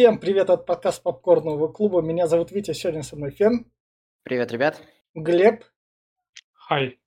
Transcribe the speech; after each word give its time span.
Всем 0.00 0.18
привет 0.18 0.48
от 0.48 0.64
подкаста 0.64 1.02
Попкорного 1.02 1.68
клуба. 1.68 2.00
Меня 2.00 2.26
зовут 2.26 2.52
Витя, 2.52 2.72
сегодня 2.72 3.02
со 3.02 3.16
мной 3.16 3.32
Фен. 3.32 3.70
Привет, 4.22 4.50
ребят. 4.50 4.80
Глеб. 5.12 5.62
Хай. 6.54 6.98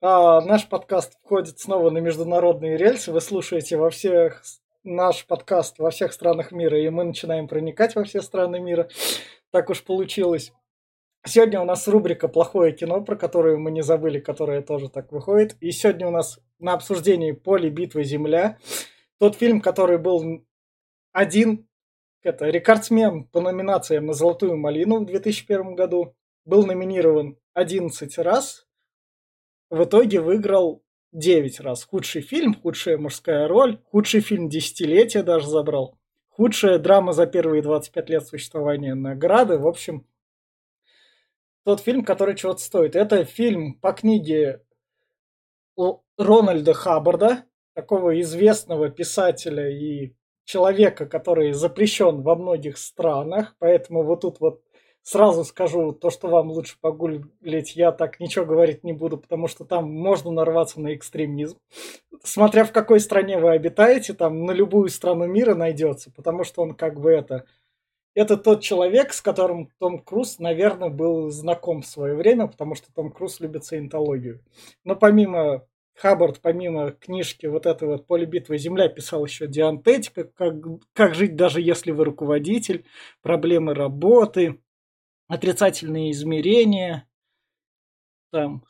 А, 0.00 0.40
наш 0.40 0.68
подкаст 0.68 1.16
входит 1.22 1.60
снова 1.60 1.90
на 1.90 1.98
международные 1.98 2.76
рельсы. 2.76 3.12
Вы 3.12 3.20
слушаете 3.20 3.76
во 3.76 3.88
всех 3.90 4.42
наш 4.82 5.28
подкаст 5.28 5.78
во 5.78 5.90
всех 5.90 6.12
странах 6.12 6.50
мира, 6.50 6.76
и 6.76 6.90
мы 6.90 7.04
начинаем 7.04 7.46
проникать 7.46 7.94
во 7.94 8.02
все 8.02 8.20
страны 8.20 8.58
мира. 8.58 8.88
Так 9.52 9.70
уж 9.70 9.84
получилось. 9.84 10.52
Сегодня 11.24 11.60
у 11.60 11.64
нас 11.64 11.86
рубрика 11.86 12.26
«Плохое 12.26 12.72
кино», 12.72 13.00
про 13.00 13.14
которую 13.14 13.60
мы 13.60 13.70
не 13.70 13.82
забыли, 13.82 14.18
которая 14.18 14.60
тоже 14.60 14.88
так 14.88 15.12
выходит. 15.12 15.56
И 15.60 15.70
сегодня 15.70 16.08
у 16.08 16.10
нас 16.10 16.40
на 16.58 16.72
обсуждении 16.72 17.30
«Поле 17.30 17.70
битвы 17.70 18.02
Земля». 18.02 18.58
Тот 19.20 19.36
фильм, 19.36 19.60
который 19.60 19.98
был 19.98 20.44
один, 21.12 21.69
это 22.22 22.46
рекордсмен 22.46 23.24
по 23.24 23.40
номинациям 23.40 24.06
на 24.06 24.12
«Золотую 24.12 24.56
малину» 24.56 25.00
в 25.00 25.06
2001 25.06 25.74
году. 25.74 26.14
Был 26.44 26.66
номинирован 26.66 27.38
11 27.54 28.18
раз. 28.18 28.66
В 29.70 29.84
итоге 29.84 30.20
выиграл 30.20 30.82
9 31.12 31.60
раз. 31.60 31.84
Худший 31.84 32.22
фильм, 32.22 32.54
худшая 32.54 32.98
мужская 32.98 33.48
роль, 33.48 33.80
худший 33.90 34.20
фильм 34.20 34.48
десятилетия 34.48 35.22
даже 35.22 35.48
забрал. 35.48 35.98
Худшая 36.28 36.78
драма 36.78 37.12
за 37.12 37.26
первые 37.26 37.62
25 37.62 38.10
лет 38.10 38.26
существования 38.26 38.94
награды. 38.94 39.58
В 39.58 39.66
общем, 39.66 40.06
тот 41.64 41.80
фильм, 41.80 42.04
который 42.04 42.36
чего-то 42.36 42.60
стоит. 42.60 42.96
Это 42.96 43.24
фильм 43.24 43.74
по 43.74 43.92
книге 43.92 44.62
Рональда 46.16 46.74
Хаббарда, 46.74 47.44
такого 47.74 48.20
известного 48.20 48.90
писателя 48.90 49.70
и 49.70 50.14
человека, 50.50 51.06
который 51.06 51.52
запрещен 51.52 52.22
во 52.22 52.34
многих 52.34 52.78
странах. 52.78 53.54
Поэтому 53.58 54.02
вот 54.02 54.22
тут 54.22 54.40
вот 54.40 54.62
сразу 55.02 55.44
скажу, 55.44 55.92
то, 55.92 56.10
что 56.10 56.28
вам 56.28 56.50
лучше 56.50 56.76
погуглить, 56.80 57.76
я 57.76 57.92
так 57.92 58.20
ничего 58.20 58.44
говорить 58.44 58.84
не 58.84 58.92
буду, 58.92 59.16
потому 59.16 59.48
что 59.48 59.64
там 59.64 59.90
можно 59.90 60.30
нарваться 60.30 60.80
на 60.80 60.94
экстремизм. 60.94 61.58
Смотря 62.22 62.64
в 62.64 62.72
какой 62.72 63.00
стране 63.00 63.38
вы 63.38 63.50
обитаете, 63.50 64.12
там 64.12 64.44
на 64.44 64.52
любую 64.52 64.88
страну 64.88 65.26
мира 65.26 65.54
найдется, 65.54 66.10
потому 66.10 66.44
что 66.44 66.62
он 66.62 66.74
как 66.74 67.00
бы 67.00 67.10
это... 67.10 67.44
Это 68.12 68.36
тот 68.36 68.60
человек, 68.60 69.12
с 69.12 69.22
которым 69.22 69.70
Том 69.78 70.00
Круз, 70.00 70.40
наверное, 70.40 70.88
был 70.88 71.30
знаком 71.30 71.82
в 71.82 71.86
свое 71.86 72.16
время, 72.16 72.48
потому 72.48 72.74
что 72.74 72.92
Том 72.92 73.12
Круз 73.12 73.38
любит 73.38 73.64
саентологию. 73.64 74.42
Но 74.82 74.96
помимо 74.96 75.64
Хаббард, 76.00 76.40
помимо 76.40 76.92
книжки 76.92 77.44
вот 77.44 77.66
этой 77.66 77.86
вот 77.86 78.06
«Поле 78.06 78.24
битвы 78.24 78.56
Земля», 78.56 78.88
писал 78.88 79.26
еще 79.26 79.46
диантетика, 79.46 80.24
как, 80.24 80.54
как 80.94 81.14
жить 81.14 81.36
даже 81.36 81.60
если 81.60 81.90
вы 81.90 82.06
руководитель, 82.06 82.86
проблемы 83.20 83.74
работы, 83.74 84.62
отрицательные 85.28 86.12
измерения, 86.12 87.06
там, 88.32 88.64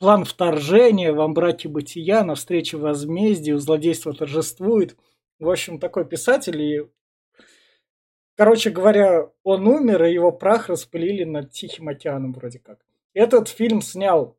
план 0.00 0.24
вторжения, 0.24 1.12
вам 1.12 1.34
браки 1.34 1.68
бытия, 1.68 2.24
на 2.24 2.34
встрече 2.34 2.78
возмездию, 2.78 3.60
злодейство 3.60 4.12
торжествует. 4.12 4.96
В 5.38 5.48
общем, 5.48 5.78
такой 5.78 6.04
писатель, 6.04 6.60
и, 6.60 6.82
короче 8.34 8.70
говоря, 8.70 9.30
он 9.44 9.68
умер, 9.68 10.02
и 10.02 10.12
его 10.14 10.32
прах 10.32 10.68
распылили 10.68 11.22
над 11.22 11.52
Тихим 11.52 11.86
океаном 11.86 12.32
вроде 12.32 12.58
как. 12.58 12.84
Этот 13.14 13.46
фильм 13.46 13.82
снял 13.82 14.36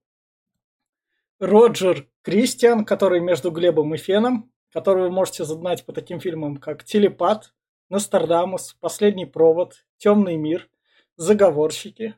Роджер 1.42 2.08
Кристиан, 2.22 2.86
который 2.86 3.20
между 3.20 3.50
Глебом 3.50 3.95
и 3.95 3.97
Феном, 3.97 4.53
которого 4.72 5.06
вы 5.06 5.11
можете 5.11 5.44
знать 5.44 5.83
по 5.88 5.92
таким 5.92 6.20
фильмам, 6.20 6.58
как 6.58 6.83
«Телепат», 6.83 7.56
«Нострадамус», 7.89 8.75
«Последний 8.80 9.25
провод», 9.25 9.83
«Темный 9.98 10.38
мир», 10.38 10.70
заговорщики, 11.17 12.16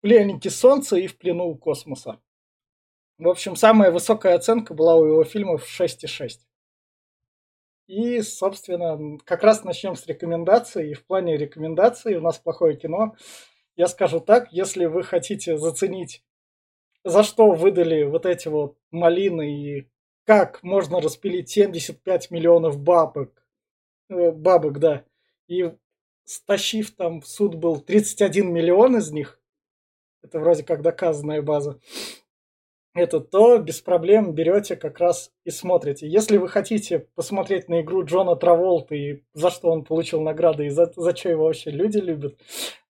пленники 0.00 0.46
Солнца 0.46 0.96
и 0.96 1.08
в 1.08 1.18
плену 1.18 1.46
у 1.46 1.56
космоса. 1.56 2.20
В 3.18 3.28
общем, 3.28 3.56
самая 3.56 3.90
высокая 3.90 4.36
оценка 4.36 4.72
была 4.72 4.94
у 4.94 5.04
его 5.04 5.24
фильмов 5.24 5.66
6,6. 5.68 6.46
И, 7.88 8.20
собственно, 8.22 9.18
как 9.24 9.42
раз 9.42 9.64
начнем 9.64 9.96
с 9.96 10.06
рекомендаций. 10.06 10.92
И 10.92 10.94
в 10.94 11.04
плане 11.04 11.36
рекомендаций 11.36 12.14
у 12.14 12.20
нас 12.20 12.38
плохое 12.38 12.76
кино. 12.76 13.16
Я 13.74 13.88
скажу 13.88 14.20
так, 14.20 14.52
если 14.52 14.84
вы 14.84 15.02
хотите 15.02 15.58
заценить, 15.58 16.22
за 17.06 17.22
что 17.22 17.52
выдали 17.52 18.02
вот 18.02 18.26
эти 18.26 18.48
вот 18.48 18.76
малины 18.90 19.62
и 19.62 19.88
как 20.24 20.62
можно 20.64 21.00
распилить 21.00 21.48
75 21.48 22.32
миллионов 22.32 22.80
бабок, 22.80 23.46
э, 24.10 24.32
бабок, 24.32 24.80
да, 24.80 25.04
и 25.46 25.72
стащив 26.24 26.90
там 26.96 27.20
в 27.20 27.28
суд 27.28 27.54
был 27.54 27.80
31 27.80 28.52
миллион 28.52 28.96
из 28.96 29.12
них, 29.12 29.40
это 30.24 30.40
вроде 30.40 30.64
как 30.64 30.82
доказанная 30.82 31.42
база, 31.42 31.78
это 32.92 33.20
то 33.20 33.58
без 33.58 33.80
проблем 33.80 34.32
берете 34.32 34.74
как 34.74 34.98
раз 34.98 35.30
и 35.44 35.50
смотрите. 35.50 36.08
Если 36.08 36.38
вы 36.38 36.48
хотите 36.48 37.06
посмотреть 37.14 37.68
на 37.68 37.82
игру 37.82 38.04
Джона 38.04 38.34
Траволта 38.34 38.96
и 38.96 39.22
за 39.32 39.50
что 39.50 39.70
он 39.70 39.84
получил 39.84 40.22
награды 40.22 40.66
и 40.66 40.70
за, 40.70 40.92
за 40.96 41.14
что 41.14 41.28
его 41.28 41.44
вообще 41.44 41.70
люди 41.70 41.98
любят, 41.98 42.36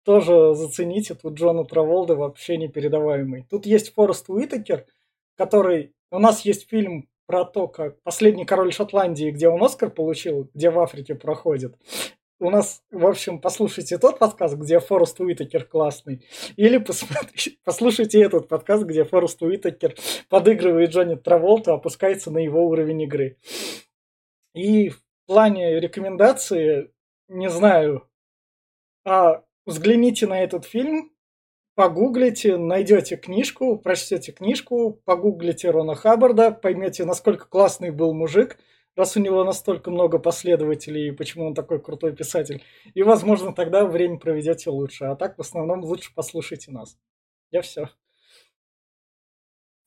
тоже 0.06 0.54
зацените. 0.54 1.14
Тут 1.14 1.34
Джона 1.34 1.64
Траволда 1.64 2.14
вообще 2.14 2.56
непередаваемый. 2.56 3.44
Тут 3.50 3.66
есть 3.66 3.92
Форест 3.92 4.30
Уитакер, 4.30 4.86
который... 5.36 5.92
У 6.10 6.18
нас 6.18 6.46
есть 6.46 6.70
фильм 6.70 7.08
про 7.26 7.44
то, 7.44 7.66
как 7.66 8.00
«Последний 8.02 8.46
король 8.46 8.72
Шотландии», 8.72 9.30
где 9.30 9.48
он 9.48 9.62
Оскар 9.62 9.90
получил, 9.90 10.48
где 10.54 10.70
в 10.70 10.78
Африке 10.78 11.14
проходит 11.14 11.76
у 12.38 12.50
нас, 12.50 12.82
в 12.90 13.06
общем, 13.06 13.40
послушайте 13.40 13.98
тот 13.98 14.18
подкаст, 14.18 14.56
где 14.56 14.78
Форест 14.78 15.18
Уитакер 15.20 15.64
классный, 15.64 16.22
или 16.56 16.78
посмотрите, 16.78 17.56
послушайте 17.64 18.22
этот 18.22 18.48
подкаст, 18.48 18.84
где 18.84 19.04
Форест 19.04 19.40
Уитакер 19.42 19.94
подыгрывает 20.28 20.90
Джонни 20.90 21.14
Траволту, 21.14 21.72
опускается 21.72 22.30
на 22.30 22.38
его 22.38 22.66
уровень 22.66 23.02
игры. 23.02 23.38
И 24.54 24.90
в 24.90 25.02
плане 25.26 25.80
рекомендации, 25.80 26.90
не 27.28 27.48
знаю, 27.48 28.08
а 29.04 29.42
взгляните 29.66 30.26
на 30.26 30.42
этот 30.42 30.64
фильм, 30.64 31.12
погуглите, 31.74 32.56
найдете 32.56 33.16
книжку, 33.16 33.76
прочтете 33.76 34.32
книжку, 34.32 35.02
погуглите 35.04 35.70
Рона 35.70 35.94
Хаббарда, 35.94 36.50
поймете, 36.52 37.04
насколько 37.04 37.46
классный 37.46 37.90
был 37.90 38.14
мужик– 38.14 38.58
раз 38.96 39.16
у 39.16 39.20
него 39.20 39.44
настолько 39.44 39.90
много 39.90 40.18
последователей, 40.18 41.08
и 41.08 41.12
почему 41.12 41.46
он 41.46 41.54
такой 41.54 41.80
крутой 41.80 42.16
писатель. 42.16 42.64
И, 42.94 43.02
возможно, 43.02 43.52
тогда 43.52 43.84
время 43.84 44.18
проведете 44.18 44.70
лучше. 44.70 45.04
А 45.04 45.16
так, 45.16 45.36
в 45.36 45.40
основном, 45.40 45.84
лучше 45.84 46.10
послушайте 46.14 46.72
нас. 46.72 46.98
Я 47.50 47.62
все. 47.62 47.90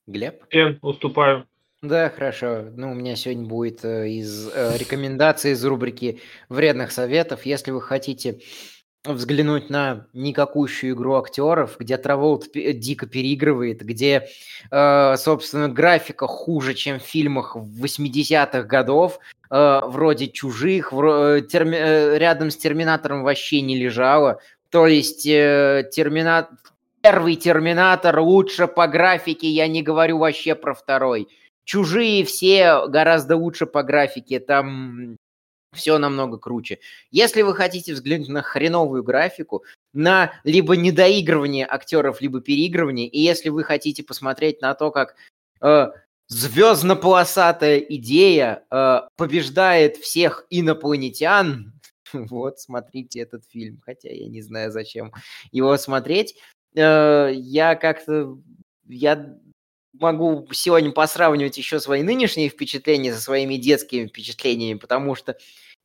Глеб? 0.06 0.44
Я 0.50 0.78
уступаю. 0.80 1.46
Да, 1.82 2.10
хорошо. 2.10 2.66
Ну, 2.76 2.92
у 2.92 2.94
меня 2.94 3.16
сегодня 3.16 3.46
будет 3.46 3.84
э, 3.84 4.10
из 4.10 4.48
э, 4.48 4.76
рекомендаций 4.76 5.52
из 5.52 5.64
рубрики 5.64 6.20
вредных 6.48 6.92
советов. 6.92 7.46
Если 7.46 7.70
вы 7.70 7.80
хотите 7.80 8.40
взглянуть 9.04 9.70
на 9.70 10.06
никакущую 10.12 10.94
игру 10.94 11.14
актеров, 11.16 11.76
где 11.78 11.96
Траволт 11.96 12.46
дико 12.52 13.06
переигрывает, 13.06 13.80
где, 13.80 14.28
э, 14.70 15.16
собственно, 15.16 15.68
графика 15.68 16.26
хуже, 16.26 16.74
чем 16.74 16.98
в 17.00 17.02
фильмах 17.02 17.56
80-х 17.56 18.62
годов, 18.64 19.18
э, 19.50 19.80
вроде 19.84 20.28
«Чужих», 20.28 20.92
э, 20.92 21.40
рядом 22.18 22.50
с 22.50 22.56
«Терминатором» 22.56 23.22
вообще 23.22 23.62
не 23.62 23.76
лежало. 23.76 24.40
То 24.68 24.86
есть 24.86 25.22
термина... 25.22 26.48
первый 27.00 27.36
«Терминатор» 27.36 28.20
лучше 28.20 28.66
по 28.66 28.86
графике, 28.86 29.48
я 29.48 29.66
не 29.66 29.82
говорю 29.82 30.18
вообще 30.18 30.54
про 30.54 30.74
второй. 30.74 31.28
«Чужие» 31.64 32.24
все 32.24 32.86
гораздо 32.86 33.36
лучше 33.36 33.64
по 33.64 33.82
графике, 33.82 34.40
там 34.40 35.16
все 35.72 35.98
намного 35.98 36.38
круче. 36.38 36.78
Если 37.10 37.42
вы 37.42 37.54
хотите 37.54 37.94
взглянуть 37.94 38.28
на 38.28 38.42
хреновую 38.42 39.02
графику, 39.02 39.64
на 39.92 40.32
либо 40.44 40.76
недоигрывание 40.76 41.66
актеров, 41.66 42.20
либо 42.20 42.40
переигрывание, 42.40 43.08
и 43.08 43.20
если 43.20 43.48
вы 43.48 43.64
хотите 43.64 44.02
посмотреть 44.02 44.60
на 44.60 44.74
то, 44.74 44.90
как 44.90 45.14
э, 45.60 45.90
звездно-полосатая 46.28 47.78
идея 47.78 48.64
э, 48.70 49.00
побеждает 49.16 49.96
всех 49.96 50.46
инопланетян, 50.50 51.72
вот, 52.12 52.60
смотрите 52.60 53.20
этот 53.20 53.44
фильм, 53.46 53.80
хотя 53.84 54.10
я 54.10 54.28
не 54.28 54.42
знаю, 54.42 54.70
зачем 54.72 55.12
его 55.52 55.76
смотреть. 55.76 56.36
Э, 56.74 57.30
я 57.32 57.74
как-то, 57.76 58.38
я 58.86 59.38
могу 59.92 60.46
сегодня 60.52 60.92
посравнивать 60.92 61.58
еще 61.58 61.80
свои 61.80 62.02
нынешние 62.02 62.48
впечатления 62.48 63.12
со 63.14 63.20
своими 63.20 63.56
детскими 63.56 64.06
впечатлениями, 64.06 64.78
потому 64.78 65.14
что 65.14 65.36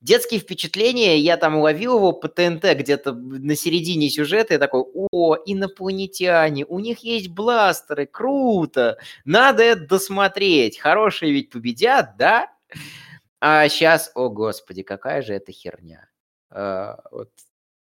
детские 0.02 0.40
впечатления, 0.40 1.18
я 1.18 1.38
там 1.38 1.58
ловил 1.58 1.98
его 1.98 2.14
по 2.14 2.28
ТНТ 2.28 2.64
где-то 2.76 3.14
на 3.14 3.56
середине 3.56 4.10
сюжета, 4.10 4.54
я 4.54 4.60
такой, 4.60 4.84
о, 4.94 5.36
инопланетяне, 5.46 6.66
у 6.66 6.80
них 6.80 7.00
есть 7.00 7.30
бластеры, 7.30 8.06
круто, 8.06 8.98
надо 9.26 9.64
это 9.64 9.88
досмотреть, 9.88 10.78
хорошие 10.80 11.32
ведь 11.34 11.50
победят, 11.50 12.16
да? 12.18 12.52
А 13.42 13.68
сейчас, 13.70 14.12
о 14.16 14.30
господи, 14.30 14.84
какая 14.84 15.22
же 15.22 15.34
это 15.34 15.52
херня. 15.52 16.10
А, 16.50 17.00
вот. 17.12 17.30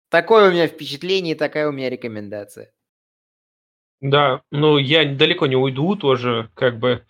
Такое 0.10 0.50
у 0.50 0.52
меня 0.52 0.68
впечатление, 0.68 1.36
такая 1.36 1.68
у 1.70 1.72
меня 1.72 1.90
рекомендация. 1.90 2.72
Да, 4.02 4.42
ну 4.52 4.78
я 4.78 5.06
далеко 5.06 5.46
не 5.46 5.56
уйду 5.56 5.96
тоже, 5.96 6.50
как 6.56 6.80
бы. 6.80 7.04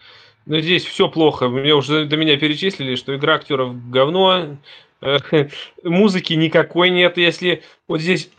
Но 0.46 0.60
здесь 0.60 0.86
все 0.86 1.08
плохо. 1.08 1.48
Мне 1.48 1.74
уже 1.74 2.06
до 2.06 2.18
меня 2.18 2.38
перечислили, 2.38 2.96
что 2.96 3.16
игра 3.16 3.36
актеров 3.36 3.90
говно, 3.90 4.58
музыки 5.84 6.34
никакой 6.34 6.90
нет. 6.90 7.18
Если 7.18 7.64
вот 7.88 8.02
здесь 8.02 8.30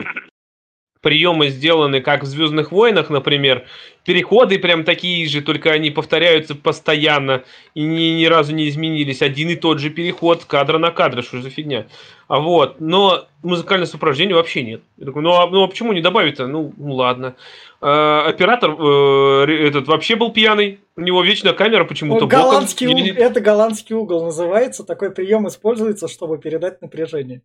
приемы 1.03 1.49
сделаны, 1.49 2.01
как 2.01 2.23
в 2.23 2.27
Звездных 2.27 2.73
войнах, 2.73 3.11
например, 3.11 3.67
переходы 4.05 4.59
прям 4.59 4.85
такие 4.85 5.29
же, 5.29 5.43
только 5.43 5.71
они 5.71 5.91
повторяются 5.91 6.55
постоянно 6.55 7.43
и 7.75 7.83
ни, 7.83 8.21
ни 8.21 8.25
разу 8.25 8.55
не 8.55 8.69
изменились. 8.69 9.21
Один 9.21 9.51
и 9.51 9.57
тот 9.57 9.81
же 9.81 9.91
переход 9.91 10.45
кадра 10.45 10.79
на 10.79 10.91
кадр, 10.91 11.23
что 11.23 11.43
за 11.43 11.51
фигня. 11.51 11.87
А 12.29 12.41
вот, 12.41 12.81
но 12.81 13.27
музыкальное 13.43 13.87
сопровождение 13.87 14.35
вообще 14.35 14.63
нет. 14.63 14.81
Я 14.97 15.07
такой, 15.07 15.23
ну 15.23 15.33
а, 15.33 15.51
ну 15.51 15.65
а 15.65 15.69
почему 15.69 15.93
не 15.93 16.01
добавить-то? 16.01 16.47
Ну, 16.47 16.73
ну 16.77 16.95
ладно. 16.95 17.35
Э, 17.83 18.23
оператор 18.27 18.71
э, 18.71 19.67
этот 19.67 19.89
вообще 19.89 20.17
был 20.17 20.33
пьяный. 20.33 20.81
У 20.97 21.01
него 21.01 21.23
вечно 21.23 21.53
камера 21.53 21.85
почему-то 21.85 22.27
голландский 22.27 22.87
боком. 22.87 23.03
Угол, 23.03 23.17
это 23.17 23.41
голландский 23.41 23.95
угол 23.97 24.25
называется. 24.25 24.85
Такой 24.85 25.11
прием 25.11 25.49
используется, 25.49 26.07
чтобы 26.07 26.39
передать 26.39 26.81
напряжение. 26.81 27.43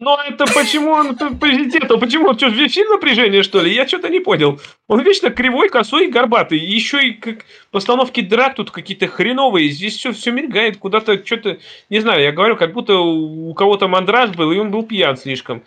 Ну 0.00 0.16
это 0.16 0.46
почему 0.46 0.92
он 0.92 1.14
президент? 1.14 1.88
Почему 2.00 2.32
что, 2.32 2.50
фильм 2.50 2.90
напряжение, 2.90 3.42
что 3.42 3.60
ли? 3.60 3.74
Я 3.74 3.86
что-то 3.86 4.08
не 4.08 4.18
понял. 4.18 4.58
Он 4.88 5.02
вечно 5.02 5.28
кривой, 5.28 5.68
косой 5.68 6.08
горбатый. 6.08 6.58
Еще 6.58 7.08
и 7.08 7.12
как 7.12 7.44
постановки 7.70 8.22
драк 8.22 8.54
тут 8.54 8.70
какие-то 8.70 9.08
хреновые. 9.08 9.68
Здесь 9.68 9.98
все, 9.98 10.12
все 10.12 10.30
мигает 10.30 10.78
куда-то, 10.78 11.24
что-то... 11.24 11.58
Не 11.90 12.00
знаю, 12.00 12.22
я 12.22 12.32
говорю, 12.32 12.56
как 12.56 12.72
будто 12.72 12.96
у 12.96 13.52
кого-то 13.52 13.88
мандраж 13.88 14.30
был, 14.30 14.50
и 14.52 14.58
он 14.58 14.70
был 14.70 14.84
пьян 14.84 15.18
слишком. 15.18 15.62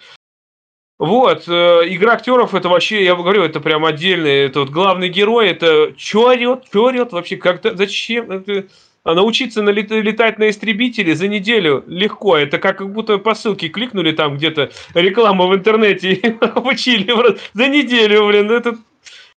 Вот, 0.97 1.43
э, 1.47 1.81
игра 1.87 2.13
актеров 2.13 2.55
это 2.55 2.69
вообще, 2.69 3.03
я 3.03 3.15
говорю, 3.15 3.43
это 3.43 3.59
прям 3.59 3.83
отдельный, 3.83 4.45
это 4.45 4.61
вот 4.61 4.69
главный 4.69 5.09
герой, 5.09 5.49
это 5.49 5.93
чё 5.97 6.29
орет, 6.29 6.63
чё 6.71 6.85
орет 6.85 7.11
вообще, 7.11 7.35
как-то, 7.35 7.75
зачем, 7.75 8.31
это, 8.31 8.67
а 9.03 9.13
научиться 9.13 9.61
налет, 9.61 9.91
летать 9.91 10.37
на 10.39 10.49
истребителе 10.49 11.15
за 11.15 11.27
неделю 11.27 11.83
легко, 11.87 12.37
это 12.37 12.57
как, 12.57 12.77
как 12.77 12.91
будто 12.91 13.17
по 13.17 13.35
ссылке 13.35 13.67
кликнули 13.67 14.11
там 14.13 14.37
где-то, 14.37 14.71
реклама 14.93 15.45
в 15.47 15.55
интернете, 15.55 16.13
и 16.13 16.27
обучили 16.39 17.13
за 17.53 17.67
неделю, 17.67 18.27
блин, 18.27 18.51
это... 18.51 18.77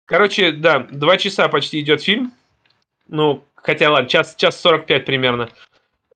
Короче, 0.04 0.52
да, 0.52 0.86
два 0.90 1.16
часа 1.16 1.48
почти 1.48 1.80
идет 1.80 2.00
фильм, 2.00 2.32
ну, 3.08 3.44
хотя 3.56 3.90
ладно, 3.90 4.08
час, 4.08 4.36
час 4.36 4.60
45 4.60 5.04
примерно. 5.04 5.50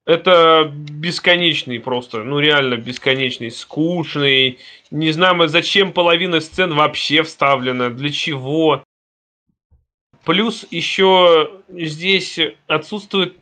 Это 0.06 0.70
бесконечный 0.72 1.78
просто, 1.78 2.24
ну 2.24 2.38
реально 2.38 2.76
бесконечный, 2.76 3.50
скучный. 3.50 4.58
Не 4.90 5.12
знаю, 5.12 5.48
зачем 5.48 5.92
половина 5.92 6.40
сцен 6.40 6.74
вообще 6.74 7.22
вставлена, 7.22 7.90
для 7.90 8.10
чего. 8.10 8.82
Плюс 10.24 10.66
еще 10.70 11.62
здесь 11.68 12.38
отсутствует 12.66 13.39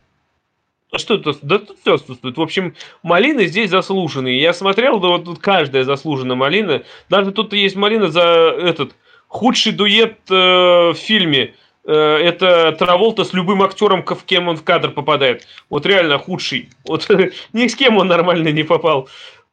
что 0.97 1.15
это? 1.15 1.35
Да 1.43 1.59
тут 1.59 1.79
все 1.81 1.95
отсутствует. 1.95 2.37
В 2.37 2.41
общем, 2.41 2.75
малины 3.03 3.47
здесь 3.47 3.71
заслуженные. 3.71 4.41
Я 4.41 4.55
смотрел, 4.55 5.01
да 5.01 5.09
вот 5.09 5.25
тут 5.25 5.39
каждая 5.39 5.85
заслужена 5.85 6.35
малина. 6.35 6.83
Даже 7.11 7.33
тут 7.33 7.53
есть 7.53 7.77
малина 7.77 8.09
за 8.09 8.23
этот 8.23 8.93
худший 9.27 9.73
дуэт 9.73 10.19
э, 10.31 10.35
в 10.35 10.95
фильме. 10.95 11.55
Э, 11.85 12.17
это 12.17 12.73
Траволта 12.73 13.25
с 13.25 13.35
любым 13.35 13.63
актером, 13.63 14.03
в 14.03 14.25
кем 14.25 14.49
он 14.49 14.57
в 14.57 14.65
кадр 14.65 14.91
попадает. 14.91 15.47
Вот 15.69 15.85
реально 15.85 16.19
худший. 16.19 16.71
Вот 16.87 17.07
ни 17.53 17.67
с 17.67 17.77
кем 17.77 17.99
он 17.99 18.09
нормально 18.09 18.49
не 18.49 18.63
попал. 18.63 19.09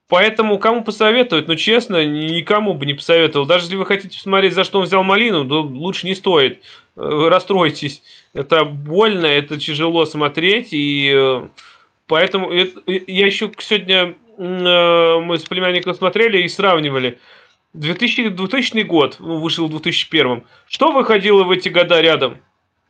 Поэтому 0.07 0.59
кому 0.59 0.83
посоветовать? 0.83 1.47
Ну, 1.47 1.55
честно, 1.55 2.05
никому 2.05 2.75
бы 2.75 2.85
не 2.85 2.93
посоветовал. 2.93 3.45
Даже 3.45 3.65
если 3.65 3.75
вы 3.75 3.85
хотите 3.85 4.17
посмотреть, 4.17 4.53
за 4.53 4.63
что 4.63 4.79
он 4.79 4.85
взял 4.85 5.03
малину, 5.03 5.45
то 5.45 5.61
лучше 5.61 6.05
не 6.05 6.13
стоит. 6.13 6.61
Э, 6.95 7.27
расстроитесь. 7.29 8.03
Это 8.33 8.65
больно, 8.65 9.25
это 9.25 9.59
тяжело 9.59 10.05
смотреть. 10.05 10.69
И 10.71 11.11
э, 11.15 11.47
поэтому 12.07 12.51
я 12.51 13.25
еще 13.25 13.51
сегодня 13.57 14.15
мы 14.37 15.37
с 15.37 15.43
племянником 15.43 15.93
смотрели 15.93 16.43
и 16.43 16.49
сравнивали. 16.49 17.19
2000, 17.73 18.29
2000 18.29 18.81
год, 18.81 19.17
ну, 19.19 19.39
вышел 19.39 19.67
в 19.67 19.69
2001. 19.69 20.43
Что 20.67 20.91
выходило 20.91 21.43
в 21.43 21.51
эти 21.51 21.69
года 21.69 22.01
рядом? 22.01 22.37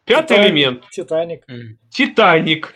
Пятый 0.06 0.36
Титаник, 0.36 0.46
элемент. 0.46 0.90
Титаник. 0.92 1.46
Титаник. 1.90 2.74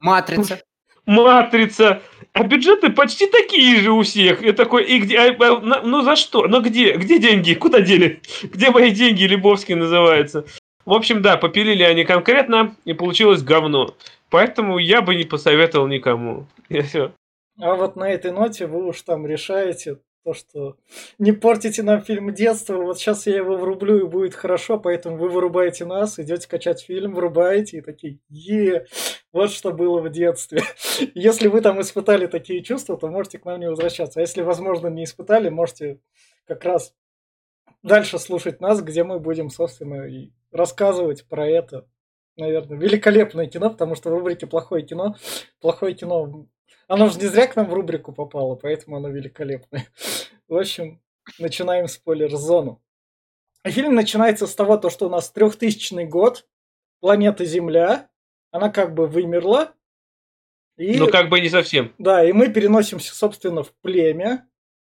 Матрица. 0.00 0.62
Матрица. 1.06 2.02
А 2.32 2.44
бюджеты 2.44 2.90
почти 2.90 3.26
такие 3.26 3.80
же 3.80 3.92
у 3.92 4.02
всех. 4.02 4.42
И 4.42 4.52
такой, 4.52 4.84
и 4.84 5.00
где, 5.00 5.18
а, 5.18 5.36
а, 5.38 5.82
ну 5.82 6.02
за 6.02 6.16
что? 6.16 6.46
Ну 6.46 6.60
где? 6.62 6.92
Где 6.94 7.18
деньги? 7.18 7.54
Куда 7.54 7.80
дели? 7.80 8.20
Где 8.42 8.70
мои 8.70 8.90
деньги? 8.90 9.24
Лебовский 9.24 9.74
называется. 9.74 10.44
В 10.84 10.92
общем, 10.92 11.20
да, 11.20 11.36
попилили 11.36 11.82
они 11.82 12.04
конкретно, 12.04 12.74
и 12.84 12.92
получилось 12.92 13.42
говно. 13.42 13.94
Поэтому 14.30 14.78
я 14.78 15.02
бы 15.02 15.14
не 15.16 15.24
посоветовал 15.24 15.86
никому. 15.86 16.46
Я 16.68 16.82
все. 16.82 17.12
А 17.60 17.74
вот 17.74 17.96
на 17.96 18.08
этой 18.08 18.30
ноте 18.30 18.66
вы 18.66 18.86
уж 18.86 19.02
там 19.02 19.26
решаете, 19.26 19.98
то, 20.28 20.34
что 20.34 20.76
не 21.18 21.32
портите 21.32 21.82
нам 21.82 22.02
фильм 22.02 22.34
детства, 22.34 22.76
вот 22.76 22.98
сейчас 22.98 23.26
я 23.26 23.36
его 23.36 23.56
врублю 23.56 24.00
и 24.00 24.08
будет 24.08 24.34
хорошо, 24.34 24.78
поэтому 24.78 25.16
вы 25.16 25.30
вырубаете 25.30 25.86
нас, 25.86 26.18
идете 26.18 26.46
качать 26.46 26.82
фильм, 26.82 27.14
врубаете 27.14 27.78
и 27.78 27.80
такие, 27.80 28.18
е, 28.28 28.84
вот 29.32 29.50
что 29.50 29.72
было 29.72 30.02
в 30.02 30.10
детстве. 30.10 30.60
Если 31.14 31.48
вы 31.48 31.62
там 31.62 31.80
испытали 31.80 32.26
такие 32.26 32.62
чувства, 32.62 32.98
то 32.98 33.08
можете 33.08 33.38
к 33.38 33.46
нам 33.46 33.58
не 33.58 33.70
возвращаться. 33.70 34.20
А 34.20 34.22
если, 34.22 34.42
возможно, 34.42 34.88
не 34.88 35.04
испытали, 35.04 35.48
можете 35.48 35.98
как 36.46 36.62
раз 36.64 36.94
дальше 37.82 38.18
слушать 38.18 38.60
нас, 38.60 38.82
где 38.82 39.04
мы 39.04 39.20
будем, 39.20 39.48
собственно, 39.48 40.06
и 40.06 40.32
рассказывать 40.52 41.26
про 41.26 41.48
это. 41.48 41.86
Наверное, 42.36 42.76
великолепное 42.76 43.46
кино, 43.46 43.70
потому 43.70 43.94
что 43.94 44.10
в 44.10 44.12
рубрике 44.12 44.46
«Плохое 44.46 44.84
кино» 44.84 45.16
плохое 45.60 45.94
кино 45.94 46.46
оно 46.88 47.08
же 47.08 47.18
не 47.18 47.26
зря 47.26 47.46
к 47.46 47.54
нам 47.54 47.66
в 47.66 47.74
рубрику 47.74 48.12
попало, 48.12 48.56
поэтому 48.56 48.96
оно 48.96 49.08
великолепное. 49.08 49.86
В 50.48 50.56
общем, 50.56 51.00
начинаем 51.38 51.86
спойлер-зону. 51.86 52.82
Фильм 53.64 53.94
начинается 53.94 54.46
с 54.46 54.54
того, 54.54 54.78
то, 54.78 54.88
что 54.88 55.06
у 55.06 55.10
нас 55.10 55.30
трехтысячный 55.30 56.06
год, 56.06 56.48
планета 57.00 57.44
Земля, 57.44 58.08
она 58.50 58.70
как 58.70 58.94
бы 58.94 59.06
вымерла. 59.06 59.74
И, 60.76 60.96
ну, 60.96 61.08
как 61.08 61.28
бы 61.28 61.40
не 61.40 61.48
совсем. 61.48 61.92
Да, 61.98 62.24
и 62.24 62.32
мы 62.32 62.48
переносимся, 62.48 63.14
собственно, 63.14 63.62
в 63.62 63.74
племя, 63.82 64.48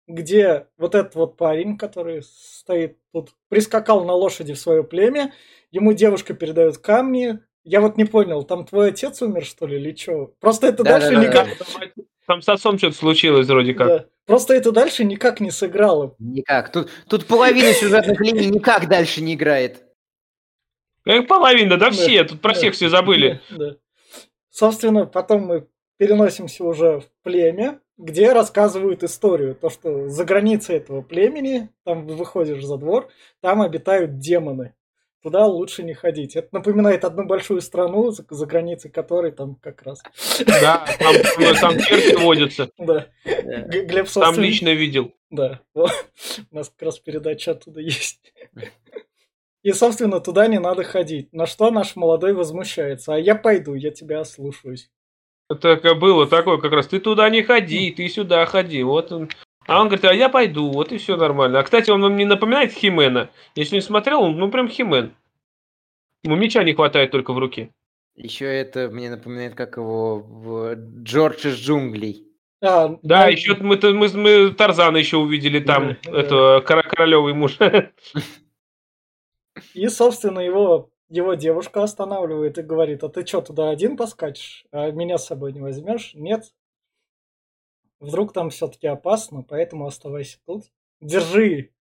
где 0.08 0.68
вот 0.78 0.96
этот 0.96 1.16
вот 1.16 1.38
парень, 1.38 1.78
который 1.78 2.24
стоит 2.24 2.98
тут, 3.14 3.34
прискакал 3.50 4.04
на 4.04 4.14
лошади 4.14 4.54
в 4.54 4.60
свое 4.60 4.84
племя, 4.84 5.34
ему 5.72 5.94
девушка 5.94 6.34
передает 6.34 6.80
камни, 6.80 7.40
я 7.66 7.82
вот 7.82 7.98
не 7.98 8.06
понял, 8.06 8.44
там 8.44 8.64
твой 8.66 8.90
отец 8.90 9.22
умер, 9.22 9.44
что 9.44 9.66
ли, 9.66 9.78
или 9.78 9.96
что? 9.96 10.34
Просто 10.40 10.68
это 10.68 10.84
да, 10.84 11.00
дальше 11.00 11.16
да, 11.16 11.26
никак... 11.26 11.48
Да. 11.58 12.04
Там 12.28 12.42
с 12.42 12.50
отцом 12.50 12.78
что-то 12.78 12.96
случилось 12.96 13.48
вроде 13.48 13.74
как. 13.74 13.88
Да. 13.88 14.06
Просто 14.26 14.54
это 14.54 14.72
дальше 14.72 15.04
никак 15.04 15.40
не 15.40 15.52
сыграло. 15.52 16.16
Никак. 16.20 16.72
Тут, 16.72 16.90
тут 17.08 17.26
половина 17.26 17.74
сюжетных 17.74 18.20
линий 18.20 18.48
никак 18.48 18.88
дальше 18.88 19.22
не 19.22 19.34
играет. 19.34 19.84
Как 21.04 21.28
половина, 21.28 21.78
да 21.78 21.92
все, 21.92 22.24
тут 22.24 22.42
про 22.42 22.54
всех 22.54 22.74
все 22.74 22.90
забыли. 22.90 23.42
Да. 23.52 23.76
Собственно, 24.50 25.06
потом 25.06 25.42
мы 25.42 25.68
переносимся 25.98 26.64
уже 26.64 27.00
в 27.00 27.06
племя, 27.24 27.80
где 27.98 28.32
рассказывают 28.32 29.04
историю. 29.04 29.56
То, 29.56 29.70
что 29.70 30.10
за 30.10 30.26
границей 30.26 30.78
этого 30.78 31.02
племени, 31.02 31.70
там 31.84 32.08
выходишь 32.08 32.64
за 32.64 32.78
двор, 32.78 33.10
там 33.42 33.62
обитают 33.62 34.18
демоны 34.18 34.74
туда 35.26 35.48
лучше 35.48 35.82
не 35.82 35.96
ходить. 35.96 36.36
Это 36.36 36.50
напоминает 36.52 37.04
одну 37.04 37.26
большую 37.26 37.60
страну, 37.62 38.12
за, 38.12 38.24
за 38.30 38.46
границей 38.46 38.92
которой 38.92 39.32
там 39.32 39.56
как 39.56 39.82
раз... 39.82 40.04
Да, 40.46 40.86
там, 41.00 41.16
там 41.60 41.80
черти 41.80 42.16
водятся. 42.16 42.70
Да. 42.78 43.08
Глеб, 43.26 44.08
Там 44.08 44.40
лично 44.40 44.76
видел. 44.76 45.16
Да, 45.32 45.62
у 45.74 45.88
нас 46.52 46.70
как 46.70 46.84
раз 46.84 47.00
передача 47.00 47.52
оттуда 47.52 47.82
есть. 47.82 48.20
И, 49.64 49.72
собственно, 49.72 50.20
туда 50.20 50.46
не 50.46 50.60
надо 50.60 50.84
ходить. 50.84 51.34
На 51.34 51.48
что 51.48 51.72
наш 51.72 51.96
молодой 51.96 52.34
возмущается. 52.34 53.16
А 53.16 53.18
я 53.18 53.34
пойду, 53.34 53.74
я 53.74 53.90
тебя 53.90 54.20
ослушаюсь. 54.20 54.92
Это 55.50 55.96
было 55.96 56.28
такое 56.28 56.60
как 56.60 56.72
раз. 56.72 56.86
Ты 56.86 57.00
туда 57.00 57.32
не 57.32 57.42
ходи, 57.42 57.90
ты 57.90 58.08
сюда 58.10 58.46
ходи. 58.46 58.84
Вот 58.84 59.12
он. 59.12 59.30
А 59.68 59.82
он 59.82 59.88
говорит, 59.88 60.06
а 60.06 60.14
я 60.14 60.30
пойду, 60.30 60.72
вот 60.72 60.92
и 60.92 60.98
все 60.98 61.18
нормально. 61.18 61.60
А, 61.60 61.64
кстати, 61.64 61.90
он 61.90 62.02
вам 62.02 62.16
не 62.16 62.26
напоминает 62.26 62.72
Химена? 62.72 63.30
Если 63.56 63.76
не 63.76 63.82
смотрел, 63.82 64.22
он 64.22 64.38
ну 64.38 64.52
прям 64.52 64.70
Химен. 64.70 65.16
Ему 66.24 66.36
меча 66.36 66.64
не 66.64 66.74
хватает 66.74 67.12
только 67.12 67.34
в 67.34 67.40
руке. 67.40 67.72
Еще 68.16 68.46
это 68.46 68.90
мне 68.90 69.10
напоминает, 69.10 69.56
как 69.56 69.78
его 69.78 70.20
в 70.20 70.76
Джордж 71.04 71.48
из 71.48 71.56
джунглей. 71.56 72.28
А, 72.62 72.90
да, 72.90 72.98
да, 73.04 73.28
еще 73.28 73.56
мы, 73.56 73.78
мы, 73.78 74.10
мы 74.10 74.52
Тарзана 74.52 74.98
еще 74.98 75.18
увидели 75.18 75.60
там, 75.60 75.98
да, 76.04 76.20
это 76.20 76.62
да. 76.62 76.62
королевый 76.62 77.34
муж. 77.34 77.58
И, 79.74 79.88
собственно, 79.88 80.40
его, 80.40 80.90
его 81.10 81.34
девушка 81.34 81.84
останавливает 81.84 82.58
и 82.58 82.62
говорит, 82.62 83.04
а 83.04 83.10
ты 83.10 83.26
что, 83.26 83.42
туда 83.42 83.70
один 83.70 83.98
поскачешь? 83.98 84.66
А 84.72 84.92
меня 84.92 85.18
с 85.18 85.28
собой 85.28 85.54
не 85.54 85.62
возьмешь? 85.62 86.12
Нет? 86.14 86.52
Вдруг 88.00 88.34
там 88.34 88.50
все-таки 88.50 88.88
опасно, 88.88 89.42
поэтому 89.42 89.88
оставайся 89.88 90.38
тут. 90.46 90.66
Держи. 91.02 91.72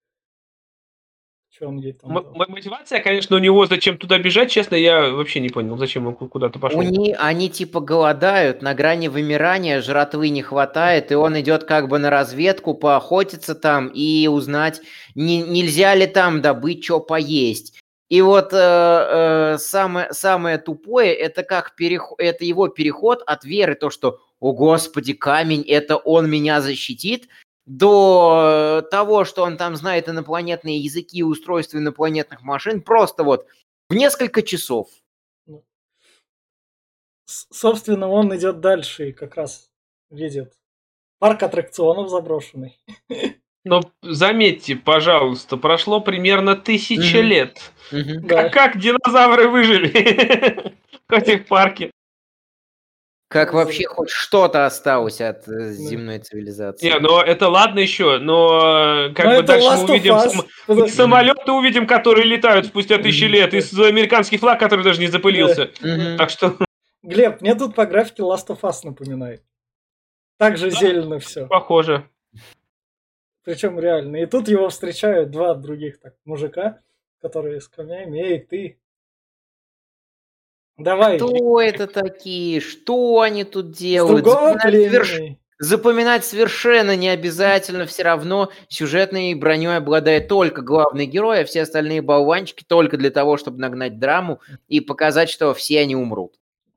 Что 1.51 1.69
он 1.69 1.77
ей 1.77 1.93
там 1.93 2.17
М- 2.17 2.35
мотивация, 2.49 3.01
конечно, 3.01 3.37
у 3.37 3.39
него 3.39 3.67
зачем 3.67 3.97
туда 3.97 4.19
бежать, 4.19 4.51
честно, 4.51 4.75
я 4.75 5.11
вообще 5.11 5.39
не 5.39 5.51
понял, 5.51 5.77
зачем 5.77 6.07
он 6.09 6.17
куда-то 6.17 6.59
пошел. 6.59 6.81
Они, 6.81 7.15
они 7.17 7.49
типа 7.49 7.79
голодают, 7.79 8.61
на 8.61 8.75
грани 8.75 9.07
вымирания, 9.07 9.81
жратвы 9.81 10.31
не 10.31 10.43
хватает, 10.43 11.13
и 11.13 11.15
он 11.15 11.39
идет 11.41 11.63
как 11.63 11.89
бы 11.89 11.99
на 11.99 12.11
разведку, 12.11 12.75
поохотиться 12.75 13.55
там 13.55 13.87
и 13.87 14.27
узнать, 14.27 14.81
не, 15.15 15.43
нельзя 15.43 15.95
ли 15.95 16.09
там 16.09 16.43
добыть 16.43 16.85
что 16.85 16.99
поесть. 16.99 17.79
И 18.09 18.21
вот 18.21 18.53
э, 18.53 18.57
э, 18.57 19.59
самое, 19.59 20.13
самое 20.13 20.59
тупое, 20.59 21.15
это 21.15 21.43
как 21.43 21.75
переход, 21.75 22.19
это 22.21 22.45
его 22.45 22.69
переход 22.69 23.23
от 23.27 23.45
веры, 23.45 23.77
то, 23.77 23.91
что 23.91 24.19
«О, 24.45 24.53
Господи, 24.53 25.15
камень, 25.15 25.63
это 25.63 25.97
он 25.97 26.29
меня 26.29 26.61
защитит», 26.61 27.31
до 27.65 28.87
того, 28.91 29.25
что 29.25 29.43
он 29.43 29.57
там 29.57 29.75
знает 29.75 30.07
инопланетные 30.07 30.79
языки 30.81 31.17
и 31.17 31.23
устройства 31.23 31.79
инопланетных 31.79 32.43
машин, 32.43 32.83
просто 32.83 33.25
вот 33.25 33.47
в 33.89 33.95
несколько 33.95 34.43
часов. 34.43 34.91
Собственно, 37.25 38.11
он 38.11 38.37
идет 38.37 38.61
дальше 38.61 39.09
и 39.09 39.13
как 39.13 39.37
раз 39.37 39.71
видит 40.11 40.53
парк 41.19 41.43
аттракционов 41.43 42.11
заброшенный. 42.11 42.79
Но 43.65 43.81
заметьте, 44.03 44.77
пожалуйста, 44.77 45.57
прошло 45.57 46.03
примерно 46.03 46.55
тысяча 46.55 47.17
mm-hmm. 47.17 47.23
лет. 47.23 47.73
Mm-hmm. 47.93 48.29
Как, 48.29 48.53
как 48.53 48.79
динозавры 48.79 49.49
выжили 49.49 50.75
в 51.09 51.13
этих 51.15 51.47
парке? 51.47 51.94
Как 53.35 53.53
вообще 53.53 53.85
хоть 53.89 54.11
что-то 54.11 54.65
осталось 54.65 55.21
от 55.21 55.49
э, 55.49 55.73
земной 55.73 56.21
цивилизации? 56.21 56.87
Не, 56.87 57.01
но 57.01 57.21
это 57.21 57.49
ладно 57.49 57.81
еще, 57.81 58.21
но 58.21 59.09
э, 59.09 59.13
как 59.13 59.27
но 59.27 59.37
бы 59.39 59.43
дальше 59.43 59.71
мы 59.77 59.85
увидим 59.91 60.19
сам... 60.21 60.89
самолеты, 60.89 61.51
увидим, 61.51 61.89
которые 61.89 62.27
летают 62.27 62.67
спустя 62.67 62.97
тысячи 62.99 63.25
лет, 63.25 63.53
из 63.53 63.77
американский 63.77 64.39
флаг, 64.39 64.61
который 64.61 64.85
даже 64.85 65.01
не 65.01 65.09
запылился. 65.09 65.73
Так 66.17 66.31
что... 66.31 66.57
Глеб, 67.03 67.41
мне 67.41 67.57
тут 67.57 67.75
по 67.75 67.87
графике 67.87 68.23
Last 68.23 68.47
of 68.51 68.61
Us 68.61 68.85
напоминает. 68.85 69.43
Так 70.39 70.57
же 70.57 70.71
зелено 70.71 71.19
все. 71.19 71.49
Похоже. 71.49 72.09
Причем 73.43 73.81
реально. 73.81 74.19
И 74.19 74.27
тут 74.27 74.47
его 74.47 74.69
встречают 74.69 75.33
два 75.33 75.55
других 75.55 75.99
так 75.99 76.15
мужика, 76.25 76.79
которые 77.21 77.61
с 77.61 77.67
камнями. 77.67 78.17
Эй, 78.17 78.39
ты, 78.39 78.79
Давай. 80.77 81.17
Кто 81.17 81.61
это 81.61 81.87
такие? 81.87 82.61
Что 82.61 83.21
они 83.21 83.45
тут 83.45 83.71
делают? 83.71 84.25
Запоминать, 84.25 84.63
соверш... 84.63 85.21
Запоминать 85.59 86.25
совершенно 86.25 86.97
не 86.97 87.09
обязательно. 87.09 87.87
Все 87.87 88.03
равно 88.03 88.51
сюжетной 88.69 89.35
броней 89.35 89.77
обладает 89.77 90.27
только 90.29 90.63
главный 90.63 91.07
герой, 91.07 91.43
а 91.43 91.45
все 91.45 91.63
остальные 91.63 92.03
болванчики 92.03 92.65
только 92.67 92.97
для 92.97 93.11
того, 93.11 93.37
чтобы 93.37 93.61
нагнать 93.61 94.01
драму 94.01 94.41
и 94.69 94.81
показать, 94.81 95.31
что 95.31 95.55
все 95.55 95.81
они 95.81 95.95
умрут. 95.95 96.33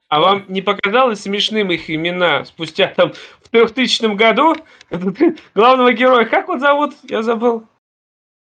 А 0.10 0.22
вам 0.22 0.46
не 0.48 0.62
показалось 0.62 1.22
смешным 1.22 1.72
их 1.72 1.90
имена 1.90 2.46
спустя 2.46 2.94
там 2.96 3.14
в 3.42 3.50
3000 3.50 4.16
году? 4.16 4.56
Главного 5.56 5.92
героя, 5.92 6.26
как 6.26 6.48
он 6.48 6.60
зовут? 6.60 6.94
Я 7.04 7.24
забыл. 7.24 7.66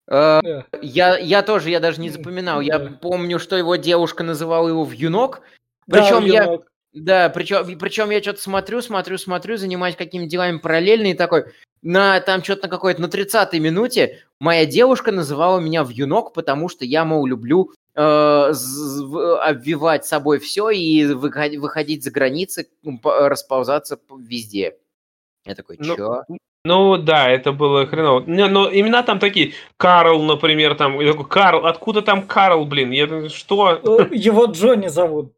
Э, 0.09 0.41
я, 0.81 1.17
я 1.17 1.43
тоже, 1.43 1.69
я 1.69 1.79
даже 1.79 2.01
не 2.01 2.09
запоминал. 2.09 2.61
Я 2.61 2.79
помню, 2.79 3.39
что 3.39 3.55
его 3.55 3.75
девушка 3.75 4.23
называла 4.23 4.67
его 4.67 4.83
в 4.83 4.91
юнок. 4.91 5.41
Причем 5.87 6.21
да, 6.21 6.27
я... 6.27 6.59
Да, 6.93 7.29
причем, 7.29 7.79
причем 7.79 8.11
я 8.11 8.21
что-то 8.21 8.41
смотрю, 8.41 8.81
смотрю, 8.81 9.17
смотрю, 9.17 9.57
занимаюсь 9.57 9.95
какими-то 9.95 10.29
делами 10.29 10.59
параллельно 10.59 11.07
и 11.07 11.13
такой, 11.15 11.45
на 11.81 12.19
там 12.21 12.43
что-то 12.43 12.63
на 12.63 12.69
какой-то, 12.69 13.01
на 13.01 13.07
30-й 13.07 13.59
минуте 13.59 14.23
моя 14.39 14.67
девушка 14.67 15.11
называла 15.11 15.59
меня 15.59 15.83
в 15.83 15.89
юнок, 15.89 16.33
потому 16.33 16.69
что 16.69 16.85
я, 16.85 17.03
мол, 17.03 17.25
люблю 17.25 17.73
э, 17.95 17.99
обвивать 17.99 20.05
собой 20.05 20.37
все 20.37 20.69
и 20.69 21.05
выходить, 21.05 21.59
выходить 21.59 22.03
за 22.03 22.11
границы, 22.11 22.69
расползаться 23.03 23.99
везде. 24.19 24.77
Я 25.45 25.55
такой, 25.55 25.77
ну, 25.79 25.95
чё? 25.95 26.23
Ну 26.27 26.37
да, 26.65 27.29
это 27.29 27.51
было 27.51 27.85
хреново. 27.85 28.23
Не, 28.25 28.47
но 28.47 28.69
имена 28.71 29.03
там 29.03 29.19
такие. 29.19 29.51
Карл, 29.75 30.23
например, 30.23 30.75
там. 30.75 30.97
Я 31.01 31.11
такой, 31.11 31.27
Карл, 31.27 31.65
откуда 31.65 32.01
там 32.01 32.25
Карл, 32.25 32.65
блин? 32.65 32.91
Я 32.91 33.27
что? 33.27 33.81
Э, 33.83 34.07
его 34.11 34.45
Джонни 34.45 34.87
зовут. 34.87 35.33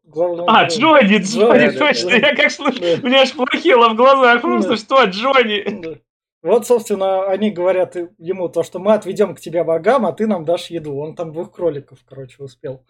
А, 0.46 0.66
Джонни, 0.68 1.18
Джонни, 1.18 1.76
точно. 1.76 2.10
Я 2.10 2.36
как 2.36 2.52
слышу, 2.52 2.80
у 3.02 3.06
меня 3.06 3.22
аж 3.22 3.32
плохело 3.32 3.88
в 3.88 3.96
глазах. 3.96 4.40
Просто 4.40 4.76
что, 4.76 5.04
Джонни? 5.04 6.00
Вот, 6.42 6.64
собственно, 6.64 7.26
они 7.26 7.50
говорят 7.50 7.96
ему 8.18 8.48
то, 8.48 8.62
что 8.62 8.78
мы 8.78 8.94
отведем 8.94 9.34
к 9.34 9.40
тебе 9.40 9.64
богам, 9.64 10.06
а 10.06 10.12
ты 10.12 10.28
нам 10.28 10.44
дашь 10.44 10.70
еду. 10.70 10.96
Он 10.96 11.16
там 11.16 11.32
двух 11.32 11.50
кроликов, 11.50 11.98
короче, 12.08 12.40
успел 12.40 12.84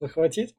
захватить. 0.00 0.56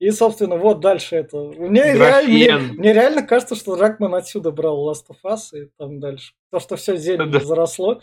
И, 0.00 0.10
собственно, 0.10 0.56
вот 0.56 0.80
дальше 0.80 1.16
это. 1.16 1.36
Мне, 1.36 1.94
реаль... 1.94 2.26
мне, 2.26 2.56
мне 2.56 2.92
реально 2.92 3.22
кажется, 3.22 3.54
что 3.54 3.76
Дракман 3.76 4.14
отсюда 4.14 4.50
брал 4.50 4.90
Last 4.90 5.06
of 5.08 5.16
Us 5.24 5.56
и 5.58 5.70
там 5.78 6.00
дальше. 6.00 6.32
То, 6.50 6.60
что 6.60 6.76
все 6.76 6.96
зелень 6.96 7.30
да. 7.30 7.40
заросло. 7.40 8.00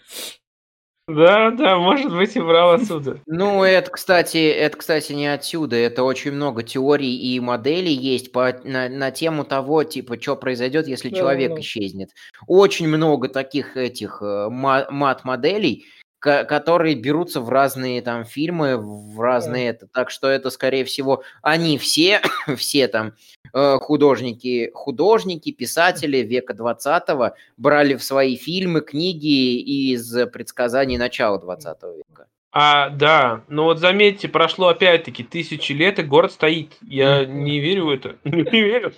Да, 1.07 1.51
да, 1.51 1.77
может 1.77 2.13
быть, 2.13 2.36
и 2.36 2.39
брал 2.39 2.74
отсюда. 2.74 3.19
Ну, 3.25 3.63
это, 3.63 3.91
кстати, 3.91 4.38
это, 4.38 4.77
кстати, 4.77 5.12
не 5.13 5.27
отсюда. 5.27 5.75
Это 5.75 6.03
очень 6.03 6.31
много 6.31 6.63
теорий 6.63 7.15
и 7.17 7.39
моделей 7.39 7.93
есть 7.93 8.31
по, 8.31 8.53
на, 8.63 8.88
на 8.88 9.12
тему 9.12 9.43
того, 9.43 9.83
типа, 9.83 10.21
что 10.21 10.38
произойдет, 10.38 10.88
если 10.88 11.10
да, 11.10 11.17
человек 11.17 11.53
да. 11.55 11.60
исчезнет. 11.60 12.12
Очень 12.48 12.88
много 12.88 13.27
таких 13.27 13.75
этих 13.75 14.21
э, 14.21 14.48
мат-моделей 14.50 15.86
которые 16.21 16.95
берутся 16.95 17.41
в 17.41 17.49
разные 17.49 18.01
там 18.03 18.25
фильмы, 18.25 18.77
в 18.77 19.19
разные 19.19 19.69
это. 19.69 19.87
Так 19.87 20.11
что 20.11 20.29
это, 20.29 20.51
скорее 20.51 20.85
всего, 20.85 21.23
они 21.41 21.79
все, 21.79 22.21
все 22.57 22.87
там 22.87 23.13
э, 23.53 23.77
художники, 23.79 24.69
художники, 24.73 25.51
писатели 25.51 26.17
века 26.17 26.53
20 26.53 27.33
брали 27.57 27.95
в 27.95 28.03
свои 28.03 28.35
фильмы, 28.35 28.81
книги 28.81 29.59
из 29.91 30.13
предсказаний 30.31 30.97
начала 30.97 31.39
20 31.39 31.77
века. 31.97 32.27
А, 32.53 32.89
да, 32.89 33.43
но 33.47 33.63
вот 33.63 33.79
заметьте, 33.79 34.27
прошло 34.27 34.67
опять-таки 34.67 35.23
тысячи 35.23 35.71
лет, 35.71 35.99
и 35.99 36.03
город 36.03 36.33
стоит. 36.33 36.77
Я 36.81 37.25
не 37.25 37.59
верю 37.59 37.85
в 37.85 37.89
это. 37.89 38.17
Не 38.23 38.61
верю. 38.61 38.93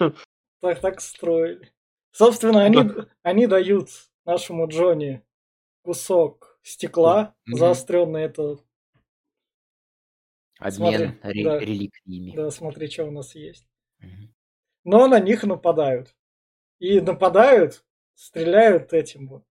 Так, 0.59 0.79
так 0.79 1.01
строили. 1.01 1.71
Собственно, 2.11 2.63
они, 2.63 2.89
они 3.21 3.47
дают 3.47 3.89
нашему 4.25 4.67
Джонни 4.67 5.21
кусок 5.83 6.52
стекла 6.63 7.35
mm-hmm. 7.47 7.57
заостренный 7.57 8.23
это 8.23 8.57
обмен 10.57 11.19
смотри, 11.21 11.43
ре- 11.43 11.43
да, 11.43 11.59
реликвиями. 11.59 12.35
Да, 12.35 12.49
смотри, 12.49 12.89
что 12.89 13.05
у 13.05 13.11
нас 13.11 13.35
есть. 13.35 13.67
Mm-hmm. 14.01 14.29
Но 14.85 15.07
на 15.07 15.19
них 15.19 15.43
нападают. 15.43 16.15
И 16.79 16.99
нападают, 16.99 17.85
стреляют 18.15 18.93
этим 18.93 19.27
вот 19.27 19.45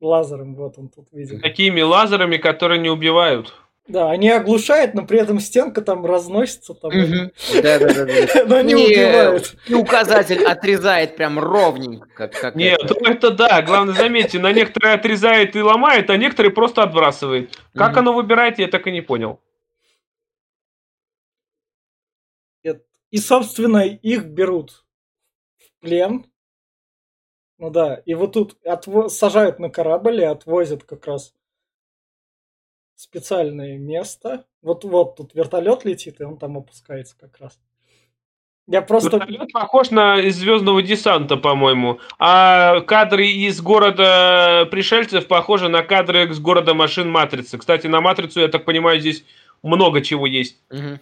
лазером, 0.00 0.54
вот 0.54 0.78
он 0.78 0.88
тут 0.88 1.12
видел. 1.12 1.40
Такими 1.40 1.80
лазерами, 1.80 2.36
которые 2.36 2.80
не 2.80 2.88
убивают. 2.88 3.54
Да, 3.88 4.10
они 4.10 4.30
оглушают, 4.30 4.94
но 4.94 5.04
при 5.04 5.18
этом 5.18 5.40
стенка 5.40 5.82
там 5.82 6.06
разносится. 6.06 6.74
Там, 6.74 6.92
Да, 6.92 7.78
да, 7.78 8.04
да. 8.04 8.44
Но 8.46 8.60
не 8.60 8.74
убивают. 8.76 9.56
И 9.66 9.74
указатель 9.74 10.44
отрезает 10.44 11.16
прям 11.16 11.38
ровненько. 11.38 12.08
Как, 12.14 12.32
как 12.38 12.54
Нет, 12.54 12.78
это. 12.82 12.94
Ну 13.00 13.10
это 13.10 13.30
да. 13.30 13.62
Главное, 13.62 13.94
заметьте, 13.94 14.38
на 14.38 14.52
некоторые 14.52 14.94
отрезает 14.94 15.56
и 15.56 15.62
ломает, 15.62 16.08
а 16.10 16.16
некоторые 16.16 16.52
просто 16.52 16.82
отбрасывает. 16.82 17.58
Как 17.74 17.96
оно 17.96 18.12
выбирает, 18.12 18.58
я 18.58 18.68
так 18.68 18.86
и 18.86 18.92
не 18.92 19.00
понял. 19.00 19.40
И, 23.10 23.18
собственно, 23.18 23.78
их 23.78 24.26
берут 24.26 24.84
в 25.58 25.80
плен. 25.80 26.26
Ну 27.58 27.70
да, 27.70 27.96
и 28.06 28.14
вот 28.14 28.32
тут 28.32 28.56
отво- 28.64 29.08
сажают 29.08 29.58
на 29.58 29.68
корабль 29.68 30.20
и 30.20 30.24
отвозят 30.24 30.84
как 30.84 31.06
раз 31.06 31.34
специальное 33.00 33.78
место. 33.78 34.44
Вот, 34.62 34.84
вот 34.84 35.16
тут 35.16 35.34
вертолет 35.34 35.84
летит, 35.84 36.20
и 36.20 36.24
он 36.24 36.36
там 36.36 36.58
опускается 36.58 37.16
как 37.18 37.38
раз. 37.38 37.58
Я 38.66 38.82
просто... 38.82 39.16
Вертолет 39.16 39.52
похож 39.52 39.90
на 39.90 40.20
из 40.20 40.36
Звездного 40.36 40.82
десанта, 40.82 41.36
по-моему. 41.36 41.98
А 42.18 42.80
кадры 42.82 43.26
из 43.26 43.60
города 43.62 44.68
пришельцев 44.70 45.26
похожи 45.26 45.68
на 45.68 45.82
кадры 45.82 46.28
из 46.28 46.38
города 46.38 46.74
машин 46.74 47.10
Матрицы. 47.10 47.56
Кстати, 47.56 47.86
на 47.86 48.00
Матрицу, 48.00 48.40
я 48.40 48.48
так 48.48 48.64
понимаю, 48.66 49.00
здесь 49.00 49.24
много 49.62 50.02
чего 50.02 50.26
есть. 50.26 50.58
Угу. 50.70 51.00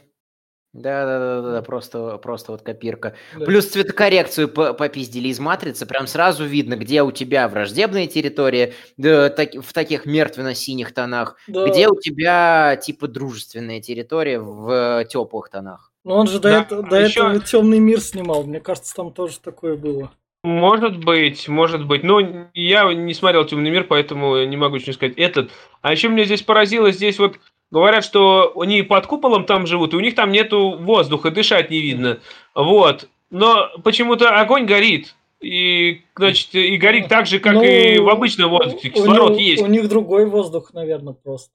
Да, 0.75 1.07
да, 1.07 1.19
да, 1.19 1.43
да, 1.43 1.53
да, 1.53 1.63
просто, 1.63 2.19
просто 2.19 2.53
вот 2.53 2.63
копирка. 2.63 3.15
Да. 3.37 3.47
Плюс 3.47 3.67
цветокоррекцию 3.67 4.49
попиздили 4.49 5.29
из 5.29 5.41
матрицы, 5.41 5.87
прям 5.87 6.07
сразу 6.07 6.45
видно, 6.45 6.77
где 6.77 7.03
у 7.03 7.11
тебя 7.11 7.49
враждебная 7.49 8.07
территория 8.07 8.75
да, 8.99 9.31
так, 9.31 9.55
в 9.55 9.73
таких 9.73 10.05
мертвенно-синих 10.05 10.93
тонах, 10.93 11.37
да. 11.47 11.69
где 11.69 11.89
у 11.89 11.99
тебя 11.99 12.77
типа 12.77 13.09
дружественная 13.09 13.81
территория 13.81 14.41
в 14.41 15.07
теплых 15.09 15.49
тонах. 15.49 15.91
Ну 16.05 16.15
он 16.15 16.27
же 16.27 16.39
до, 16.39 16.51
да. 16.51 16.61
это, 16.61 16.83
до 16.83 16.97
а 16.97 17.01
этого 17.01 17.41
темный 17.41 17.79
мир 17.79 18.01
снимал, 18.01 18.45
мне 18.45 18.61
кажется, 18.61 18.95
там 18.95 19.13
тоже 19.13 19.41
такое 19.41 19.75
было. 19.75 20.13
Может 20.45 21.05
быть, 21.05 21.49
может 21.49 21.87
быть. 21.87 22.05
Но 22.05 22.21
я 22.55 22.95
не 22.95 23.13
смотрел 23.13 23.45
«Темный 23.45 23.71
мир», 23.71 23.85
поэтому 23.85 24.45
не 24.45 24.57
могу 24.57 24.77
ничего 24.77 24.93
сказать. 24.93 25.15
Этот. 25.17 25.51
А 25.83 25.91
еще 25.91 26.09
меня 26.09 26.25
здесь 26.25 26.43
поразило, 26.43 26.93
здесь 26.93 27.19
вот 27.19 27.39
говорят, 27.71 28.05
что 28.05 28.53
они 28.61 28.83
под 28.83 29.07
куполом 29.07 29.45
там 29.45 29.67
живут, 29.67 29.93
и 29.93 29.97
у 29.97 30.01
них 30.01 30.15
там 30.15 30.33
нету 30.33 30.77
воздуха, 30.79 31.31
дышать 31.31 31.71
не 31.71 31.81
видно. 31.81 32.21
Вот. 32.55 33.09
Но 33.31 33.71
почему-то 33.85 34.39
огонь 34.39 34.65
горит. 34.65 35.15
И, 35.41 36.03
значит, 36.17 36.55
и 36.55 36.77
горит 36.79 37.09
так 37.09 37.27
же, 37.27 37.39
как 37.39 37.55
ну, 37.55 37.63
и 37.63 37.99
в 37.99 38.09
обычном 38.09 38.51
воздухе. 38.51 38.91
Кислород 38.91 39.31
у 39.31 39.35
них, 39.35 39.47
есть. 39.47 39.63
У 39.63 39.67
них 39.67 39.89
другой 39.89 40.27
воздух, 40.27 40.75
наверное, 40.75 41.15
просто. 41.15 41.53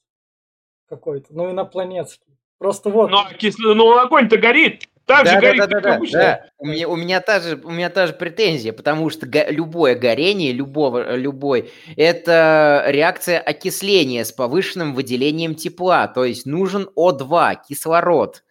Какой-то. 0.88 1.28
Ну, 1.32 1.52
инопланетский. 1.52 2.38
Просто 2.60 2.90
вот. 2.90 3.12
Но, 3.12 3.28
кисло... 3.38 3.74
Но 3.74 3.98
огонь-то 3.98 4.38
горит. 4.38 4.88
Так 5.06 5.26
да, 5.26 5.32
же 5.32 5.36
да, 5.36 5.42
горит, 5.42 5.60
да, 5.60 5.68
да, 5.68 5.74
как 5.76 5.84
да, 5.84 5.96
обычно. 5.96 6.20
да. 6.20 6.46
У 6.58 6.66
меня, 6.68 6.88
у 6.88 6.96
меня 6.96 7.20
та 7.22 7.40
же, 7.42 7.60
у 7.64 7.72
меня 7.72 7.90
та 7.90 8.08
же 8.08 8.14
претензия, 8.14 8.72
потому 8.72 9.10
что 9.10 9.26
го- 9.28 9.50
любое 9.50 9.96
горение, 9.96 10.54
любого, 10.54 11.16
любой, 11.16 11.72
это 11.98 12.86
реакция 12.88 13.40
окисления 13.40 14.24
с 14.24 14.32
повышенным 14.32 14.94
выделением 14.94 15.56
тепла, 15.56 16.08
то 16.08 16.24
есть 16.24 16.46
нужен 16.46 16.90
О2, 16.96 17.56
кислород. 17.68 18.44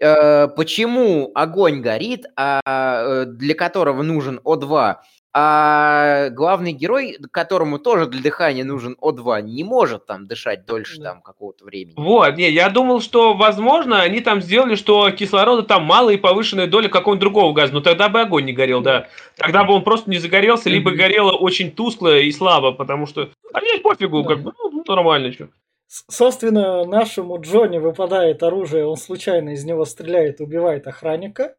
Э, 0.00 0.48
почему 0.48 1.30
огонь 1.34 1.80
горит, 1.80 2.26
а 2.36 2.60
э, 2.64 3.24
для 3.26 3.54
которого 3.54 4.02
нужен 4.02 4.40
О2, 4.44 4.96
а 5.34 6.28
главный 6.28 6.72
герой, 6.72 7.16
которому 7.30 7.78
тоже 7.78 8.06
для 8.06 8.20
дыхания 8.20 8.64
нужен 8.64 8.96
О2, 9.00 9.42
не 9.42 9.64
может 9.64 10.04
там 10.06 10.26
дышать 10.26 10.66
дольше 10.66 11.00
там 11.00 11.22
какого-то 11.22 11.64
времени. 11.64 11.94
Вот, 11.96 12.36
не, 12.36 12.50
я 12.50 12.68
думал, 12.68 13.00
что, 13.00 13.32
возможно, 13.32 14.02
они 14.02 14.20
там 14.20 14.42
сделали, 14.42 14.74
что 14.74 15.10
кислорода 15.10 15.62
там 15.62 15.84
мало 15.84 16.10
и 16.10 16.18
повышенная 16.18 16.66
доля 16.66 16.88
какого-нибудь 16.88 17.20
другого 17.20 17.52
газа. 17.54 17.72
Но 17.72 17.80
тогда 17.80 18.10
бы 18.10 18.20
огонь 18.20 18.44
не 18.44 18.52
горел, 18.52 18.82
да. 18.82 19.08
Тогда 19.36 19.64
бы 19.64 19.72
он 19.72 19.84
просто 19.84 20.10
не 20.10 20.18
загорелся, 20.18 20.68
либо 20.68 20.90
горело 20.90 21.32
очень 21.32 21.70
тускло 21.70 22.18
и 22.18 22.30
слабо, 22.30 22.72
потому 22.72 23.06
что... 23.06 23.30
А 23.54 23.60
мне 23.60 23.78
пофигу, 23.78 24.24
как 24.24 24.40
бы, 24.40 24.52
ну, 24.70 24.84
нормально, 24.86 25.32
что. 25.32 25.48
Собственно, 25.86 26.84
нашему 26.84 27.40
Джонни 27.40 27.78
выпадает 27.78 28.42
оружие, 28.42 28.86
он 28.86 28.96
случайно 28.96 29.50
из 29.50 29.64
него 29.64 29.84
стреляет, 29.84 30.40
убивает 30.40 30.86
охранника. 30.86 31.54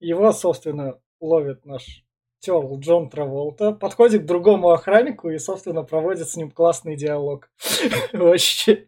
Его, 0.00 0.32
собственно, 0.32 0.98
ловит 1.20 1.64
наш 1.66 2.02
терл 2.40 2.78
Джон 2.80 3.10
Траволта, 3.10 3.72
подходит 3.72 4.22
к 4.22 4.26
другому 4.26 4.70
охраннику 4.70 5.30
и, 5.30 5.38
собственно, 5.38 5.82
проводит 5.82 6.28
с 6.28 6.36
ним 6.36 6.50
классный 6.50 6.96
диалог. 6.96 7.50
Вообще. 8.12 8.86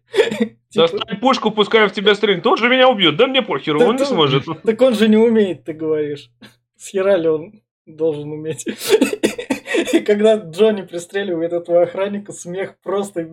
Типа, 0.70 0.88
Достань 0.88 1.20
пушку, 1.20 1.50
пускай 1.50 1.86
в 1.86 1.92
тебя 1.92 2.14
стрельнет. 2.14 2.46
Он 2.46 2.56
же 2.56 2.68
меня 2.68 2.88
убьет, 2.88 3.16
да 3.16 3.26
мне 3.26 3.42
похеру, 3.42 3.82
он 3.82 3.96
не 3.96 4.04
сможет. 4.04 4.44
Так 4.64 4.80
он 4.80 4.94
же 4.94 5.08
не 5.08 5.16
умеет, 5.16 5.64
ты 5.64 5.74
говоришь. 5.74 6.30
С 6.76 6.88
хера 6.88 7.16
ли 7.16 7.28
он 7.28 7.62
должен 7.86 8.30
уметь? 8.32 8.66
И 9.92 10.00
когда 10.00 10.36
Джонни 10.36 10.82
пристреливает 10.82 11.52
этого 11.52 11.82
охранника, 11.82 12.32
смех 12.32 12.76
просто... 12.82 13.28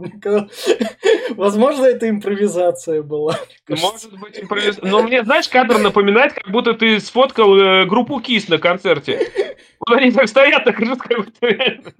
Возможно, 1.36 1.86
это 1.86 2.09
импровизация 2.09 3.01
была. 3.03 3.39
Может 3.67 4.17
быть, 4.19 4.39
импровиз... 4.39 4.79
Но 4.81 5.01
мне, 5.03 5.24
знаешь, 5.24 5.48
кадр 5.48 5.77
напоминает, 5.77 6.33
как 6.33 6.50
будто 6.50 6.74
ты 6.74 7.00
сфоткал 7.00 7.57
э, 7.57 7.86
группу 7.86 8.19
Кис 8.19 8.48
на 8.50 8.57
концерте. 8.57 9.31
Вот 9.88 9.98
они 9.98 10.12
так 10.12 10.27
стоят, 10.27 10.65
так 10.65 10.79
жутко, 10.79 11.09
как 11.09 11.25
будто. 11.25 11.93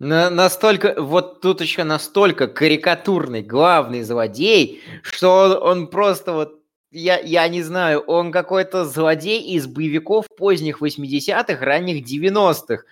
На- 0.00 0.30
настолько, 0.30 0.94
вот 0.96 1.40
тут 1.40 1.60
еще 1.60 1.82
настолько 1.82 2.46
карикатурный 2.46 3.42
главный 3.42 4.02
злодей, 4.02 4.80
что 5.02 5.60
он, 5.60 5.80
он 5.80 5.86
просто 5.88 6.32
вот, 6.32 6.60
я, 6.92 7.18
я 7.18 7.48
не 7.48 7.62
знаю, 7.62 8.00
он 8.00 8.30
какой-то 8.30 8.84
злодей 8.84 9.42
из 9.42 9.66
боевиков 9.66 10.26
поздних 10.36 10.80
80-х, 10.80 11.64
ранних 11.64 12.06
90-х. 12.06 12.84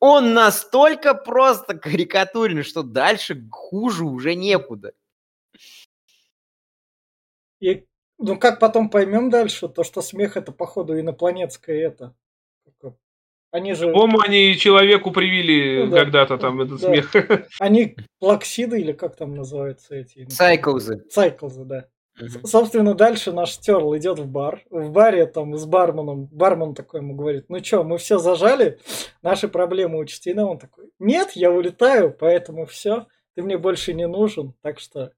Он 0.00 0.32
настолько 0.32 1.12
просто 1.12 1.76
карикатурен, 1.76 2.64
что 2.64 2.82
дальше 2.82 3.44
хуже 3.50 4.04
уже 4.04 4.34
некуда. 4.34 4.92
И, 7.60 7.84
ну, 8.18 8.38
как 8.38 8.58
потом 8.60 8.90
поймем 8.90 9.30
дальше, 9.30 9.68
то, 9.68 9.84
что 9.84 10.02
смех 10.02 10.36
это, 10.36 10.52
походу, 10.52 10.98
инопланетское 10.98 11.76
это. 11.86 12.14
Они 13.50 13.72
же... 13.74 13.92
По-моему, 13.92 14.18
они 14.20 14.56
человеку 14.56 15.12
привили 15.12 15.84
Ну 15.84 15.90
да. 15.92 16.00
когда-то 16.00 16.38
там 16.38 16.60
этот 16.60 16.80
Да. 16.80 16.88
смех. 16.88 17.12
Они 17.60 17.94
плаксиды 18.18 18.80
или 18.80 18.90
как 18.92 19.14
там 19.14 19.36
называются 19.36 19.94
эти? 19.94 20.28
Сайклзы. 20.28 21.04
Сайклзы, 21.08 21.64
да. 21.64 21.86
Мгм. 22.20 22.44
Собственно, 22.46 22.94
дальше 22.94 23.30
наш 23.30 23.56
Терл 23.58 23.96
идет 23.96 24.18
в 24.18 24.26
бар. 24.26 24.62
В 24.70 24.90
баре 24.90 25.26
там 25.26 25.56
с 25.56 25.66
барменом, 25.66 26.26
бармен 26.32 26.74
такой 26.74 26.98
ему 27.00 27.14
говорит, 27.14 27.44
ну 27.48 27.60
чё, 27.60 27.84
мы 27.84 27.98
все 27.98 28.18
зажали, 28.18 28.80
наши 29.22 29.46
проблемы 29.46 29.98
учтены. 29.98 30.44
Он 30.44 30.58
такой, 30.58 30.90
нет, 30.98 31.30
я 31.34 31.52
улетаю, 31.52 32.12
поэтому 32.12 32.66
все, 32.66 33.06
ты 33.36 33.42
мне 33.42 33.56
больше 33.56 33.94
не 33.94 34.08
нужен, 34.08 34.54
так 34.62 34.80
что 34.80 35.12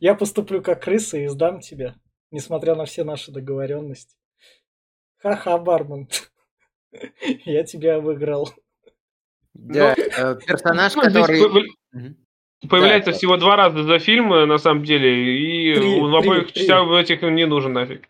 я 0.00 0.14
поступлю 0.14 0.62
как 0.62 0.82
крыса 0.82 1.18
и 1.18 1.26
сдам 1.28 1.60
тебя, 1.60 1.94
несмотря 2.30 2.74
на 2.74 2.84
все 2.84 3.04
наши 3.04 3.30
договоренности. 3.32 4.16
Ха-ха, 5.18 5.58
бармен, 5.58 6.08
я 7.44 7.64
тебя 7.64 8.00
выиграл. 8.00 8.50
Да, 9.54 9.94
э, 9.94 10.36
персонаж, 10.46 10.94
Ну, 10.94 11.02
который... 11.02 11.68
Появляется 12.68 13.12
Да. 13.12 13.16
всего 13.16 13.36
два 13.36 13.54
раза 13.54 13.84
за 13.84 14.00
фильм, 14.00 14.30
на 14.30 14.58
самом 14.58 14.82
деле, 14.82 15.70
и 15.70 15.74
Три, 15.76 16.00
в 16.00 16.16
обоих 16.16 16.52
три, 16.52 16.54
частях 16.54 16.88
в 16.88 16.92
этих 16.92 17.22
не 17.22 17.46
нужен 17.46 17.72
нафиг. 17.72 18.08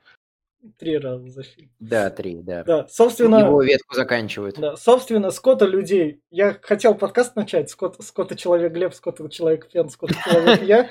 Три 0.78 0.98
раза 0.98 1.28
за 1.28 1.44
фильм. 1.44 1.70
Да, 1.78 2.10
три, 2.10 2.42
да. 2.42 2.64
Да, 2.64 2.88
собственно... 2.88 3.36
Его 3.36 3.62
ветку 3.62 3.94
заканчивают. 3.94 4.58
Да, 4.58 4.76
собственно, 4.76 5.30
скота 5.30 5.66
людей. 5.66 6.20
Я 6.30 6.58
хотел 6.60 6.96
подкаст 6.96 7.36
начать. 7.36 7.70
Скот, 7.70 7.96
скота 8.00 8.34
человек 8.34 8.72
Глеб, 8.72 8.92
скота 8.92 9.28
человек 9.28 9.68
Фен, 9.72 9.88
скота 9.88 10.14
человек 10.24 10.62
я. 10.62 10.90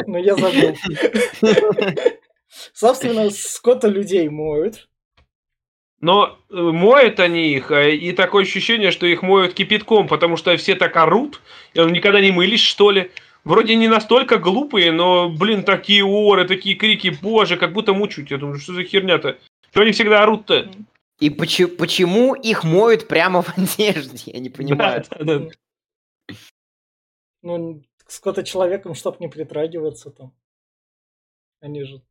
Но 0.06 0.18
я 0.18 0.34
забыл. 0.34 0.74
Собственно, 2.72 3.30
скота 3.30 3.88
людей 3.88 4.28
моют. 4.28 4.88
Но 6.00 6.38
э, 6.50 6.54
моют 6.56 7.18
они 7.20 7.54
их, 7.54 7.70
а, 7.70 7.88
и 7.88 8.12
такое 8.12 8.44
ощущение, 8.44 8.90
что 8.90 9.06
их 9.06 9.22
моют 9.22 9.54
кипятком, 9.54 10.06
потому 10.06 10.36
что 10.36 10.56
все 10.56 10.76
так 10.76 10.96
орут, 10.96 11.40
и 11.74 11.80
они 11.80 11.92
никогда 11.92 12.20
не 12.20 12.30
мылись, 12.30 12.60
что 12.60 12.90
ли. 12.90 13.10
Вроде 13.48 13.76
не 13.76 13.88
настолько 13.88 14.36
глупые, 14.36 14.92
но, 14.92 15.30
блин, 15.30 15.62
такие 15.64 16.04
оры, 16.04 16.46
такие 16.46 16.76
крики, 16.76 17.16
боже, 17.22 17.56
как 17.56 17.72
будто 17.72 17.94
мучают. 17.94 18.30
Я 18.30 18.36
думаю, 18.36 18.58
что 18.58 18.74
за 18.74 18.84
херня-то? 18.84 19.38
Что 19.70 19.80
они 19.80 19.92
всегда 19.92 20.22
орут-то? 20.22 20.70
И 21.18 21.30
почему, 21.30 21.74
почему 21.76 22.34
их 22.34 22.62
моют 22.62 23.08
прямо 23.08 23.40
в 23.40 23.56
одежде? 23.56 24.32
Я 24.32 24.40
не 24.40 24.50
понимаю. 24.50 25.02
Да, 25.10 25.24
да, 25.24 25.38
да. 25.38 26.34
Ну, 27.40 27.82
скота 28.06 28.42
человеком, 28.42 28.94
чтоб 28.94 29.18
не 29.18 29.28
притрагиваться 29.28 30.10
там. 30.10 30.34
Они 31.62 31.84
же, 31.84 32.02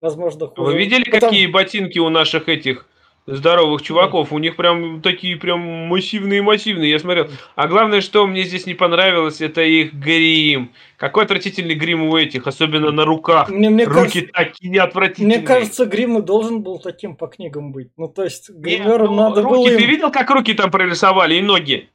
возможно, 0.00 0.46
хуже. 0.46 0.62
Вы 0.62 0.78
видели, 0.78 1.02
Потом- 1.10 1.30
какие 1.30 1.48
ботинки 1.48 1.98
у 1.98 2.10
наших 2.10 2.48
этих 2.48 2.87
здоровых 3.36 3.82
чуваков? 3.82 4.32
У 4.32 4.38
них 4.38 4.56
прям 4.56 5.02
такие 5.02 5.36
прям 5.36 5.60
массивные-массивные, 5.60 6.90
я 6.90 6.98
смотрел. 6.98 7.28
А 7.54 7.68
главное, 7.68 8.00
что 8.00 8.26
мне 8.26 8.42
здесь 8.42 8.66
не 8.66 8.74
понравилось, 8.74 9.40
это 9.40 9.62
их 9.62 9.92
грим. 9.92 10.72
Какой 10.96 11.24
отвратительный 11.24 11.74
грим 11.74 12.02
у 12.04 12.16
этих, 12.16 12.46
особенно 12.46 12.90
на 12.90 13.04
руках. 13.04 13.48
Мне, 13.50 13.70
мне 13.70 13.84
Руки 13.84 14.22
кажется, 14.22 14.32
такие 14.32 14.80
отвратительные. 14.80 15.38
мне 15.38 15.46
кажется, 15.46 15.86
грим 15.86 16.18
и 16.18 16.22
должен 16.22 16.62
был 16.62 16.78
таким 16.78 17.16
по 17.16 17.26
книгам 17.28 17.72
быть. 17.72 17.90
Ну, 17.96 18.08
то 18.08 18.24
есть, 18.24 18.48
Не, 18.50 18.78
гримерам 18.78 19.14
ну, 19.14 19.28
надо 19.28 19.42
руки, 19.42 19.54
было 19.54 19.68
ты 19.68 19.82
им... 19.84 19.90
видел, 19.90 20.10
как 20.10 20.30
руки 20.30 20.54
там 20.54 20.70
прорисовали 20.70 21.36
и 21.36 21.42
ноги? 21.42 21.88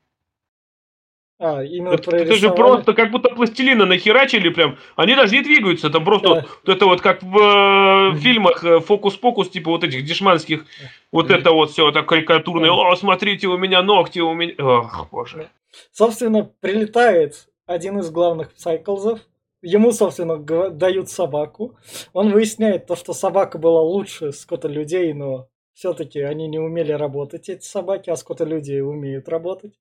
А, 1.45 1.61
именно 1.61 1.95
Это, 1.95 2.15
это 2.15 2.35
же 2.35 2.51
просто 2.51 2.93
как 2.93 3.11
будто 3.11 3.27
пластилина 3.27 3.85
нахерачили 3.85 4.47
прям. 4.47 4.77
Они 4.95 5.13
даже 5.13 5.35
не 5.35 5.43
двигаются, 5.43 5.89
там 5.89 6.05
просто 6.05 6.27
Да. 6.27 6.33
вот, 6.35 6.69
это 6.69 6.85
вот 6.85 7.01
как 7.01 7.21
в 7.21 7.37
э, 7.37 8.17
фильмах 8.19 8.63
э, 8.63 8.79
фокус-покус, 8.79 9.49
типа 9.49 9.71
вот 9.71 9.83
этих 9.83 10.05
дешманских, 10.05 10.63
вот 11.11 11.29
это 11.31 11.51
вот 11.51 11.71
все 11.71 11.91
так 11.91 12.07
карикатурное. 12.07 12.71
О, 12.71 12.95
смотрите, 12.95 13.47
у 13.47 13.57
меня 13.57 13.83
ногти, 13.83 14.19
у 14.19 14.33
меня... 14.33 14.53
Ох, 14.57 15.09
боже. 15.11 15.49
Собственно, 15.91 16.49
прилетает 16.61 17.49
один 17.65 17.99
из 17.99 18.09
главных 18.09 18.51
сайклзов. 18.55 19.19
Ему, 19.61 19.91
собственно, 19.91 20.37
дают 20.37 21.09
собаку. 21.09 21.75
Он 22.13 22.31
выясняет 22.31 22.85
то, 22.85 22.95
что 22.95 23.11
собака 23.11 23.57
была 23.57 23.81
лучше 23.81 24.31
скота 24.31 24.69
людей, 24.69 25.11
но 25.11 25.49
все-таки 25.73 26.21
они 26.21 26.47
не 26.47 26.59
умели 26.59 26.93
работать, 26.93 27.49
эти 27.49 27.65
собаки, 27.65 28.09
а 28.09 28.15
скота 28.15 28.45
людей 28.45 28.81
умеют 28.81 29.27
работать. 29.27 29.73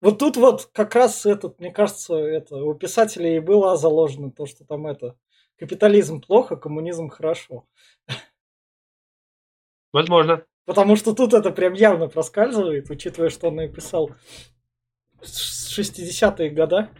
Вот 0.00 0.18
тут 0.18 0.36
вот 0.36 0.66
как 0.72 0.94
раз 0.94 1.24
этот, 1.26 1.58
мне 1.58 1.72
кажется, 1.72 2.14
это 2.16 2.56
у 2.56 2.74
писателей 2.74 3.36
и 3.36 3.40
было 3.40 3.76
заложено 3.76 4.30
то, 4.30 4.46
что 4.46 4.64
там 4.64 4.86
это 4.86 5.16
капитализм 5.58 6.20
плохо, 6.20 6.56
коммунизм 6.56 7.08
хорошо. 7.08 7.66
Возможно. 9.92 10.44
Потому 10.66 10.96
что 10.96 11.14
тут 11.14 11.32
это 11.32 11.50
прям 11.50 11.72
явно 11.72 12.08
проскальзывает, 12.08 12.90
учитывая, 12.90 13.30
что 13.30 13.48
он 13.48 13.56
написал 13.56 14.10
в 15.14 15.22
60-е 15.22 16.50
года. 16.50 16.90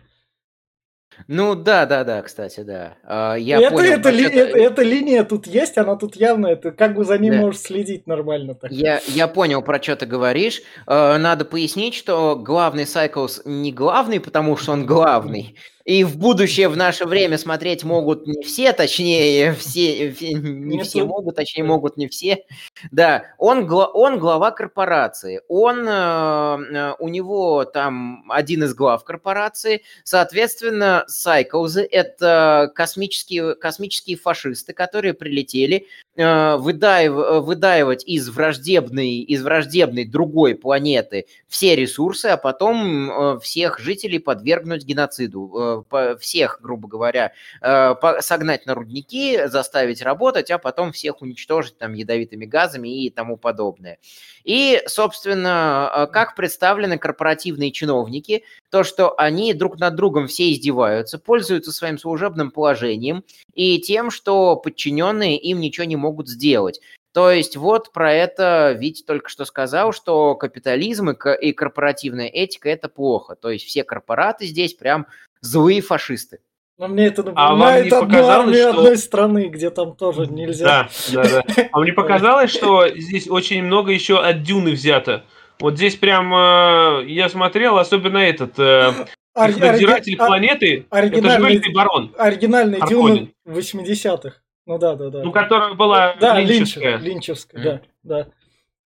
Ну 1.28 1.54
да, 1.54 1.86
да, 1.86 2.04
да, 2.04 2.22
кстати, 2.22 2.60
да. 2.60 2.94
А, 3.04 3.34
Я 3.36 3.58
это, 3.60 3.70
понял, 3.74 3.92
это, 3.92 4.10
ли- 4.10 4.24
это- 4.24 4.58
эта 4.58 4.82
линия 4.82 5.24
тут 5.24 5.46
есть, 5.46 5.76
она 5.78 5.96
тут 5.96 6.16
явная, 6.16 6.56
ты 6.56 6.70
как 6.72 6.94
бы 6.94 7.04
за 7.04 7.18
ним 7.18 7.34
Да. 7.34 7.40
можешь 7.40 7.60
следить 7.62 8.06
нормально 8.06 8.54
так. 8.54 8.70
Я, 8.70 9.00
я 9.08 9.26
понял, 9.28 9.62
про 9.62 9.82
что 9.82 9.96
ты 9.96 10.06
говоришь. 10.06 10.62
Э, 10.86 11.16
Надо 11.18 11.44
пояснить, 11.44 11.94
что 11.94 12.36
главный 12.36 12.86
Сайклс 12.86 13.42
не 13.44 13.72
главный, 13.72 14.20
потому 14.20 14.56
что 14.56 14.72
он 14.72 14.86
главный. 14.86 15.56
И 15.86 16.02
в 16.02 16.18
будущее, 16.18 16.68
в 16.68 16.76
наше 16.76 17.06
время 17.06 17.38
смотреть 17.38 17.84
могут 17.84 18.26
не 18.26 18.42
все, 18.42 18.72
точнее, 18.72 19.52
все, 19.54 20.10
не 20.10 20.82
все 20.82 21.04
могут, 21.04 21.36
точнее, 21.36 21.62
могут 21.62 21.96
не 21.96 22.08
все. 22.08 22.44
Да, 22.90 23.26
он, 23.38 23.70
он 23.70 24.18
глава 24.18 24.50
корпорации. 24.50 25.42
Он, 25.46 25.86
э, 25.88 26.94
у 26.98 27.08
него 27.08 27.64
там 27.64 28.24
один 28.32 28.64
из 28.64 28.74
глав 28.74 29.04
корпорации. 29.04 29.82
Соответственно, 30.02 31.04
Сайклзы– 31.06 31.86
это 31.90 32.72
космические, 32.74 33.54
космические 33.54 34.16
фашисты, 34.16 34.72
которые 34.72 35.14
прилетели 35.14 35.86
э, 36.16 36.56
выдаив- 36.56 37.42
выдаивать 37.42 38.04
из 38.04 38.28
враждебной, 38.28 39.18
из 39.18 39.40
враждебной 39.44 40.04
другой 40.04 40.56
планеты 40.56 41.26
все 41.46 41.76
ресурсы, 41.76 42.26
а 42.26 42.36
потом 42.36 43.08
э, 43.08 43.38
всех 43.38 43.78
жителей 43.78 44.18
подвергнуть 44.18 44.84
геноциду. 44.84 45.75
Э, 45.90 46.16
всех, 46.18 46.58
грубо 46.62 46.88
говоря, 46.88 47.32
э, 47.60 47.94
согнать 48.20 48.66
на 48.66 48.74
рудники, 48.74 49.46
заставить 49.46 50.02
работать, 50.02 50.50
а 50.50 50.58
потом 50.58 50.92
всех 50.92 51.22
уничтожить 51.22 51.78
там 51.78 51.94
ядовитыми 51.94 52.44
газами 52.44 53.04
и 53.04 53.10
тому 53.10 53.36
подобное. 53.36 53.98
И, 54.44 54.82
собственно, 54.86 55.90
э, 55.94 56.06
как 56.12 56.36
представлены 56.36 56.98
корпоративные 56.98 57.72
чиновники, 57.72 58.44
то, 58.70 58.84
что 58.84 59.18
они 59.18 59.52
друг 59.54 59.78
над 59.78 59.94
другом 59.96 60.26
все 60.28 60.52
издеваются, 60.52 61.18
пользуются 61.18 61.72
своим 61.72 61.98
служебным 61.98 62.50
положением 62.50 63.24
и 63.54 63.80
тем, 63.80 64.10
что 64.10 64.56
подчиненные 64.56 65.38
им 65.38 65.60
ничего 65.60 65.84
не 65.84 65.96
могут 65.96 66.28
сделать. 66.28 66.80
То 67.16 67.30
есть 67.30 67.56
вот 67.56 67.92
про 67.92 68.12
это 68.12 68.76
Витя 68.78 69.02
только 69.02 69.30
что 69.30 69.46
сказал, 69.46 69.92
что 69.92 70.34
капитализм 70.34 71.08
и 71.12 71.52
корпоративная 71.52 72.26
этика– 72.26 72.68
это 72.70 72.90
плохо. 72.90 73.36
То 73.36 73.48
есть 73.48 73.64
все 73.64 73.84
корпораты 73.84 74.44
здесь 74.44 74.74
прям 74.74 75.06
злые 75.40 75.80
фашисты. 75.82 76.40
Но 76.78 76.88
мне 76.88 77.06
это 77.06 77.22
А 77.34 77.54
вам 77.54 77.58
не 77.58 77.88
напоминает 77.88 77.92
одну 77.92 78.06
показалось, 78.06 78.36
армию 78.46 78.68
что- 78.70 78.78
одной 78.80 78.96
страны, 78.98 79.46
где 79.48 79.70
там 79.70 79.96
тоже 79.96 80.26
нельзя. 80.26 80.64
Да, 81.12 81.22
да, 81.22 81.42
да. 81.56 81.68
А 81.72 81.80
мне 81.80 81.92
показалось, 81.94 82.50
что 82.50 82.86
здесь 82.88 83.28
очень 83.30 83.62
много 83.62 83.92
еще 83.92 84.20
от 84.22 84.42
Дюны 84.42 84.72
взято. 84.72 85.24
Вот 85.58 85.76
здесь 85.76 85.96
прям 85.96 86.34
э, 86.34 87.04
я 87.06 87.30
смотрел, 87.30 87.78
особенно 87.78 88.18
этот 88.18 88.58
э, 88.58 88.92
Ори- 89.34 89.58
надзиратель 89.58 90.12
ори- 90.14 90.18
а- 90.22 90.26
планеты, 90.26 90.86
это 90.90 91.30
же 91.30 91.38
Великий 91.46 91.72
Барон, 91.72 92.14
Оригинальный. 92.18 92.78
Дюна 92.86 93.28
80-х. 93.46 94.36
Ну 94.66 94.78
да, 94.78 94.96
да, 94.96 95.08
да. 95.08 95.22
ну, 95.22 95.32
которая 95.32 95.72
была 95.74 96.14
Да, 96.20 96.38
линчевская. 96.40 96.96
Линчев, 96.98 97.04
Линчевская, 97.06 97.60
Мгм. 97.60 97.80
да, 98.02 98.16
да. 98.24 98.26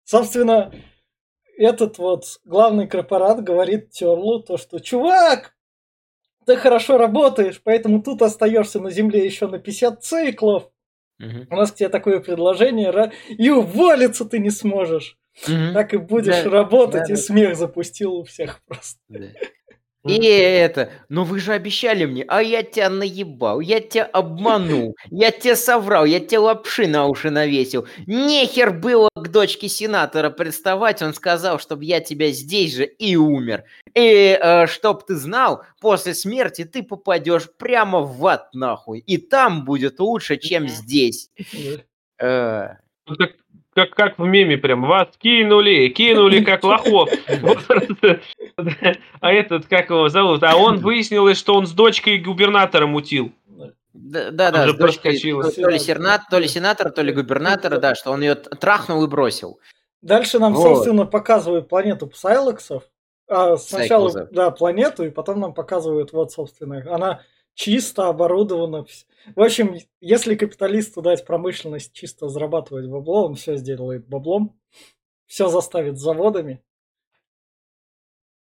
Собственно, 0.05 0.73
этот 1.57 1.99
вот 1.99 2.25
главный 2.45 2.87
корпорат 2.87 3.43
говорит 3.43 3.91
Терлу 3.91 4.41
то, 4.43 4.57
что 4.59 4.79
чувак, 4.79 5.55
ты 6.49 6.57
хорошо 6.57 6.97
работаешь, 6.97 7.61
поэтому 7.63 8.03
тут 8.03 8.23
остаешься 8.23 8.81
на 8.81 8.91
земле 8.91 9.25
еще 9.25 9.47
на 9.49 9.59
50 9.59 10.03
циклов. 10.03 10.71
У 11.21 11.57
нас 11.57 11.73
к 11.73 11.75
тебе 11.75 11.89
такое 11.91 12.21
предложение, 12.21 13.13
и 13.29 13.51
уволиться 13.51 14.25
ты 14.25 14.39
не 14.39 14.51
сможешь. 14.51 15.19
Мгм. 15.47 15.75
Так 15.75 15.93
и 15.95 15.99
будешь 15.99 16.43
Да, 16.45 16.51
работать, 16.51 17.03
да, 17.09 17.13
и 17.13 17.17
да. 17.17 17.23
смех 17.23 17.57
запустил 17.57 18.15
у 18.15 18.25
всех 18.25 18.63
просто. 18.67 18.99
Да. 19.09 19.27
И 20.05 20.25
это, 20.25 20.91
ну 21.09 21.25
вы 21.25 21.41
же 21.41 21.53
обещали 21.53 22.05
мне, 22.05 22.25
а 22.29 22.41
я 22.41 22.63
тебя 22.63 22.89
наебал, 22.89 23.61
я 23.61 23.81
тебя 23.81 24.05
обманул, 24.05 24.97
я 25.11 25.33
тебе 25.33 25.57
соврал, 25.57 26.05
я 26.05 26.21
тебе 26.21 26.39
лапши 26.39 26.87
на 26.87 27.07
уши 27.07 27.31
навесил. 27.31 27.87
Нехер 28.07 28.73
было 28.73 29.09
к 29.15 29.29
дочке 29.29 29.69
сенатора 29.69 30.31
приставать, 30.31 31.03
он 31.03 31.15
сказал, 31.15 31.59
чтобы 31.59 31.85
я 31.85 32.01
тебя 32.01 32.31
здесь 32.31 32.77
же 32.77 32.85
и 32.85 33.17
умер. 33.17 33.65
И 33.95 34.39
э, 34.41 34.67
чтоб 34.69 35.05
ты 35.05 35.17
знал, 35.17 35.65
после 35.81 36.15
смерти 36.15 36.65
ты 36.65 36.85
попадешь 36.85 37.51
прямо 37.59 38.01
в 38.01 38.25
ад 38.27 38.55
нахуй, 38.55 39.01
и 39.01 39.19
там 39.19 39.65
будет 39.65 39.99
лучше, 39.99 40.37
чем 40.37 40.69
здесь. 40.69 41.31
Э, 42.21 42.77
Как, 43.79 43.91
как, 43.91 44.19
в 44.19 44.25
меме 44.25 44.59
прям, 44.59 44.83
вас 44.83 45.07
кинули, 45.19 45.89
кинули 45.91 46.43
как 46.43 46.65
лохов. 46.65 47.09
А 49.21 49.33
этот, 49.33 49.67
как 49.67 49.91
его 49.91 50.09
зовут? 50.09 50.43
А 50.43 50.57
он 50.57 50.79
выяснилось, 50.79 51.39
что 51.39 51.55
он 51.55 51.69
с 51.69 51.71
дочкой 51.71 52.19
губернатора 52.19 52.89
мутил. 52.89 53.31
Да, 53.93 54.33
да, 54.33 54.51
да, 54.51 54.69
с 54.69 54.75
дочкой 54.75 55.17
то 55.21 55.69
ли, 55.71 55.79
сернат, 55.79 56.23
то 56.29 56.41
ли 56.41 56.49
сенатора, 56.49 56.91
то 56.91 57.03
ли 57.03 57.13
губернатора, 57.13 57.79
да, 57.79 57.95
что 57.95 58.11
он 58.11 58.23
ее 58.23 58.35
трахнул 58.35 59.05
и 59.05 59.07
бросил. 59.07 59.61
Дальше 60.03 60.41
нам, 60.41 60.55
Вот. 60.55 60.63
собственно, 60.63 61.07
показывают 61.07 61.69
планету 61.69 62.09
Псайлоксов. 62.09 62.83
А, 63.29 63.57
сначала, 63.59 64.09
Сайклзов. 64.09 64.35
да, 64.35 64.51
планету, 64.51 65.05
и 65.05 65.11
потом 65.11 65.39
нам 65.39 65.55
показывают, 65.55 66.13
вот, 66.13 66.33
собственно, 66.33 66.83
она 66.93 67.21
чисто 67.55 68.09
оборудована. 68.09 68.87
В 69.35 69.43
общем, 69.43 69.77
если 70.01 70.37
капиталисту 70.37 71.03
дать 71.03 71.27
промышленность 71.27 71.93
чисто 71.93 72.29
зарабатывать 72.29 72.87
бабло, 72.87 73.27
он 73.27 73.35
все 73.35 73.57
сделает 73.57 74.07
баблом, 74.07 74.59
все 75.27 75.49
заставит 75.49 75.99
заводами. 75.99 76.63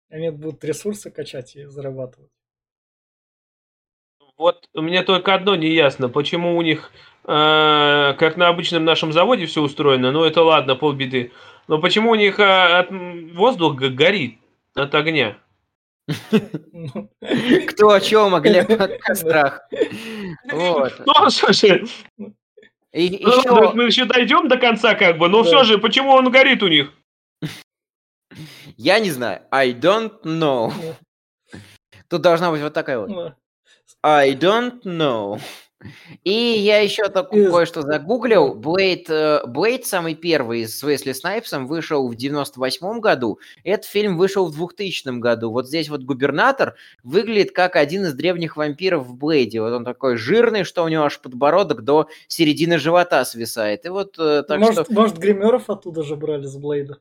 Они 0.09 0.31
будут 0.31 0.62
ресурсы 0.64 1.11
качать 1.11 1.57
и 1.57 1.64
зарабатывать. 1.64 2.31
Вот 4.38 4.68
мне 4.74 5.02
только 5.02 5.35
одно 5.35 5.57
не 5.57 5.72
ясно, 5.72 6.11
почему 6.11 6.59
у 6.59 6.62
них, 6.62 6.92
э, 7.24 7.26
как 8.18 8.37
на 8.37 8.48
обычном 8.48 8.85
нашем 8.85 9.12
заводе 9.12 9.46
все 9.46 9.62
устроено, 9.62 10.12
ну 10.12 10.24
это 10.24 10.42
ладно, 10.42 10.74
полбеды, 10.74 11.33
но 11.68 11.81
почему 11.81 12.11
у 12.11 12.14
них 12.14 12.38
э, 12.38 12.87
воздух 13.33 13.76
горит 13.76 14.38
от 14.74 14.94
огня? 14.94 15.38
Кто 16.09 17.90
о 17.90 18.01
чем, 18.01 18.35
о 18.35 18.40
Глеб 18.40 18.71
о 18.71 18.88
кострах. 18.88 19.69
Вот. 20.51 20.92
Ну, 21.05 21.31
что 21.31 21.53
же, 21.53 21.85
И 22.92 23.19
ну, 23.23 23.29
ладно, 23.29 23.64
еще, 23.64 23.73
мы 23.75 23.85
еще 23.85 24.05
дойдем 24.05 24.49
до 24.49 24.57
конца, 24.57 24.95
как 24.95 25.19
бы, 25.19 25.29
но 25.29 25.42
Да. 25.42 25.49
все 25.49 25.64
же, 25.64 25.79
почему 25.79 26.12
он 26.12 26.31
горит 26.31 26.62
у 26.62 26.69
них? 26.69 26.92
я 28.77 29.01
не 29.01 29.11
знаю, 29.11 29.42
I 29.51 29.73
don't 29.73 30.23
know. 30.23 30.73
Тут 32.09 32.23
должна 32.23 32.51
быть 32.51 32.62
вот 32.62 32.73
такая 32.73 32.99
вот. 32.99 33.35
I 34.03 34.35
don't 34.35 34.83
know. 34.83 35.40
И 36.25 36.33
я 36.33 36.81
еще 36.81 37.09
так 37.09 37.33
Из- 37.33 37.51
кое-что 37.51 37.83
загуглил. 37.83 38.55
Блейд, 38.55 39.11
э, 39.11 39.47
Блейд 39.47 39.85
самый 39.87 40.15
первый 40.15 40.67
с 40.67 40.83
Уэсли 40.83 41.12
Снайпсом 41.12 41.67
вышел 41.67 42.09
в 42.09 42.15
98 42.15 43.01
году. 43.01 43.39
Этот 43.62 43.85
фильм 43.85 44.17
вышел 44.17 44.47
в 44.47 44.55
2000 44.55 45.21
году. 45.21 45.51
Вот 45.51 45.69
здесь 45.69 45.89
вот 45.89 46.03
губернатор 46.03 46.77
выглядит 47.03 47.53
как 47.53 47.77
один 47.77 48.05
из 48.05 48.15
древних 48.15 48.57
вампиров 48.57 49.07
в 49.07 49.15
Блейде. 49.15 49.61
Вот 49.61 49.73
он 49.73 49.85
такой 49.85 50.17
жирный, 50.17 50.65
что 50.65 50.83
у 50.83 50.89
него 50.89 51.05
аж 51.05 51.21
подбородок 51.21 51.83
до 51.83 52.09
середины 52.27 52.79
живота 52.79 53.25
свисает. 53.25 53.85
И 53.85 53.89
вот 53.91 54.19
э, 54.19 54.43
так 54.49 54.59
может, 54.59 54.87
что... 54.87 54.95
может, 54.95 55.19
гримеров 55.19 55.69
оттуда 55.69 56.03
же 56.03 56.17
брали 56.17 56.47
с 56.47 56.57
Блейда. 56.57 56.99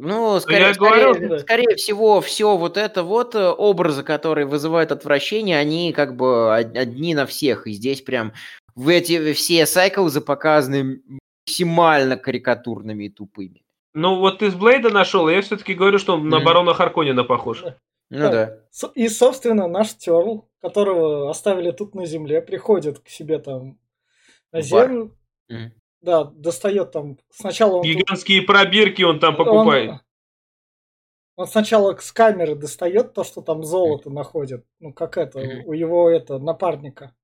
Ну, 0.00 0.38
скорее, 0.38 0.68
я 0.68 0.74
говорю, 0.74 1.14
скорее- 1.14 1.38
скорее 1.40 1.76
всего, 1.76 2.20
все 2.20 2.56
вот 2.56 2.76
это 2.76 3.02
вот 3.02 3.34
э, 3.34 3.48
образы, 3.50 4.04
которые 4.04 4.46
вызывают 4.46 4.92
отвращение, 4.92 5.58
они 5.58 5.92
как 5.92 6.14
бы 6.16 6.46
од- 6.60 6.76
одни 6.76 7.14
на 7.14 7.26
всех. 7.26 7.66
И 7.66 7.72
здесь 7.72 8.00
прям 8.00 8.32
в 8.76 8.88
эти 8.88 9.32
все 9.32 9.66
сайклзы 9.66 10.20
показаны 10.20 11.02
максимально 11.46 12.16
карикатурными 12.16 13.04
и 13.04 13.08
тупыми. 13.10 13.64
Ну 13.94 14.20
вот 14.20 14.38
ты 14.38 14.50
с 14.52 14.54
Блейда 14.54 14.90
нашел, 14.90 15.26
а 15.26 15.32
я 15.32 15.42
все-таки 15.42 15.74
говорю, 15.74 15.98
что 15.98 16.14
он 16.14 16.28
на 16.28 16.36
Мгм. 16.36 16.44
барона 16.46 16.74
Харконина 16.74 17.24
похож. 17.24 17.64
Ну 18.10 18.30
Да. 18.30 18.60
И, 18.94 19.08
собственно, 19.08 19.66
наш 19.66 19.94
Терл, 19.96 20.48
которого 20.62 21.28
оставили 21.28 21.72
тут 21.72 21.94
на 21.96 22.06
земле, 22.06 22.40
приходит 22.40 23.00
к 23.00 23.08
себе 23.08 23.38
там 23.40 23.78
на 24.52 24.60
землю. 24.62 25.16
Мгм. 25.48 25.72
Да, 26.00 26.24
достает 26.24 26.92
там. 26.92 27.18
Сначала 27.30 27.76
он, 27.76 27.82
тут- 27.82 27.90
Гигантские 27.90 28.42
пробирки 28.42 29.02
он 29.02 29.18
там 29.20 29.34
он- 29.34 29.36
покупает. 29.44 30.00
Он, 31.36 31.46
сначала 31.46 31.96
с 31.96 32.10
камеры 32.12 32.54
достает 32.56 33.14
то, 33.14 33.22
что 33.24 33.42
там 33.42 33.62
золото 33.62 34.10
находит. 34.10 34.64
Ну, 34.80 34.92
как 34.92 35.16
это, 35.16 35.38
у 35.38 35.72
его 35.72 36.10
это 36.10 36.38
напарника, 36.38 37.14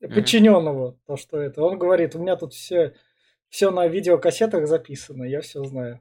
подчиненного, 0.00 0.98
то, 1.06 1.16
что 1.16 1.38
это. 1.38 1.62
Он 1.62 1.78
говорит, 1.78 2.14
у 2.14 2.18
меня 2.18 2.36
тут 2.36 2.54
все, 2.54 2.94
все 3.50 3.70
на 3.70 3.86
видеокассетах 3.86 4.66
записано, 4.66 5.24
я 5.24 5.42
все 5.42 5.62
знаю. 5.64 6.00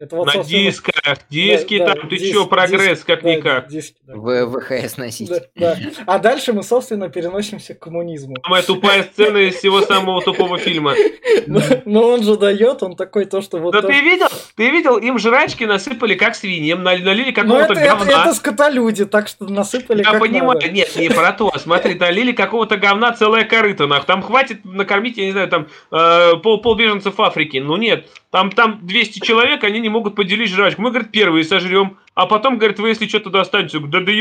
Это 0.00 0.16
вот, 0.16 0.34
На 0.34 0.42
дисках, 0.42 0.94
диски 1.28 1.78
да, 1.78 1.92
там, 1.94 2.08
ты 2.08 2.16
диск- 2.16 2.32
чё, 2.32 2.46
прогресс 2.46 3.00
диск, 3.00 3.06
как-никак. 3.06 3.64
да, 3.64 3.70
диски, 3.70 3.96
да. 4.06 4.14
В 4.16 4.46
ВХС 4.60 4.96
носить. 4.96 5.28
Да, 5.28 5.40
да. 5.54 5.78
А 6.06 6.18
дальше 6.18 6.54
мы, 6.54 6.62
собственно, 6.62 7.10
переносимся 7.10 7.74
к 7.74 7.80
коммунизму. 7.80 8.36
Самая 8.42 8.62
тупая 8.62 9.02
сцена 9.02 9.36
из 9.36 9.56
всего 9.56 9.82
самого 9.82 10.22
тупого 10.22 10.56
фильма. 10.56 10.94
Но, 11.46 11.60
но 11.84 12.08
он 12.08 12.22
же 12.22 12.36
дает, 12.36 12.82
он 12.82 12.96
такой 12.96 13.24
то, 13.24 13.40
что 13.40 13.58
вот... 13.58 13.72
Да 13.72 13.82
ты 13.82 13.92
видел? 14.00 14.26
Ты 14.56 14.70
видел? 14.70 14.98
Им 14.98 15.18
жрачки 15.18 15.64
насыпали 15.64 16.14
как 16.14 16.34
свиньям, 16.34 16.82
налили 16.82 17.26
Ну, 17.30 17.32
какого-то 17.34 17.72
это, 17.72 17.80
это, 17.80 17.96
говна. 18.04 18.22
это 18.22 18.34
скотолюди, 18.34 19.04
так 19.04 19.28
что 19.28 19.46
насыпали 19.46 19.98
Я 20.02 20.10
как 20.12 20.20
понимаю, 20.20 20.54
надо. 20.60 20.68
нет, 20.68 20.94
не 20.96 21.08
про 21.08 21.32
то. 21.32 21.52
Смотри, 21.58 21.94
налили 21.94 22.32
какого-то 22.32 22.76
говна 22.76 23.12
целое 23.12 23.44
корыто, 23.44 23.86
нах. 23.86 24.04
Там 24.06 24.22
хватит 24.22 24.64
накормить, 24.64 25.16
я 25.18 25.26
не 25.26 25.32
знаю, 25.32 25.48
там 25.48 25.68
э, 25.90 26.36
пол, 26.42 26.60
пол 26.60 26.74
беженцев 26.74 27.18
Африки. 27.20 27.58
Ну 27.58 27.76
нет, 27.76 28.06
там, 28.30 28.50
там 28.50 28.80
200 28.86 29.20
человек, 29.20 29.64
они 29.64 29.80
не 29.80 29.88
могут 29.90 30.14
поделить 30.14 30.50
жрачку. 30.50 30.82
Мы, 30.82 30.90
говорит, 30.90 31.10
первые 31.10 31.44
сожрем, 31.44 31.98
а 32.14 32.26
потом, 32.26 32.58
говорит, 32.58 32.78
вы 32.78 32.88
если 32.88 33.06
что-то 33.06 33.30
достанете. 33.30 33.78
Да, 33.78 34.00
да 34.00 34.12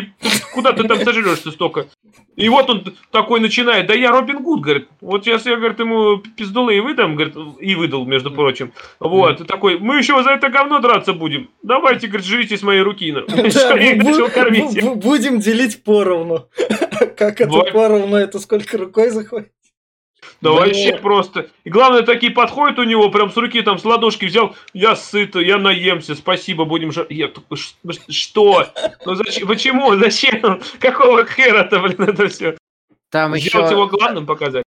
куда 0.54 0.74
ты 0.74 0.84
там 0.84 1.00
сожрешься 1.00 1.52
столько? 1.52 1.88
И 2.36 2.48
вот 2.48 2.70
он 2.70 2.86
такой 3.12 3.42
начинает, 3.42 3.88
да 3.88 3.94
я 3.94 4.12
Робин 4.12 4.42
Гуд, 4.42 4.62
говорит. 4.62 4.88
Вот 5.02 5.26
сейчас 5.26 5.46
я, 5.46 5.58
говорит, 5.58 5.80
ему 5.80 6.18
пиздулы 6.18 6.78
и 6.78 6.80
выдам, 6.80 7.16
говорит, 7.16 7.36
и 7.60 7.76
выдал, 7.76 8.06
между 8.06 8.32
прочим. 8.32 8.72
Вот, 9.00 9.42
и 9.42 9.44
такой, 9.44 9.78
мы 9.78 9.98
еще 9.98 10.24
за 10.24 10.32
это 10.32 10.50
говно 10.50 10.80
драться 10.80 11.12
будем. 11.14 11.50
Давайте, 11.64 12.08
говорит, 12.08 12.26
жрите 12.26 12.58
с 12.58 12.62
моей 12.64 12.82
руки. 12.82 13.12
ну». 13.12 13.26
Да, 13.28 14.96
Будем 14.96 15.40
делить 15.40 15.84
поровну. 15.84 16.48
Как 17.18 17.42
это 17.42 17.60
поровну? 17.74 18.16
Это 18.16 18.40
сколько 18.40 18.78
рукой 18.78 19.10
заходит? 19.10 19.52
Да 20.42 20.50
Да. 20.52 20.56
вообще 20.56 20.96
просто. 20.98 21.50
И 21.64 21.70
главное, 21.70 22.02
такие 22.04 22.32
подходят 22.32 22.80
у 22.80 22.84
него, 22.84 23.10
прям 23.10 23.32
с 23.32 23.38
руки 23.38 23.62
там 23.62 23.78
с 23.78 23.86
ладошки 23.86 24.26
взял. 24.26 24.56
Я 24.74 24.96
сыт, 24.96 25.36
я 25.36 25.58
наемся, 25.58 26.16
спасибо, 26.16 26.66
будем 26.66 26.92
же. 26.92 27.06
Я 27.10 27.28
такой, 27.28 27.58
«Ш- 27.58 27.76
что? 28.10 28.68
Ну 29.06 29.16
зачем? 29.16 29.48
Почему? 29.48 29.96
Зачем? 29.96 30.62
Какого 30.80 31.26
хера-то, 31.26 31.80
блин, 31.80 32.02
это 32.10 32.28
все? 32.28 32.58
Там 33.12 33.36
Сделать 33.36 33.66
еще, 33.68 33.76
его 33.76 33.88
главным 33.88 34.26
показать. 34.26 34.64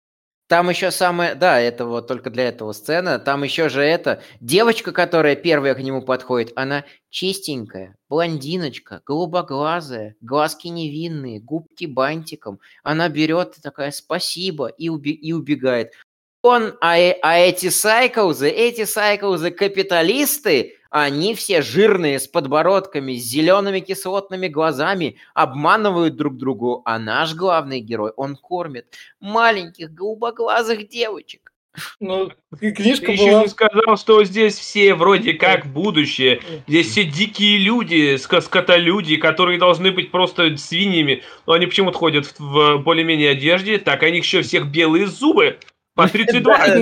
Там 0.49 0.69
еще 0.69 0.89
самое, 0.91 1.35
да, 1.35 1.59
это 1.59 1.85
вот 1.85 2.07
только 2.07 2.31
для 2.31 2.49
этого 2.49 2.73
сцена. 2.73 3.19
Там 3.19 3.43
еще 3.43 3.69
же 3.69 3.81
это 3.83 4.21
девочка, 4.41 4.91
которая 4.91 5.35
первая 5.35 5.75
к 5.75 5.79
нему 5.79 6.01
подходит, 6.01 6.53
она 6.55 6.85
чистенькая, 7.11 7.95
блондиночка, 8.09 9.01
голубоглазая, 9.05 10.15
глазки 10.21 10.67
невинные, 10.67 11.39
губки 11.39 11.85
бантиком. 11.85 12.59
Она 12.83 13.09
берет 13.09 13.57
такая 13.61 13.91
спасибо 13.91 14.67
и, 14.67 14.89
уби- 14.89 15.11
и 15.11 15.33
убегает. 15.33 15.93
Он, 16.41 16.73
а, 16.79 16.97
э- 16.97 17.17
а 17.21 17.37
эти 17.37 17.69
сайклзы, 17.69 18.49
эти 18.49 18.85
сайклзы 18.85 19.51
капиталисты, 19.51 20.77
они 20.89 21.35
все 21.35 21.61
жирные, 21.61 22.17
с 22.17 22.27
подбородками, 22.27 23.15
с 23.15 23.23
зелеными 23.23 23.81
кислотными 23.81 24.47
глазами, 24.47 25.17
обманывают 25.33 26.15
друг 26.15 26.37
другу, 26.37 26.81
а 26.85 26.97
наш 26.97 27.35
главный 27.35 27.81
герой, 27.81 28.11
он 28.15 28.37
кормит 28.37 28.95
маленьких 29.19 29.91
голубоглазых 29.93 30.87
девочек. 30.87 31.51
Ну, 31.99 32.31
книжка 32.57 33.05
Ты 33.07 33.11
еще 33.11 33.31
была... 33.31 33.41
не 33.43 33.47
сказал, 33.47 33.97
что 33.97 34.23
здесь 34.23 34.57
все 34.57 34.95
вроде 34.95 35.33
как 35.33 35.65
будущее. 35.67 36.41
Здесь 36.67 36.87
все 36.87 37.03
дикие 37.03 37.57
люди, 37.59 38.17
скотолюди, 38.17 39.17
которые 39.17 39.59
должны 39.59 39.91
быть 39.91 40.09
просто 40.11 40.57
свиньями. 40.57 41.23
Но 41.45 41.53
они 41.53 41.67
почему-то 41.67 41.97
ходят 41.97 42.25
в, 42.25 42.39
в 42.39 42.77
более-менее 42.79 43.31
одежде. 43.31 43.77
Так, 43.77 44.03
они 44.03 44.17
еще 44.17 44.41
всех 44.41 44.67
белые 44.67 45.07
зубы. 45.07 45.59
По 46.03 46.07
32. 46.09 46.57
Да, 46.57 46.75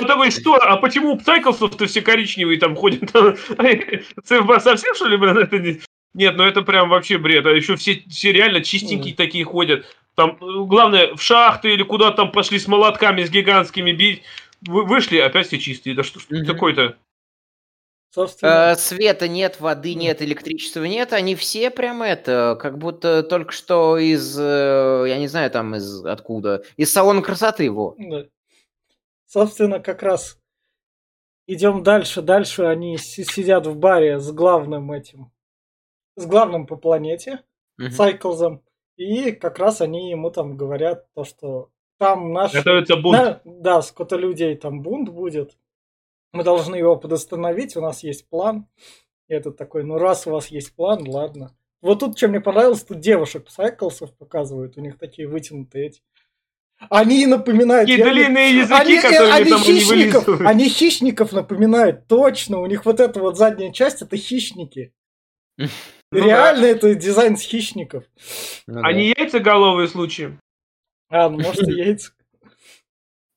Ну, 0.00 0.06
такой, 0.06 0.30
что? 0.30 0.54
А 0.56 0.76
почему 0.76 1.14
у 1.14 1.20
Сайклсов-то 1.20 1.86
все 1.86 2.02
коричневые 2.02 2.58
там 2.58 2.74
ходят? 2.76 3.10
ЦФБ 4.24 4.60
совсем, 4.62 4.94
что 4.94 5.06
ли, 5.06 5.16
блин, 5.16 5.38
это 5.38 5.58
не... 5.58 5.80
Нет, 6.14 6.36
ну 6.36 6.42
это 6.44 6.62
прям 6.62 6.88
вообще 6.88 7.18
бред. 7.18 7.46
А 7.46 7.50
еще 7.50 7.76
все, 7.76 8.02
все 8.08 8.32
реально 8.32 8.62
чистенькие 8.64 9.14
такие 9.14 9.44
ходят. 9.44 9.86
Там, 10.16 10.30
э, 10.40 10.64
главное, 10.66 11.14
в 11.14 11.22
шахты 11.22 11.72
или 11.72 11.84
куда 11.84 12.10
там 12.10 12.32
пошли 12.32 12.58
с 12.58 12.66
молотками, 12.66 13.22
с 13.22 13.30
гигантскими 13.30 13.92
бить. 13.92 14.22
Вы- 14.66 14.84
Вышли, 14.84 15.18
опять 15.18 15.46
все 15.46 15.58
чистые. 15.58 15.94
Да 15.94 16.02
что 16.02 16.18
ж 16.18 16.24
Мгм. 16.28 16.46
такое-то? 16.46 16.96
Собственно, 18.12 18.72
Э, 18.72 18.76
света 18.76 19.28
нет, 19.28 19.60
воды 19.60 19.94
нет, 19.94 20.20
электричества 20.20 20.82
нет, 20.82 21.12
они 21.12 21.36
все 21.36 21.70
прям 21.70 22.02
это, 22.02 22.58
как 22.60 22.76
будто 22.76 23.22
только 23.22 23.52
что 23.52 23.96
из, 23.98 24.36
э, 24.36 25.04
я 25.06 25.16
не 25.16 25.28
знаю, 25.28 25.48
там 25.52 25.76
из 25.76 26.04
откуда, 26.04 26.64
из 26.76 26.92
салона 26.92 27.22
красоты 27.22 27.62
его. 27.64 27.94
да. 27.98 28.24
Собственно, 29.30 29.78
как 29.78 30.02
раз 30.02 30.40
идем 31.46 31.84
дальше. 31.84 32.20
Дальше 32.20 32.64
они 32.64 32.98
си- 32.98 33.22
сидят 33.22 33.64
в 33.64 33.76
баре 33.76 34.18
с 34.18 34.32
главным 34.32 34.90
этим, 34.90 35.30
с 36.16 36.26
главным 36.26 36.66
по 36.66 36.74
планете. 36.74 37.44
Сайклзом. 37.92 38.64
И 38.96 39.30
как 39.30 39.60
раз 39.60 39.80
они 39.80 40.10
ему 40.10 40.32
там 40.32 40.56
говорят 40.56 41.06
то, 41.14 41.22
что 41.22 41.70
там 41.96 42.32
наш... 42.32 42.52
Готовится 42.52 42.96
бунт. 42.96 43.16
Да, 43.16 43.40
да, 43.44 43.82
скотолюдей 43.82 44.56
там 44.56 44.82
бунт 44.82 45.10
будет. 45.10 45.56
Мы 46.32 46.42
должны 46.42 46.74
его 46.74 46.96
подостановить, 46.96 47.76
у 47.76 47.80
нас 47.80 48.02
есть 48.02 48.28
план. 48.28 48.66
И 49.28 49.32
этот 49.32 49.56
такой, 49.56 49.84
ну 49.84 49.96
раз 49.96 50.26
у 50.26 50.32
вас 50.32 50.48
есть 50.48 50.74
план, 50.74 51.08
ладно. 51.08 51.56
Вот 51.82 52.00
тут, 52.00 52.18
что 52.18 52.26
мне 52.26 52.40
понравилось, 52.40 52.82
тут 52.82 52.98
девушек 52.98 53.48
Сайклсов 53.48 54.12
показывают, 54.16 54.76
у 54.76 54.80
них 54.80 54.98
такие 54.98 55.28
вытянутые 55.28 55.86
эти. 55.86 56.02
Они 56.88 57.26
напоминают... 57.26 57.88
Реально- 57.88 58.12
длинные 58.12 58.56
языки, 58.56 58.80
они, 58.80 58.96
э, 58.96 59.02
которые 59.02 59.32
они 59.34 59.50
там 59.50 59.60
не 59.60 59.66
хищников, 59.66 60.26
вылизывают. 60.26 60.50
они 60.50 60.68
хищников 60.68 61.32
напоминают, 61.32 62.06
точно. 62.06 62.60
У 62.60 62.66
них 62.66 62.86
вот 62.86 63.00
эта 63.00 63.20
вот 63.20 63.36
задняя 63.36 63.72
часть, 63.72 64.02
это 64.02 64.16
хищники. 64.16 64.92
Ну 65.58 65.68
Реально 66.12 66.64
это 66.66 66.94
дизайн 66.94 67.36
с 67.36 67.42
хищников. 67.42 68.04
Ну 68.66 68.74
да. 68.74 68.80
Они 68.88 69.12
яйцеголовые 69.16 69.88
случаи. 69.88 70.38
А, 71.10 71.28
ну 71.28 71.38
может 71.38 71.68
и 71.68 71.72
яйца. 71.72 72.12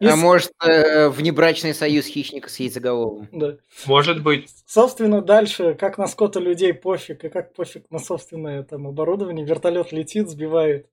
А 0.02 0.16
может, 0.16 0.52
э, 0.64 1.10
внебрачный 1.10 1.74
союз 1.74 2.06
хищника 2.08 2.50
с 2.50 2.60
яйцеголовым? 2.60 3.30
Да. 3.32 3.58
Может 3.86 4.22
быть. 4.22 4.50
Собственно, 4.66 5.22
дальше, 5.22 5.76
как 5.76 5.98
на 5.98 6.08
скота 6.08 6.40
людей 6.40 6.74
пофиг, 6.74 7.24
и 7.24 7.30
как 7.30 7.54
пофиг 7.54 7.86
на 7.90 8.00
собственное 8.00 8.64
там 8.64 8.88
оборудование. 8.88 9.46
Вертолет 9.46 9.92
летит, 9.92 10.30
сбивает 10.30 10.88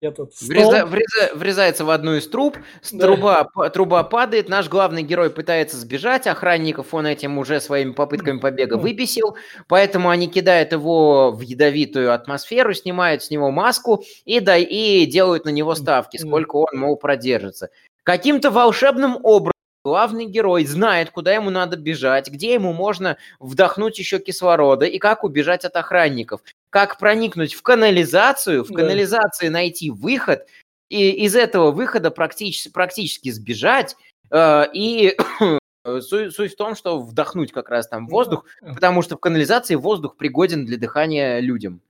этот 0.00 0.34
стол. 0.34 0.48
Вреза- 0.50 0.84
вреза- 0.86 1.34
врезается 1.34 1.84
в 1.84 1.90
одну 1.90 2.14
из 2.16 2.28
труб, 2.28 2.56
Да. 2.92 3.06
труба, 3.06 3.44
труба 3.72 4.02
падает, 4.04 4.48
наш 4.48 4.68
главный 4.68 5.02
герой 5.02 5.30
пытается 5.30 5.76
сбежать, 5.78 6.26
охранников 6.26 6.92
он 6.94 7.06
этим 7.06 7.38
уже 7.38 7.60
своими 7.60 7.92
попытками 7.92 8.38
побега 8.38 8.76
Мгм. 8.76 8.82
выбесил, 8.82 9.36
поэтому 9.68 10.10
они 10.10 10.28
кидают 10.28 10.72
его 10.72 11.32
в 11.32 11.40
ядовитую 11.40 12.12
атмосферу, 12.12 12.74
снимают 12.74 13.22
с 13.22 13.30
него 13.30 13.50
маску 13.50 14.04
и, 14.24 14.40
да, 14.40 14.56
и 14.56 15.06
делают 15.06 15.44
на 15.44 15.50
него 15.50 15.74
ставки, 15.74 16.18
сколько 16.18 16.56
он, 16.56 16.68
мол, 16.78 16.96
продержится. 16.96 17.70
Каким-то 18.02 18.50
волшебным 18.50 19.18
образом 19.22 19.52
главный 19.84 20.26
герой 20.26 20.64
знает, 20.66 21.10
куда 21.10 21.32
ему 21.32 21.50
надо 21.50 21.76
бежать, 21.76 22.28
где 22.28 22.54
ему 22.54 22.72
можно 22.72 23.16
вдохнуть 23.38 23.98
еще 24.00 24.18
кислорода 24.18 24.84
и 24.84 24.98
как 24.98 25.22
убежать 25.24 25.64
от 25.64 25.76
охранников. 25.76 26.40
Как 26.76 26.98
проникнуть 26.98 27.54
в 27.54 27.62
канализацию, 27.62 28.62
в 28.62 28.70
канализации 28.70 29.48
найти 29.48 29.90
выход, 29.90 30.46
и 30.90 31.10
из 31.24 31.34
этого 31.34 31.70
выхода 31.70 32.10
практически, 32.10 32.68
практически 32.70 33.30
сбежать. 33.30 33.96
э, 34.30 34.64
и 34.74 35.16
суть, 36.02 36.34
суть 36.34 36.52
в 36.52 36.56
том, 36.56 36.76
что 36.76 36.98
вдохнуть 37.00 37.50
как 37.50 37.70
раз 37.70 37.88
там 37.88 38.06
воздух, 38.08 38.44
потому 38.60 39.00
что 39.00 39.16
в 39.16 39.20
канализации 39.20 39.74
воздух 39.74 40.18
пригоден 40.18 40.66
для 40.66 40.76
дыхания 40.76 41.40
людям. 41.40 41.80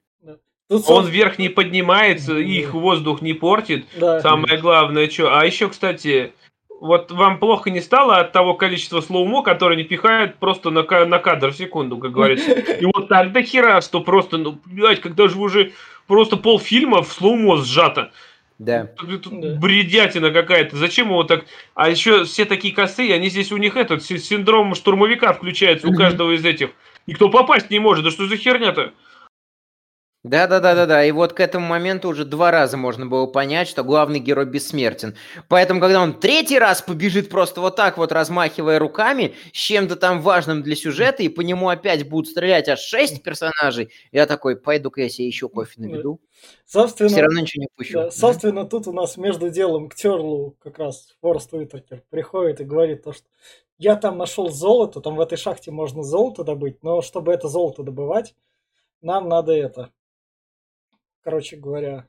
Тут, 0.68 0.85
Он 0.88 1.05
вверх 1.05 1.40
не 1.40 1.49
поднимается, 1.49 2.38
их 2.38 2.72
воздух 2.72 3.22
не 3.22 3.35
портит. 3.35 3.87
да. 3.96 4.20
Самое 4.20 4.57
главное, 4.61 5.11
что. 5.11 5.37
А 5.37 5.44
еще, 5.44 5.68
кстати, 5.68 6.33
вот 6.80 7.10
вам 7.10 7.38
плохо 7.38 7.70
не 7.70 7.80
стало 7.80 8.18
от 8.18 8.32
того 8.32 8.54
количества 8.54 9.00
slow-mo, 9.00 9.42
которое 9.42 9.76
не 9.76 9.84
пихает 9.84 10.36
просто 10.36 10.70
на, 10.70 10.82
на 10.82 11.18
кадр 11.18 11.50
в 11.50 11.56
секунду, 11.56 11.98
как 11.98 12.12
говорится. 12.12 12.52
И 12.52 12.84
вот 12.84 13.08
так 13.08 13.32
до 13.32 13.42
хера, 13.42 13.80
что 13.80 14.00
просто, 14.00 14.38
ну, 14.38 14.58
блядь, 14.66 15.00
когда 15.00 15.28
же 15.28 15.36
вы 15.36 15.44
уже 15.44 15.72
просто 16.06 16.36
полфильма 16.36 17.02
в 17.02 17.12
slow-mo 17.12 17.56
сжато. 17.58 18.12
Да. 18.58 18.90
Бредятина 19.58 20.30
какая-то. 20.30 20.76
Зачем 20.76 21.08
его 21.08 21.24
так... 21.24 21.44
А 21.74 21.90
еще 21.90 22.24
все 22.24 22.46
такие 22.46 22.74
косые, 22.74 23.14
они 23.14 23.28
здесь 23.28 23.52
у 23.52 23.58
них 23.58 23.76
этот 23.76 24.02
си- 24.02 24.18
синдром 24.18 24.74
штурмовика 24.74 25.32
включается 25.34 25.88
у 25.88 25.94
каждого 25.94 26.32
из 26.32 26.44
этих. 26.44 26.70
Никто 27.06 27.28
попасть 27.28 27.70
не 27.70 27.78
может. 27.78 28.04
Да 28.04 28.10
что 28.10 28.26
за 28.26 28.36
херня-то? 28.36 28.92
Да, 30.28 30.48
да, 30.48 30.58
да, 30.58 30.74
да, 30.74 30.86
да. 30.86 31.04
И 31.04 31.12
вот 31.12 31.34
к 31.34 31.40
этому 31.40 31.66
моменту 31.66 32.08
уже 32.08 32.24
два 32.24 32.50
раза 32.50 32.76
можно 32.76 33.06
было 33.06 33.26
понять, 33.26 33.68
что 33.68 33.84
главный 33.84 34.18
герой 34.18 34.44
бессмертен. 34.44 35.14
Поэтому, 35.48 35.80
когда 35.80 36.02
он 36.02 36.18
третий 36.18 36.58
раз 36.58 36.82
побежит 36.82 37.28
просто 37.28 37.60
вот 37.60 37.76
так 37.76 37.96
вот, 37.96 38.10
размахивая 38.10 38.80
руками, 38.80 39.34
с 39.52 39.56
чем-то 39.56 39.94
там 39.94 40.20
важным 40.22 40.64
для 40.64 40.74
сюжета, 40.74 41.22
и 41.22 41.28
по 41.28 41.42
нему 41.42 41.68
опять 41.68 42.08
будут 42.08 42.28
стрелять 42.28 42.68
аж 42.68 42.80
шесть 42.80 43.22
персонажей, 43.22 43.92
я 44.10 44.26
такой, 44.26 44.56
пойду-ка 44.56 45.02
я 45.02 45.08
себе 45.08 45.28
еще 45.28 45.48
кофе 45.48 45.80
наведу. 45.80 46.20
Собственно, 46.64 47.08
Все 47.08 47.22
равно 47.22 47.40
ничего 47.40 47.62
не 47.62 47.68
пущу. 47.76 47.94
да, 47.94 48.10
собственно, 48.10 48.64
тут 48.64 48.88
у 48.88 48.92
нас 48.92 49.16
между 49.16 49.48
делом 49.48 49.88
к 49.88 49.94
Терлу 49.94 50.56
как 50.60 50.80
раз 50.80 51.14
Форест 51.20 51.52
Уитакер 51.54 52.02
приходит 52.10 52.60
и 52.60 52.64
говорит 52.64 53.04
то, 53.04 53.12
что 53.12 53.26
я 53.78 53.94
там 53.94 54.18
нашел 54.18 54.50
золото, 54.50 55.00
там 55.00 55.14
в 55.14 55.20
этой 55.20 55.38
шахте 55.38 55.70
можно 55.70 56.02
золото 56.02 56.42
добыть, 56.42 56.82
но 56.82 57.00
чтобы 57.00 57.32
это 57.32 57.46
золото 57.46 57.84
добывать, 57.84 58.34
нам 59.02 59.28
надо 59.28 59.52
это. 59.52 59.92
Короче 61.26 61.56
говоря, 61.56 62.06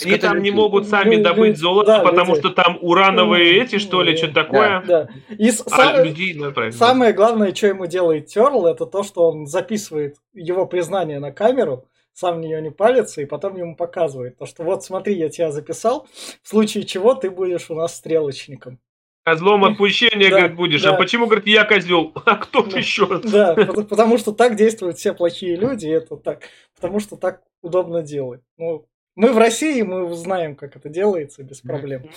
они 0.00 0.16
там 0.16 0.40
не 0.40 0.52
могут 0.52 0.86
сами 0.86 1.16
добыть 1.16 1.58
золото, 1.58 1.98
да, 1.98 2.00
потому 2.04 2.36
люди. 2.36 2.46
что 2.46 2.50
там 2.54 2.78
урановые 2.80 3.60
эти, 3.60 3.78
что 3.78 4.00
ли, 4.00 4.16
что-то 4.16 4.34
такое. 4.34 4.80
Да, 4.86 5.08
да. 5.28 5.34
И 5.36 5.48
а 5.48 5.52
самое, 5.52 6.04
людей, 6.04 6.34
ну, 6.34 6.52
самое 6.70 7.12
главное, 7.12 7.52
что 7.52 7.66
ему 7.66 7.86
делает 7.86 8.26
Терл, 8.26 8.66
это 8.66 8.86
то, 8.86 9.02
что 9.02 9.28
он 9.28 9.48
записывает 9.48 10.18
его 10.34 10.66
признание 10.66 11.18
на 11.18 11.32
камеру, 11.32 11.88
сам 12.12 12.36
в 12.36 12.40
нее 12.42 12.62
не 12.62 12.70
палится, 12.70 13.22
и 13.22 13.24
потом 13.24 13.56
ему 13.56 13.74
показывает. 13.74 14.38
То, 14.38 14.46
что 14.46 14.62
вот 14.62 14.84
смотри, 14.84 15.16
я 15.16 15.28
тебя 15.28 15.50
записал, 15.50 16.06
в 16.44 16.48
случае 16.48 16.84
чего 16.84 17.16
ты 17.16 17.28
будешь 17.28 17.70
у 17.70 17.74
нас 17.74 17.96
стрелочником. 17.96 18.78
Козлом 19.24 19.64
отпущения, 19.64 20.30
да, 20.30 20.36
говорит, 20.38 20.56
будешь. 20.56 20.84
А 20.84 20.90
да. 20.90 20.94
А 20.94 20.98
почему, 20.98 21.26
говорит, 21.26 21.48
я 21.48 21.64
козел? 21.64 22.12
А 22.24 22.36
кто 22.36 22.62
да. 22.62 22.78
еще? 22.78 23.18
Да, 23.18 23.54
потому 23.54 24.16
что 24.16 24.30
так 24.30 24.54
действуют 24.54 24.98
все 24.98 25.12
плохие 25.12 25.56
люди, 25.56 25.88
это 25.88 26.16
так, 26.16 26.42
потому 26.76 27.00
что 27.00 27.16
так 27.16 27.42
удобно 27.64 28.02
делать. 28.02 28.42
Ну, 28.56 28.86
мы 29.16 29.32
в 29.32 29.38
России, 29.38 29.82
мы 29.82 30.12
знаем, 30.14 30.56
как 30.56 30.76
это 30.76 30.88
делается 30.88 31.42
без 31.42 31.60
проблем. 31.60 32.10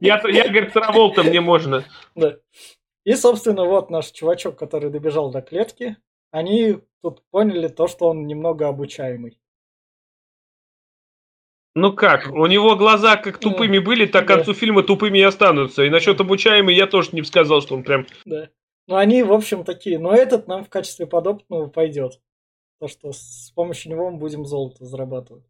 Я, 0.00 0.20
я 0.28 0.48
говорит, 0.48 0.72
Траволта, 0.72 1.22
мне 1.22 1.40
можно. 1.40 1.84
Да. 2.14 2.36
И, 3.04 3.14
собственно, 3.14 3.64
вот 3.64 3.90
наш 3.90 4.10
чувачок, 4.10 4.58
который 4.58 4.90
добежал 4.90 5.30
до 5.30 5.40
клетки, 5.40 5.96
они 6.30 6.78
тут 7.02 7.22
поняли 7.30 7.68
то, 7.68 7.86
что 7.86 8.08
он 8.08 8.26
немного 8.26 8.66
обучаемый. 8.66 9.38
Ну 11.76 11.92
как, 11.92 12.32
у 12.32 12.46
него 12.46 12.74
глаза 12.74 13.16
как 13.16 13.38
тупыми 13.38 13.78
были, 13.78 14.06
так 14.06 14.24
к 14.24 14.28
концу 14.28 14.54
фильма 14.54 14.82
тупыми 14.82 15.18
и 15.18 15.22
останутся. 15.22 15.84
И 15.84 15.90
насчет 15.90 16.18
обучаемый 16.18 16.74
я 16.74 16.86
тоже 16.86 17.10
не 17.12 17.22
сказал, 17.22 17.60
что 17.60 17.74
он 17.74 17.84
прям... 17.84 18.06
Да. 18.24 18.48
Ну 18.88 18.96
они, 18.96 19.22
в 19.22 19.32
общем, 19.32 19.62
такие. 19.62 19.98
Но 19.98 20.14
этот 20.14 20.48
нам 20.48 20.64
в 20.64 20.70
качестве 20.70 21.06
подопытного 21.06 21.66
пойдет. 21.66 22.20
То, 22.78 22.88
что 22.88 23.12
с 23.12 23.52
помощью 23.54 23.92
него 23.92 24.10
мы 24.10 24.18
будем 24.18 24.44
золото 24.44 24.84
зарабатывать. 24.84 25.44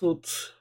тут 0.00 0.54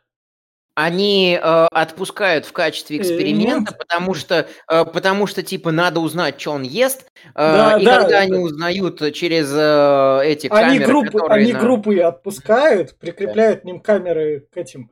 они 0.75 1.37
э, 1.41 1.65
отпускают 1.71 2.45
в 2.45 2.53
качестве 2.53 2.97
э, 2.97 3.01
эксперимента, 3.01 3.71
Нет. 3.71 3.77
потому 3.77 4.13
что, 4.13 4.47
э, 4.69 4.85
потому 4.85 5.27
что 5.27 5.43
типа 5.43 5.71
надо 5.71 5.99
узнать, 5.99 6.39
что 6.39 6.51
он 6.51 6.61
ест, 6.61 7.01
э, 7.01 7.31
да, 7.35 7.77
и 7.77 7.83
да, 7.83 7.99
когда 7.99 8.11
да. 8.11 8.19
они 8.19 8.37
узнают 8.37 9.13
через 9.13 9.51
э, 9.53 10.21
эти 10.23 10.47
они 10.47 10.79
камеры, 10.79 10.85
группы, 10.85 11.19
они 11.27 11.51
на... 11.51 11.59
группы 11.59 11.99
отпускают, 11.99 12.97
прикрепляют 12.97 13.61
к 13.61 13.63
ним 13.65 13.81
камеры 13.81 14.47
к 14.53 14.55
этим 14.55 14.89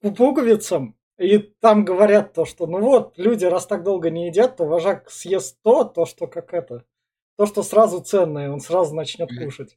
пуговицам, 0.00 0.94
и 1.18 1.38
там 1.38 1.84
говорят 1.84 2.32
то, 2.32 2.44
что 2.44 2.66
ну 2.66 2.80
вот 2.80 3.18
люди 3.18 3.44
раз 3.44 3.66
так 3.66 3.82
долго 3.82 4.10
не 4.10 4.28
едят, 4.28 4.56
то 4.56 4.64
вожак 4.64 5.10
съест 5.10 5.58
то, 5.62 5.84
то 5.84 6.06
что 6.06 6.26
как 6.26 6.54
это, 6.54 6.84
то 7.36 7.46
что 7.46 7.62
сразу 7.62 8.00
ценное, 8.00 8.50
он 8.50 8.60
сразу 8.60 8.94
начнет 8.94 9.28
кушать. 9.36 9.76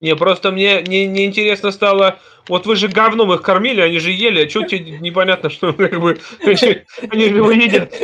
Не, 0.00 0.16
просто 0.16 0.50
мне 0.50 0.82
не, 0.82 1.06
не 1.06 1.24
интересно 1.24 1.70
стало, 1.70 2.18
вот 2.48 2.66
вы 2.66 2.76
же 2.76 2.88
говном 2.88 3.32
их 3.32 3.42
кормили, 3.42 3.80
они 3.80 4.00
же 4.00 4.10
ели, 4.10 4.44
а 4.44 4.50
что 4.50 4.64
тебе 4.64 4.98
непонятно, 4.98 5.48
что 5.48 5.72
как 5.72 6.00
бы 6.00 6.18
они 6.42 7.28
же 7.28 7.36
его 7.36 7.50
едят. 7.52 7.94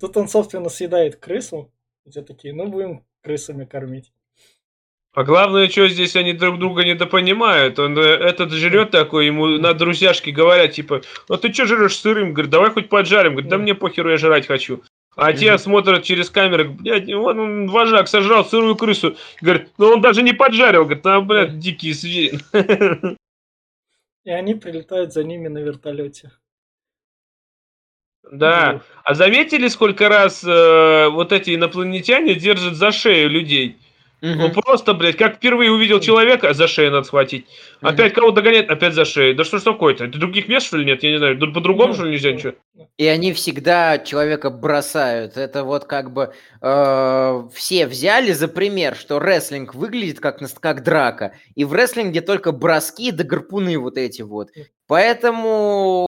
Тут 0.00 0.16
он, 0.16 0.28
собственно, 0.28 0.68
съедает 0.68 1.16
крысу, 1.16 1.72
и 2.04 2.10
все 2.10 2.22
такие, 2.22 2.52
ну 2.52 2.66
будем 2.66 3.04
крысами 3.22 3.64
кормить. 3.64 4.12
А 5.14 5.24
главное, 5.24 5.68
что 5.68 5.88
здесь 5.88 6.16
они 6.16 6.32
друг 6.32 6.58
друга 6.58 6.84
недопонимают. 6.84 7.78
Он 7.78 7.98
э, 7.98 8.02
этот 8.02 8.52
жрет 8.52 8.90
такой, 8.90 9.26
ему 9.26 9.46
на 9.46 9.74
друзьяшки 9.74 10.30
говорят, 10.30 10.72
типа, 10.72 11.02
ну 11.28 11.36
ты 11.36 11.52
что 11.52 11.66
жрешь 11.66 11.96
сырым? 11.96 12.32
Говорит, 12.32 12.50
давай 12.50 12.70
хоть 12.70 12.88
поджарим. 12.88 13.32
Говорит, 13.32 13.50
да 13.50 13.58
мне 13.58 13.74
похеру, 13.74 14.10
я 14.10 14.18
жрать 14.18 14.46
хочу. 14.46 14.82
А 15.16 15.32
те 15.32 15.58
смотрят 15.58 16.04
через 16.04 16.30
камеры, 16.30 16.68
блядь, 16.68 17.12
вон 17.12 17.40
он, 17.40 17.68
вожак 17.68 18.06
сожрал 18.06 18.44
сырую 18.44 18.76
крысу. 18.76 19.16
Говорит, 19.40 19.70
ну 19.76 19.88
он 19.88 20.00
даже 20.00 20.22
не 20.22 20.32
поджарил, 20.32 20.84
говорит, 20.84 21.04
а, 21.06 21.20
блядь, 21.20 21.58
дикие 21.58 21.92
звери. 21.92 22.38
И 24.24 24.30
они 24.30 24.54
прилетают 24.54 25.12
за 25.12 25.24
ними 25.24 25.48
на 25.48 25.58
вертолете. 25.58 26.30
Да. 28.30 28.82
А 29.02 29.14
заметили, 29.14 29.66
сколько 29.68 30.08
раз 30.08 30.44
э, 30.44 31.08
вот 31.08 31.32
эти 31.32 31.54
инопланетяне 31.54 32.34
держат 32.34 32.74
за 32.74 32.92
шею 32.92 33.30
людей? 33.30 33.78
Угу. 34.20 34.32
Ну 34.32 34.50
просто, 34.50 34.94
блядь, 34.94 35.16
как 35.16 35.36
впервые 35.36 35.70
увидел 35.70 36.00
человека, 36.00 36.52
за 36.52 36.66
шею 36.66 36.90
надо 36.90 37.06
схватить. 37.06 37.46
Угу. 37.80 37.90
Опять 37.90 38.14
кого 38.14 38.32
догоняет, 38.32 38.70
опять 38.70 38.94
за 38.94 39.04
шею. 39.04 39.36
Да 39.36 39.44
что 39.44 39.58
ж 39.58 39.62
такое-то? 39.62 40.04
Это 40.04 40.18
других 40.18 40.48
мест, 40.48 40.66
что 40.66 40.76
ли, 40.76 40.84
нет? 40.84 41.02
Я 41.02 41.12
не 41.12 41.18
знаю. 41.18 41.38
По-другому, 41.38 41.94
что 41.94 42.04
ли, 42.04 42.12
нельзя 42.12 42.32
ничего? 42.32 42.54
И 42.96 43.06
они 43.06 43.32
всегда 43.32 43.98
человека 43.98 44.50
бросают. 44.50 45.36
Это 45.36 45.62
вот 45.62 45.84
как 45.84 46.12
бы 46.12 46.32
э, 46.60 47.42
все 47.54 47.86
взяли 47.86 48.32
за 48.32 48.48
пример, 48.48 48.96
что 48.96 49.20
рестлинг 49.20 49.74
выглядит 49.74 50.18
как, 50.18 50.40
как 50.60 50.82
драка. 50.82 51.34
И 51.54 51.64
в 51.64 51.72
рестлинге 51.72 52.20
только 52.20 52.50
броски 52.50 53.12
да 53.12 53.22
гарпуны 53.22 53.78
вот 53.78 53.96
эти 53.96 54.22
вот. 54.22 54.50
Поэтому 54.88 56.08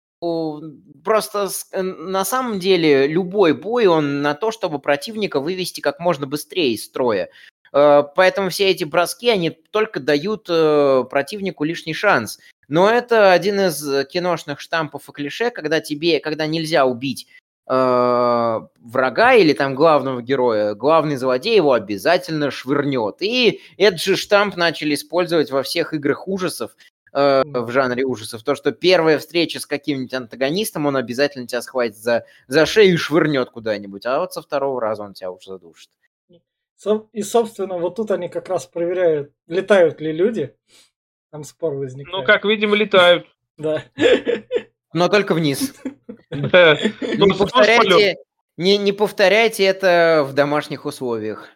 просто 1.04 1.50
на 1.74 2.26
самом 2.26 2.60
деле 2.60 3.08
любой 3.08 3.54
бой, 3.54 3.86
он 3.86 4.22
на 4.22 4.34
то, 4.34 4.52
чтобы 4.52 4.80
противника 4.80 5.40
вывести 5.40 5.80
как 5.82 6.00
можно 6.00 6.26
быстрее 6.26 6.74
из 6.74 6.86
строя. 6.86 7.30
Э, 7.74 8.04
поэтому 8.16 8.50
все 8.50 8.70
эти 8.70 8.84
броски, 8.84 9.30
они 9.30 9.50
только 9.50 10.00
дают 10.00 10.48
э, 10.50 11.04
противнику 11.10 11.64
лишний 11.64 11.94
шанс. 11.94 12.40
Но 12.68 12.90
это 12.90 13.32
один 13.32 13.60
из 13.60 14.08
киношных 14.08 14.60
штампов 14.60 15.08
и 15.10 15.12
клише, 15.12 15.52
когда 15.52 15.80
тебе, 15.80 16.20
когда 16.20 16.48
нельзя 16.48 16.86
убить 16.86 17.28
э, 17.68 18.60
врага 18.80 19.34
или 19.34 19.54
там 19.54 19.76
главного 19.76 20.22
героя, 20.22 20.74
главный 20.74 21.18
злодей 21.18 21.56
его 21.56 21.74
обязательно 21.74 22.52
швырнет. 22.52 23.22
И 23.22 23.62
этот 23.78 24.02
же 24.02 24.16
штамп 24.16 24.56
начали 24.56 24.96
использовать 24.96 25.52
во 25.52 25.64
всех 25.64 25.94
играх 25.94 26.28
ужасов, 26.28 26.76
э, 27.14 27.44
в 27.46 27.72
жанре 27.72 28.06
ужасов. 28.06 28.44
То, 28.44 28.56
что 28.56 28.72
первая 28.72 29.20
встреча 29.20 29.60
с 29.60 29.66
каким-нибудь 29.66 30.14
антагонистом, 30.14 30.86
он 30.86 30.96
обязательно 30.96 31.48
тебя 31.48 31.62
схватит 31.62 31.98
за, 31.98 32.26
за 32.48 32.66
шею 32.66 32.94
и 32.94 32.98
швырнет 32.98 33.50
куда-нибудь, 33.50 34.06
а 34.06 34.20
вот 34.20 34.34
со 34.34 34.42
второго 34.42 34.80
раза 34.82 35.04
он 35.04 35.14
тебя 35.14 35.32
уже 35.32 35.52
задушит. 35.52 35.90
И, 37.12 37.24
собственно, 37.24 37.78
вот 37.78 37.96
тут 37.96 38.12
они 38.12 38.30
как 38.30 38.50
раз 38.50 38.68
проверяют, 38.68 39.32
летают 39.48 40.00
ли 40.00 40.12
люди. 40.12 40.56
Там 41.32 41.44
спор 41.44 41.74
возникает. 41.74 42.16
Ну, 42.16 42.24
как 42.26 42.46
видимо, 42.46 42.76
летают. 42.76 43.28
Да. 43.58 43.84
Но 44.94 45.10
только 45.10 45.34
вниз. 45.34 45.74
Да. 46.30 46.78
Не, 47.02 47.34
повторяйте, 47.34 48.18
не, 48.58 48.78
не 48.78 48.92
повторяйте 48.92 49.64
это 49.64 50.26
в 50.28 50.34
домашних 50.34 50.86
условиях. 50.86 51.50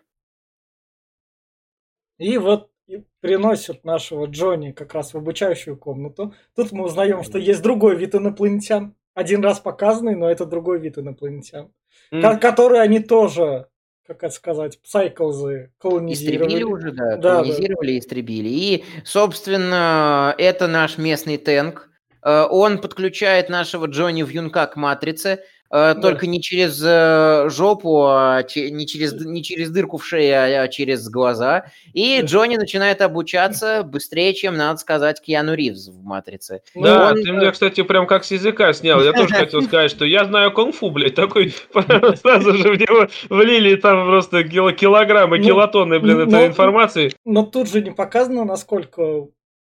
И 2.17 2.37
вот 2.37 2.71
приносят 3.19 3.83
нашего 3.83 4.25
Джонни 4.25 4.71
как 4.71 4.93
раз 4.93 5.13
в 5.13 5.17
обучающую 5.17 5.77
комнату. 5.77 6.33
Тут 6.55 6.71
мы 6.71 6.85
узнаем, 6.85 7.23
что 7.23 7.37
есть 7.37 7.61
другой 7.61 7.95
вид 7.95 8.15
инопланетян. 8.15 8.95
Один 9.13 9.43
раз 9.43 9.59
показанный, 9.59 10.15
но 10.15 10.29
это 10.29 10.45
другой 10.45 10.79
вид 10.79 10.97
инопланетян. 10.97 11.71
Mm. 12.13 12.39
Который 12.39 12.81
они 12.81 12.99
тоже 12.99 13.67
как 14.13 14.23
это 14.25 14.33
сказать, 14.33 14.79
псайклзы 14.81 15.71
колонизировали. 15.79 16.47
Истребили 16.47 16.63
уже, 16.63 16.91
да, 16.91 17.17
да 17.17 17.35
колонизировали, 17.37 17.93
да. 17.93 17.99
истребили. 17.99 18.49
И, 18.49 18.83
собственно, 19.05 20.35
это 20.37 20.67
наш 20.67 20.97
местный 20.97 21.37
тэнк. 21.37 21.89
Э, 22.23 22.45
он 22.49 22.79
подключает 22.79 23.49
нашего 23.49 23.85
Джонни 23.85 24.23
в 24.23 24.29
Юнка 24.29 24.67
к 24.67 24.75
матрице. 24.75 25.43
Э, 25.71 25.93
да. 25.93 26.01
Только 26.01 26.27
не 26.27 26.41
через 26.41 26.81
э, 26.83 27.49
жопу, 27.49 28.03
а 28.05 28.43
не 28.55 28.85
через, 28.85 29.13
не 29.13 29.41
через 29.41 29.69
дырку 29.69 29.97
в 29.97 30.05
шее, 30.05 30.61
а 30.61 30.67
через 30.67 31.09
глаза. 31.09 31.65
И 31.93 32.19
Джонни 32.21 32.57
начинает 32.57 33.01
обучаться 33.01 33.83
быстрее, 33.83 34.33
чем, 34.33 34.57
надо 34.57 34.79
сказать, 34.79 35.21
Киану 35.21 35.53
Ривз 35.53 35.87
в 35.87 36.03
«Матрице». 36.03 36.61
Да, 36.75 37.11
Он... 37.11 37.23
ты 37.23 37.31
меня, 37.31 37.51
кстати, 37.51 37.83
прям 37.83 38.05
как 38.05 38.25
с 38.25 38.31
языка 38.31 38.73
снял. 38.73 39.01
Я 39.01 39.13
тоже 39.13 39.33
хотел 39.33 39.61
сказать, 39.61 39.91
что 39.91 40.03
я 40.03 40.25
знаю 40.25 40.51
кунг-фу, 40.51 40.91
блядь, 40.91 41.15
такой 41.15 41.53
сразу 41.73 42.53
же 42.53 42.71
в 42.71 42.79
него 42.79 43.07
влили 43.29 43.75
там 43.75 44.07
просто 44.07 44.43
килограммы, 44.43 45.37
ну, 45.37 45.43
килотонны, 45.45 45.99
блин, 45.99 46.19
этой 46.19 46.47
информации. 46.47 47.13
Но 47.23 47.43
тут 47.43 47.69
же 47.69 47.81
не 47.81 47.91
показано, 47.91 48.43
насколько... 48.43 49.27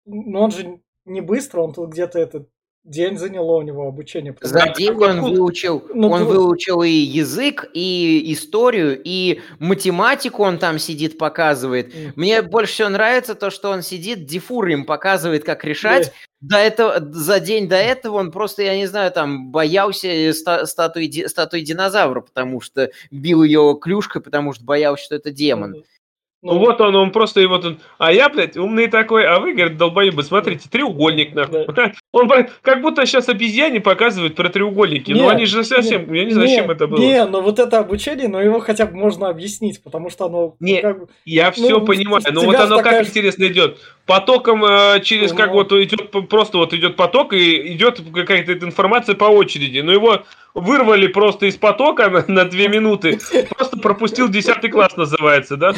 Ну, 0.04 0.40
он 0.40 0.52
же 0.52 0.78
не 1.06 1.22
быстро, 1.22 1.62
он 1.62 1.72
тут 1.72 1.90
где-то 1.90 2.18
этот 2.18 2.48
день 2.86 3.18
заняло 3.18 3.56
у 3.56 3.62
него 3.62 3.86
обучение. 3.86 4.34
За 4.40 4.72
день 4.76 4.92
он 4.92 5.20
выучил, 5.20 5.84
ну, 5.92 6.08
он 6.10 6.20
ты... 6.20 6.24
выучил 6.26 6.82
и 6.82 6.90
язык, 6.90 7.68
и 7.74 8.32
историю, 8.32 9.00
и 9.02 9.40
математику 9.58 10.42
он 10.42 10.58
там 10.58 10.78
сидит, 10.78 11.18
показывает. 11.18 11.94
Mm. 11.94 12.12
Мне 12.16 12.42
больше 12.42 12.72
всего 12.72 12.88
нравится 12.88 13.34
то, 13.34 13.50
что 13.50 13.70
он 13.70 13.82
сидит, 13.82 14.24
дифур 14.24 14.68
им 14.68 14.84
показывает, 14.84 15.44
как 15.44 15.64
решать. 15.64 16.08
Yeah. 16.08 16.12
До 16.40 16.56
этого, 16.58 17.00
за 17.12 17.40
день 17.40 17.68
до 17.68 17.76
этого 17.76 18.18
он 18.18 18.30
просто, 18.30 18.62
я 18.62 18.76
не 18.76 18.86
знаю, 18.86 19.10
там 19.10 19.50
боялся 19.50 20.32
ста- 20.32 20.66
статуи, 20.66 21.26
статуи 21.26 21.60
динозавра, 21.60 22.20
потому 22.20 22.60
что 22.60 22.90
бил 23.10 23.42
ее 23.42 23.76
клюшкой, 23.80 24.22
потому 24.22 24.52
что 24.52 24.64
боялся, 24.64 25.04
что 25.04 25.14
это 25.16 25.30
демон. 25.30 25.76
Mm. 25.76 25.76
Ну, 25.76 25.84
ну 26.52 26.58
вот 26.58 26.80
он, 26.80 26.94
он 26.94 27.10
просто 27.10 27.40
и 27.40 27.46
вот 27.46 27.64
он. 27.64 27.78
А 27.98 28.12
я, 28.12 28.28
блядь, 28.28 28.56
умный 28.56 28.88
такой, 28.88 29.26
а 29.26 29.38
вы, 29.38 29.52
говорит, 29.52 29.76
долбоебы, 29.76 30.22
смотрите, 30.22 30.68
треугольник, 30.68 31.34
нахуй. 31.34 31.66
Да. 31.74 31.92
Он 32.12 32.30
как 32.62 32.82
будто 32.82 33.04
сейчас 33.06 33.28
обезьяне 33.28 33.80
показывают 33.80 34.36
про 34.36 34.48
треугольники. 34.48 35.10
Ну, 35.10 35.18
нет, 35.18 35.24
но 35.24 35.30
они 35.30 35.46
же 35.46 35.64
совсем. 35.64 36.10
Не, 36.10 36.20
я 36.20 36.24
не 36.24 36.30
знаю, 36.32 36.48
нет, 36.48 36.56
зачем 36.56 36.70
это 36.70 36.86
было. 36.86 37.00
Не, 37.00 37.24
но 37.26 37.40
вот 37.40 37.58
это 37.58 37.78
обучение, 37.78 38.28
но 38.28 38.40
его 38.40 38.60
хотя 38.60 38.86
бы 38.86 38.96
можно 38.96 39.28
объяснить, 39.28 39.82
потому 39.82 40.10
что 40.10 40.26
оно. 40.26 40.56
Не, 40.60 40.80
как 40.80 40.98
я 41.24 41.52
ну, 41.56 41.64
все 41.64 41.80
понимаю. 41.80 42.22
Но 42.30 42.42
вот 42.42 42.56
оно 42.56 42.76
такая... 42.76 43.00
как 43.00 43.08
интересно 43.08 43.44
идет. 43.44 43.78
Потоком 44.06 44.64
э, 44.64 45.00
через 45.02 45.32
ну, 45.32 45.36
как 45.36 45.50
вот 45.50 45.72
идет 45.72 46.10
просто 46.28 46.58
вот 46.58 46.72
идет 46.72 46.96
поток 46.96 47.32
и 47.32 47.74
идет 47.74 48.00
какая-то 48.14 48.52
информация 48.52 49.14
по 49.14 49.24
очереди. 49.24 49.80
Но 49.80 49.92
его 49.92 50.22
вырвали 50.56 51.06
просто 51.06 51.46
из 51.46 51.56
потока 51.56 52.08
на, 52.08 52.24
на 52.26 52.44
две 52.46 52.68
минуты. 52.68 53.18
Просто 53.56 53.76
пропустил 53.76 54.28
10 54.28 54.70
класс, 54.72 54.96
называется, 54.96 55.56
да? 55.56 55.72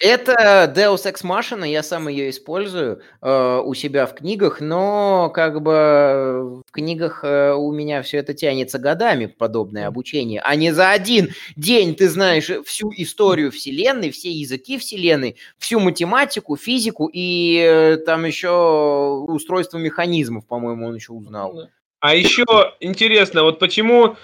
Это 0.00 0.72
Deus 0.76 1.06
Ex 1.06 1.24
Machina, 1.24 1.66
я 1.66 1.82
сам 1.82 2.08
ее 2.08 2.28
использую 2.28 3.00
э, 3.22 3.60
у 3.64 3.72
себя 3.72 4.06
в 4.06 4.14
книгах, 4.14 4.60
но 4.60 5.30
как 5.32 5.62
бы 5.62 6.62
в 6.66 6.72
книгах 6.72 7.24
э, 7.24 7.52
у 7.52 7.72
меня 7.72 8.02
все 8.02 8.18
это 8.18 8.34
тянется 8.34 8.78
годами, 8.78 9.26
подобное 9.26 9.86
обучение, 9.86 10.42
а 10.44 10.56
не 10.56 10.72
за 10.72 10.90
один 10.90 11.30
день 11.56 11.94
ты 11.94 12.10
знаешь 12.10 12.50
всю 12.66 12.92
историю 12.96 13.50
Вселенной, 13.50 14.10
все 14.10 14.30
языки 14.30 14.76
Вселенной, 14.76 15.36
всю 15.58 15.80
математику, 15.80 16.56
физику 16.56 17.08
и 17.10 17.64
э, 17.64 17.96
там 18.04 18.26
еще 18.26 19.24
устройство 19.26 19.78
механизмов, 19.78 20.46
по-моему, 20.46 20.88
он 20.88 20.96
еще 20.96 21.12
узнал. 21.12 21.70
А 22.04 22.14
еще 22.14 22.44
интересно, 22.80 23.44
вот 23.44 23.58
почему 23.58 24.16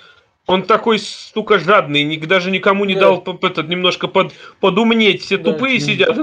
он 0.47 0.65
такой, 0.65 0.99
сука, 0.99 1.59
жадный, 1.59 2.15
даже 2.19 2.51
никому 2.51 2.85
не 2.85 2.93
да. 2.93 3.01
дал 3.01 3.39
этот, 3.41 3.69
немножко 3.69 4.07
под, 4.07 4.35
подумнеть, 4.61 5.23
все 5.23 5.39
да. 5.39 5.51
тупые 5.51 5.81
сидят. 5.81 6.15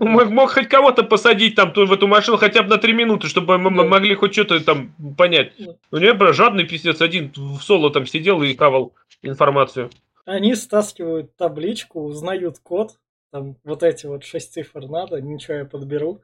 Мог, 0.00 0.30
мог 0.30 0.50
хоть 0.50 0.66
кого-то 0.68 1.04
посадить 1.04 1.54
там 1.54 1.72
в 1.72 1.92
эту 1.92 2.08
машину 2.08 2.38
хотя 2.38 2.64
бы 2.64 2.70
на 2.70 2.78
три 2.78 2.92
минуты, 2.92 3.28
чтобы 3.28 3.56
мы 3.56 3.70
да. 3.70 3.88
могли 3.88 4.16
хоть 4.16 4.32
что-то 4.32 4.58
там 4.58 4.92
понять. 5.16 5.52
У 5.92 5.98
него, 5.98 6.32
жадный 6.32 6.64
пиздец 6.64 7.00
один 7.00 7.32
в 7.36 7.60
соло 7.60 7.92
там 7.92 8.04
сидел 8.04 8.42
и 8.42 8.52
кавал 8.54 8.92
информацию. 9.22 9.90
Они 10.24 10.56
стаскивают 10.56 11.36
табличку, 11.36 12.02
узнают 12.02 12.58
код, 12.58 12.98
там 13.30 13.54
вот 13.62 13.84
эти 13.84 14.06
вот 14.06 14.24
шесть 14.24 14.54
цифр 14.54 14.88
надо, 14.88 15.20
ничего 15.20 15.58
я 15.58 15.64
подберу. 15.66 16.20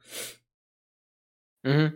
Угу. 1.62 1.92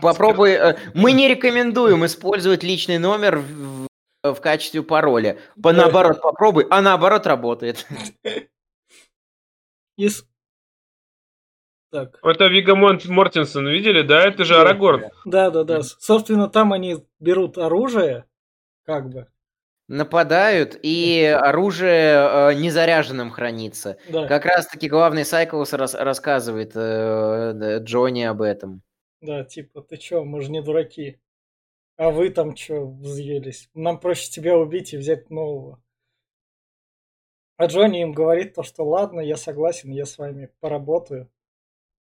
Попробуй. 0.00 0.52
Э, 0.52 0.76
мы 0.94 1.12
не 1.12 1.28
рекомендуем 1.28 2.04
использовать 2.04 2.62
личный 2.62 2.98
номер 2.98 3.38
в, 3.38 3.86
в 4.22 4.40
качестве 4.40 4.82
пароля. 4.82 5.38
По 5.62 5.72
наоборот 5.72 6.20
попробуй, 6.20 6.66
а 6.70 6.80
наоборот 6.80 7.26
работает. 7.26 7.86
Из... 9.96 10.26
Так. 11.90 12.18
Это 12.24 12.46
Вига 12.48 12.74
Мортенсон, 12.74 13.68
видели, 13.68 14.02
да? 14.02 14.26
Это 14.26 14.44
же 14.44 14.60
Арагорн. 14.60 15.04
Да, 15.24 15.50
да, 15.50 15.62
да. 15.62 15.82
Собственно, 15.82 16.48
там 16.48 16.72
они 16.72 16.96
берут 17.20 17.56
оружие, 17.56 18.24
как 18.84 19.08
бы. 19.10 19.28
Нападают, 19.86 20.76
и 20.82 21.24
оружие 21.24 22.14
э, 22.16 22.54
незаряженным 22.54 23.30
хранится. 23.30 23.98
Да. 24.08 24.26
Как 24.26 24.46
раз 24.46 24.66
таки 24.66 24.88
главный 24.88 25.26
Сайклс 25.26 25.74
рас 25.74 25.94
рассказывает 25.94 26.72
э, 26.74 27.78
Джонни 27.80 28.22
об 28.22 28.40
этом. 28.40 28.82
Да, 29.24 29.42
типа, 29.42 29.80
ты 29.80 29.96
чё, 29.96 30.22
мы 30.24 30.42
же 30.42 30.50
не 30.50 30.60
дураки. 30.60 31.18
А 31.96 32.10
вы 32.10 32.28
там 32.28 32.54
чё 32.54 32.86
взъелись? 32.86 33.70
Нам 33.72 33.98
проще 33.98 34.30
тебя 34.30 34.58
убить 34.58 34.92
и 34.92 34.98
взять 34.98 35.30
нового. 35.30 35.82
А 37.56 37.66
Джонни 37.66 38.02
им 38.02 38.12
говорит 38.12 38.54
то, 38.54 38.62
что 38.62 38.84
ладно, 38.84 39.20
я 39.20 39.36
согласен, 39.36 39.90
я 39.90 40.04
с 40.04 40.18
вами 40.18 40.50
поработаю. 40.60 41.30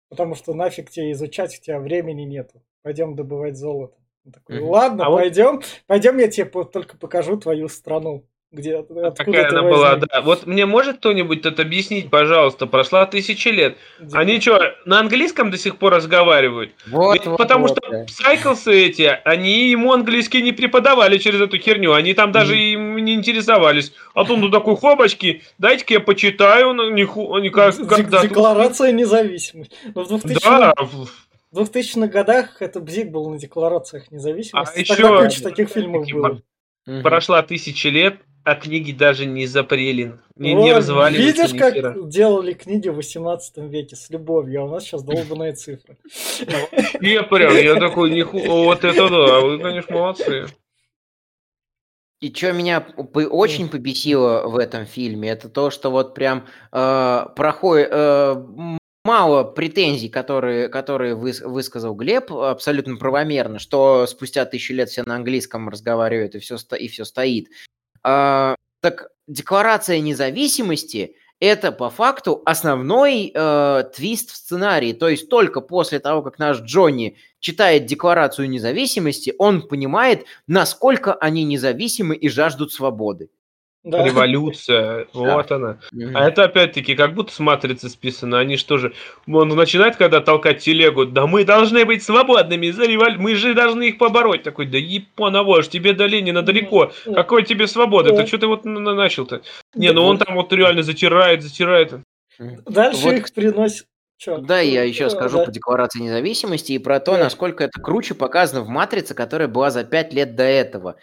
Потому 0.09 0.35
что 0.35 0.55
нафиг 0.55 0.91
тебе 0.91 1.13
изучать, 1.13 1.57
у 1.57 1.63
тебя 1.63 1.79
времени 1.79 2.23
нету. 2.23 2.65
Пойдем 2.83 3.15
добывать 3.15 3.57
золото. 3.57 3.97
Он 4.25 4.33
такой, 4.33 4.59
ладно, 4.59 5.07
а 5.07 5.11
пойдем, 5.11 5.57
вот... 5.57 5.67
пойдем, 5.87 6.19
я 6.19 6.29
тебе 6.29 6.47
только 6.65 6.97
покажу 6.97 7.37
твою 7.37 7.69
страну. 7.69 8.27
Где, 8.55 8.77
откуда 8.77 9.11
Какая 9.11 9.49
она 9.49 9.63
была, 9.63 9.97
да. 9.97 10.21
Вот 10.21 10.47
мне 10.47 10.65
может 10.65 10.99
кто-нибудь 10.99 11.45
это 11.45 11.63
объяснить, 11.63 12.09
пожалуйста? 12.09 12.67
Прошла 12.67 13.05
тысячи 13.05 13.49
лет. 13.49 13.77
Где? 13.99 14.17
Они 14.17 14.41
что, 14.41 14.77
на 14.85 15.01
английском 15.01 15.51
до 15.51 15.59
сих 15.59 15.77
пор 15.77 15.95
разговаривают? 15.95 16.71
Вот, 16.87 17.27
вот, 17.27 17.37
потому 17.37 17.67
вот, 17.67 17.77
что 17.77 17.91
да. 17.91 18.07
Сайклсы 18.07 18.73
эти, 18.73 19.19
они 19.25 19.71
ему 19.71 19.93
английский 19.93 20.41
не 20.41 20.53
преподавали 20.53 21.19
через 21.19 21.41
эту 21.41 21.59
херню. 21.59 21.95
Они 21.95 22.15
там 22.15 22.31
даже 22.31 22.55
mm. 22.55 22.73
им 22.73 22.97
не 22.99 23.15
интересовались. 23.15 23.93
А 24.15 24.25
тут 24.25 24.39
ну 24.39 24.49
такой 24.51 24.77
хобочки, 24.77 25.43
дайте-ка 25.59 25.95
я 25.95 26.01
почитаю. 26.01 26.75
Ну, 26.75 26.91
не, 26.91 27.03
не, 27.41 27.51
как, 27.51 27.75
Декларация 28.23 28.93
независимости. 28.93 29.75
Но 29.97 30.05
в 30.05 30.09
2000 30.09 30.45
да. 30.45 30.75
В 31.51 31.61
2000-х 31.61 32.07
годах 32.07 32.63
это 32.63 32.81
Бзик 32.81 33.11
был 33.11 33.31
на 33.31 33.39
декларациях 33.39 34.13
независимости. 34.13 34.81
А 34.81 34.85
Тогда 34.87 35.09
еще... 35.09 35.25
куча 35.25 35.43
таких 35.43 35.69
фильмов 35.71 36.07
было. 36.09 36.41
Прошла 37.03 37.43
тысячи 37.43 37.87
лет, 37.89 38.21
а 38.45 38.55
книги 38.57 38.93
даже 38.93 39.25
не 39.25 39.47
запрели, 39.47 40.13
не, 40.37 40.55
вот, 40.55 40.65
не 40.65 40.73
разваливаются. 40.73 41.43
Видишь, 41.43 41.59
как 41.59 41.75
хера. 41.75 41.95
делали 42.05 42.53
книги 42.53 42.89
в 42.89 42.97
18 42.97 43.57
веке 43.71 43.97
с 43.97 44.11
любовью, 44.11 44.63
а 44.63 44.65
у 44.65 44.71
нас 44.71 44.85
сейчас 44.85 45.03
долбанная 45.03 45.55
цифра. 45.55 45.97
Я 47.01 47.23
прям, 47.23 47.57
я 47.57 47.75
такой, 47.77 48.11
ниху, 48.11 48.39
вот 48.39 48.85
это 48.85 49.09
да, 49.09 49.41
вы, 49.41 49.59
конечно, 49.59 49.95
молодцы. 49.95 50.47
И 52.21 52.33
что 52.33 52.53
меня 52.53 52.87
очень 53.15 53.69
побесило 53.69 54.47
в 54.47 54.57
этом 54.59 54.87
фильме, 54.87 55.31
это 55.31 55.49
то, 55.49 55.71
что 55.71 55.91
вот 55.91 56.15
прям 56.15 56.47
э, 56.73 57.27
проходит 57.37 57.89
э, 57.91 58.79
мало 59.05 59.45
претензий, 59.45 60.09
которые, 60.09 60.69
которые 60.69 61.15
выс, 61.15 61.41
высказал 61.43 61.95
Глеб, 61.95 62.33
абсолютно 62.33 62.97
правомерно, 62.97 63.59
что 63.59 64.07
спустя 64.07 64.47
тысячи 64.47 64.73
лет 64.73 64.89
все 64.89 65.03
на 65.03 65.17
английском 65.17 65.69
разговаривают 65.69 66.35
и 66.35 66.39
все, 66.39 66.57
и 66.79 66.89
все 66.89 67.05
стоит. 67.05 67.49
А, 68.05 68.57
так 68.81 69.09
декларация 69.27 70.01
независимости 70.01 71.17
это 71.41 71.73
по 71.73 71.91
факту 71.91 72.43
основной 72.47 73.33
э, 73.35 73.85
твист 73.95 74.31
в 74.31 74.37
сценарии. 74.37 74.93
То 74.93 75.09
есть 75.09 75.29
только 75.29 75.61
после 75.61 75.99
того, 75.99 76.23
как 76.23 76.39
наш 76.39 76.61
Джонни 76.61 77.17
читает 77.41 77.87
декларацию 77.87 78.49
независимости, 78.49 79.35
он 79.39 79.63
понимает, 79.63 80.27
насколько 80.47 81.13
они 81.15 81.45
независимы 81.45 82.15
и 82.15 82.29
жаждут 82.29 82.73
свободы. 82.73 83.31
Да. 83.85 84.03
Революция, 84.03 85.07
вот 85.13 85.49
да. 85.49 85.57
она. 85.57 85.79
А 86.15 86.29
это 86.29 86.45
опять-таки 86.45 86.95
как 86.95 87.15
будто 87.15 87.33
с 87.33 87.39
матрицы 87.39 87.91
списано. 87.91 88.39
Они 88.39 88.57
что 88.57 88.79
же, 88.79 88.95
он 89.27 89.49
начинает 89.51 89.97
когда 89.97 90.21
толкать 90.21 90.63
телегу, 90.63 91.05
да 91.05 91.27
мы 91.27 91.45
должны 91.45 91.85
быть 91.85 92.03
свободными, 92.03 92.71
за 92.71 92.87
револю... 92.87 93.21
мы 93.21 93.35
же 93.35 93.55
должны 93.55 93.91
их 93.91 93.99
побороть. 93.99 94.43
Такой, 94.43 94.67
да 94.67 94.79
японовож, 94.79 95.69
тебе 95.69 95.93
до 95.93 96.07
Ленина 96.07 96.41
далеко. 96.41 96.93
Какой 97.05 97.45
тебе 97.45 97.67
свобода? 97.67 98.17
Ты 98.17 98.27
что 98.27 98.39
ты 98.39 98.47
вот 98.47 98.65
начал-то? 98.65 99.43
Не, 99.75 99.93
ну 99.93 100.05
он 100.05 100.17
там 100.17 100.35
вот 100.35 100.53
реально 100.53 100.83
затирает, 100.83 101.43
затирает. 101.43 101.93
Дальше 102.39 103.03
вот. 103.03 103.13
их 103.13 103.33
приносит 103.33 103.87
Чё? 104.17 104.39
Да, 104.39 104.61
я 104.61 104.85
еще 104.85 105.11
скажу 105.11 105.39
да. 105.39 105.45
по 105.45 105.51
Декларации 105.51 106.01
независимости 106.01 106.73
и 106.73 106.79
про 106.79 107.01
то, 107.01 107.13
да. 107.13 107.25
насколько 107.25 107.65
это 107.65 107.81
круче 107.81 108.15
показано 108.15 108.63
в 108.63 108.69
«Матрице», 108.69 109.13
которая 109.13 109.49
была 109.49 109.71
за 109.71 109.85
пять 109.85 110.15
лет 110.15 110.37
до 110.37 110.45
этого. 110.45 110.97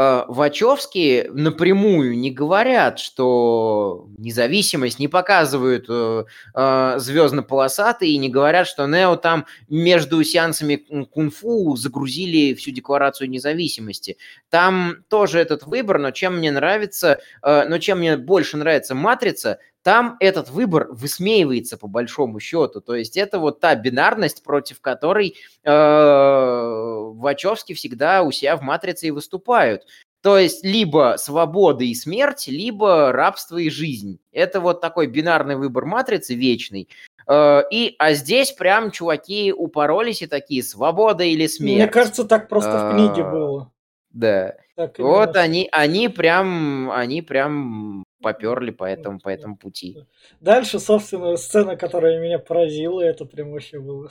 Э, 0.00 0.24
Вачовски 0.28 1.28
напрямую 1.30 2.16
не 2.16 2.30
говорят, 2.30 2.98
что 2.98 4.08
независимость, 4.16 4.98
не 4.98 5.08
показывают 5.08 5.84
э, 5.90 6.24
э, 6.54 6.94
звездно-полосатые 6.96 8.12
и 8.12 8.16
не 8.16 8.30
говорят, 8.30 8.66
что 8.66 8.86
Нео 8.86 9.16
там 9.16 9.44
между 9.68 10.24
сеансами 10.24 10.76
кунг-фу 10.76 11.76
загрузили 11.76 12.54
всю 12.54 12.70
декларацию 12.70 13.28
независимости. 13.28 14.16
Там 14.48 15.04
тоже 15.08 15.38
этот 15.38 15.64
выбор, 15.64 15.98
но 15.98 16.12
чем 16.12 16.38
мне 16.38 16.50
нравится, 16.50 17.20
но 17.42 17.78
чем 17.78 17.98
мне 17.98 18.16
больше 18.16 18.56
нравится 18.56 18.94
«Матрица», 18.94 19.58
там 19.82 20.16
этот 20.20 20.50
выбор 20.50 20.88
высмеивается 20.90 21.78
по 21.78 21.86
большому 21.86 22.40
счету. 22.40 22.80
То 22.80 22.94
есть 22.94 23.16
это 23.16 23.38
вот 23.38 23.60
та 23.60 23.74
бинарность, 23.74 24.42
против 24.42 24.80
которой 24.80 25.36
э, 25.64 25.70
Вачовски 25.70 27.74
всегда 27.74 28.22
у 28.22 28.30
себя 28.30 28.56
в 28.56 28.62
«Матрице» 28.62 29.08
и 29.08 29.10
выступают. 29.10 29.86
То 30.22 30.36
есть 30.36 30.64
либо 30.64 31.14
свобода 31.18 31.82
и 31.82 31.94
смерть, 31.94 32.46
либо 32.48 33.10
рабство 33.10 33.56
и 33.56 33.70
жизнь. 33.70 34.18
Это 34.32 34.60
вот 34.60 34.82
такой 34.82 35.06
бинарный 35.06 35.56
выбор 35.56 35.86
матрицы 35.86 36.34
вечный. 36.34 36.88
Э, 37.26 37.62
и, 37.70 37.96
а 37.98 38.12
здесь 38.12 38.52
прям 38.52 38.90
чуваки 38.90 39.52
упоролись 39.52 40.20
и 40.20 40.26
такие, 40.26 40.62
свобода 40.62 41.24
или 41.24 41.46
смерть. 41.46 41.76
Мне 41.76 41.88
кажется, 41.88 42.24
так 42.24 42.48
просто 42.48 42.90
в 42.90 42.92
книге 42.92 43.22
э, 43.22 43.30
было. 43.30 43.72
Да. 44.10 44.56
Так 44.76 44.98
вот 44.98 45.36
они, 45.36 45.68
они 45.72 46.08
прям, 46.08 46.90
они 46.90 47.22
прям 47.22 48.04
поперли 48.20 48.70
по 48.70 48.84
этому, 48.84 49.20
по 49.20 49.28
этому 49.28 49.56
пути. 49.56 49.96
Дальше, 50.40 50.78
собственно, 50.78 51.36
сцена, 51.36 51.76
которая 51.76 52.20
меня 52.20 52.38
поразила, 52.38 53.00
это 53.00 53.24
прям 53.24 53.52
вообще 53.52 53.80
было 53.80 54.08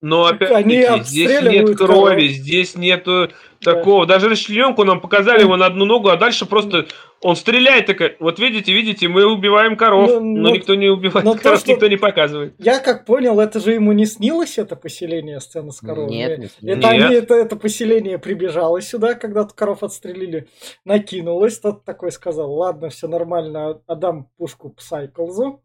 но 0.00 0.26
опять 0.26 0.50
Они 0.50 0.86
здесь 1.02 1.42
нет 1.42 1.76
крови, 1.76 2.28
здесь 2.28 2.76
нету 2.76 3.30
такого. 3.60 4.06
Даже 4.06 4.28
расчлененку 4.28 4.84
нам 4.84 5.00
показали 5.00 5.42
его 5.42 5.56
на 5.56 5.66
одну 5.66 5.84
ногу, 5.84 6.08
а 6.08 6.16
дальше 6.16 6.46
просто 6.46 6.86
Он 7.22 7.36
стреляет 7.36 7.84
такой, 7.84 8.16
вот 8.18 8.38
видите, 8.38 8.72
видите, 8.72 9.06
мы 9.06 9.30
убиваем 9.30 9.76
коров, 9.76 10.08
Ну, 10.08 10.20
но 10.20 10.48
ну, 10.48 10.54
никто 10.54 10.74
не 10.74 10.88
убивает 10.88 11.22
но 11.26 11.34
то, 11.34 11.40
коров, 11.42 11.60
что- 11.60 11.72
никто 11.72 11.86
не 11.86 11.98
показывает. 11.98 12.54
Я 12.58 12.80
как 12.80 13.04
понял, 13.04 13.38
это 13.40 13.60
же 13.60 13.72
ему 13.74 13.92
не 13.92 14.06
снилось, 14.06 14.56
это 14.56 14.74
поселение, 14.74 15.38
сцена 15.40 15.70
с 15.70 15.80
коровами. 15.80 16.12
Нет, 16.14 16.38
не 16.38 16.46
снилось. 16.48 16.78
Это, 16.78 16.88
они, 16.88 16.98
Нет. 17.00 17.24
это, 17.24 17.34
это 17.34 17.56
поселение 17.56 18.18
прибежало 18.18 18.80
сюда, 18.80 19.14
когда 19.14 19.44
тут 19.44 19.52
коров 19.52 19.82
отстрелили, 19.82 20.48
накинулось, 20.86 21.58
тот 21.58 21.84
такой 21.84 22.10
сказал, 22.10 22.50
ладно, 22.54 22.88
все 22.88 23.06
нормально, 23.06 23.82
отдам 23.86 24.30
пушку 24.38 24.70
Псайклзу, 24.70 25.62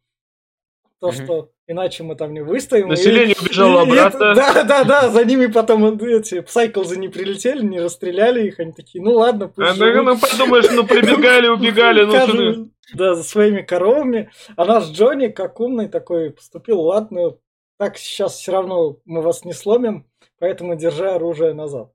то, 1.00 1.08
Мгм. 1.08 1.14
что 1.16 1.52
иначе 1.68 2.04
мы 2.04 2.16
там 2.16 2.34
не 2.34 2.42
выстоим. 2.42 2.88
И- 2.88 2.90
Население 2.92 3.36
убежало 3.42 3.80
и 3.86 3.92
обратно. 3.92 4.18
это- 4.18 4.36
да, 4.36 4.64
да, 4.64 4.84
да, 4.84 5.10
за 5.10 5.26
ними 5.26 5.48
потом 5.48 5.98
эти 6.00 6.42
Псайклзы 6.42 6.98
не 6.98 7.08
прилетели, 7.10 7.64
не 7.66 7.80
расстреляли 7.80 8.48
их, 8.48 8.60
они 8.60 8.72
такие, 8.72 9.04
ну 9.04 9.14
ладно, 9.14 9.48
пусть 9.48 9.68
А, 9.70 9.74
ну, 9.74 9.86
живут». 9.86 10.06
ну, 10.06 10.20
подумаешь, 10.20 10.66
ну 10.72 10.86
прибегали, 10.86 11.48
убегали, 11.48 12.04
ну 12.04 12.12
что 12.28 12.68
Да, 12.94 13.16
за 13.16 13.24
своими 13.24 13.62
коровами. 13.62 14.30
А 14.56 14.66
наш 14.66 14.86
Джонни, 14.90 15.28
как 15.28 15.60
умный 15.60 15.88
такой, 15.88 16.32
поступил, 16.32 16.82
ладно, 16.82 17.36
так 17.80 17.98
сейчас 17.98 18.38
все 18.38 18.52
равно 18.52 18.98
мы 19.06 19.22
вас 19.22 19.44
не 19.44 19.54
сломим, 19.54 20.06
поэтому 20.40 20.76
держи 20.76 21.10
оружие 21.10 21.54
назад. 21.54 21.92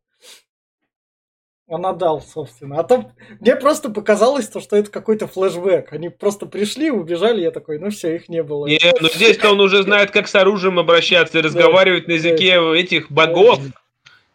Он 1.70 1.86
отдал, 1.86 2.20
собственно. 2.20 2.80
А 2.80 2.82
то 2.82 3.12
мне 3.38 3.54
просто 3.54 3.90
показалось, 3.90 4.48
то, 4.48 4.58
что 4.58 4.74
это 4.74 4.90
какой-то 4.90 5.28
флешбэк. 5.28 5.92
Они 5.92 6.08
просто 6.08 6.46
пришли, 6.46 6.90
убежали, 6.90 7.42
я 7.42 7.52
такой, 7.52 7.78
ну 7.78 7.90
все, 7.90 8.16
их 8.16 8.28
не 8.28 8.42
было. 8.42 8.66
Не, 8.66 8.80
ну 9.00 9.08
здесь-то 9.08 9.52
он 9.52 9.60
уже 9.60 9.84
знает, 9.84 10.10
как 10.10 10.26
с 10.26 10.34
оружием 10.34 10.80
обращаться 10.80 11.38
и 11.38 11.42
разговаривать 11.42 12.08
на 12.08 12.12
языке 12.14 12.58
этих 12.76 13.08
богов, 13.12 13.60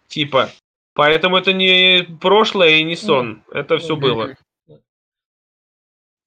типа. 0.07 0.49
Поэтому 0.93 1.36
это 1.36 1.51
не 1.51 2.07
прошлое 2.21 2.77
и 2.77 2.83
не 2.83 2.95
сон. 2.95 3.43
Это 3.51 3.79
все 3.79 3.97
было. 3.97 4.38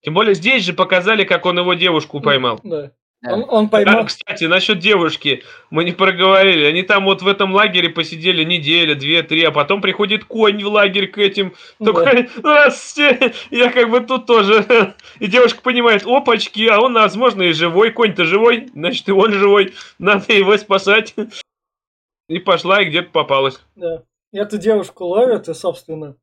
Тем 0.02 0.12
более 0.12 0.34
здесь 0.34 0.62
же 0.62 0.74
показали, 0.74 1.24
как 1.24 1.46
он 1.46 1.58
его 1.58 1.72
девушку 1.72 2.20
поймал. 2.20 2.60
Да. 2.62 2.92
Да. 3.20 3.34
Он, 3.34 3.44
он 3.48 3.64
А, 3.64 3.68
поймал... 3.68 4.06
кстати, 4.06 4.44
насчет 4.44 4.78
девушки 4.78 5.42
мы 5.70 5.82
не 5.82 5.90
проговорили. 5.90 6.64
Они 6.66 6.82
там 6.82 7.04
вот 7.04 7.20
в 7.20 7.26
этом 7.26 7.52
лагере 7.52 7.88
посидели 7.90 8.44
неделю, 8.44 8.94
две, 8.94 9.24
три, 9.24 9.42
а 9.42 9.50
потом 9.50 9.80
приходит 9.80 10.24
конь 10.24 10.62
в 10.62 10.68
лагерь 10.68 11.08
к 11.08 11.18
этим. 11.18 11.54
Да. 11.80 11.92
Такой, 11.92 12.28
«Здравствуйте, 12.36 13.34
я 13.50 13.72
как 13.72 13.90
бы 13.90 14.00
тут 14.00 14.26
тоже. 14.26 14.94
И 15.18 15.26
девушка 15.26 15.60
понимает, 15.62 16.06
опачки, 16.06 16.66
а 16.68 16.80
он, 16.80 16.94
возможно, 16.94 17.42
и 17.42 17.52
живой. 17.52 17.90
Конь-то 17.90 18.24
живой, 18.24 18.68
значит, 18.72 19.08
и 19.08 19.12
он 19.12 19.32
живой. 19.32 19.74
Надо 19.98 20.32
его 20.32 20.56
спасать. 20.56 21.14
И 22.28 22.38
пошла, 22.38 22.82
и 22.82 22.84
где-то 22.84 23.10
попалась. 23.10 23.60
Да. 23.74 24.04
Эту 24.32 24.58
девушку 24.58 25.06
ловят, 25.06 25.48
и, 25.48 25.54
собственно, 25.54 26.16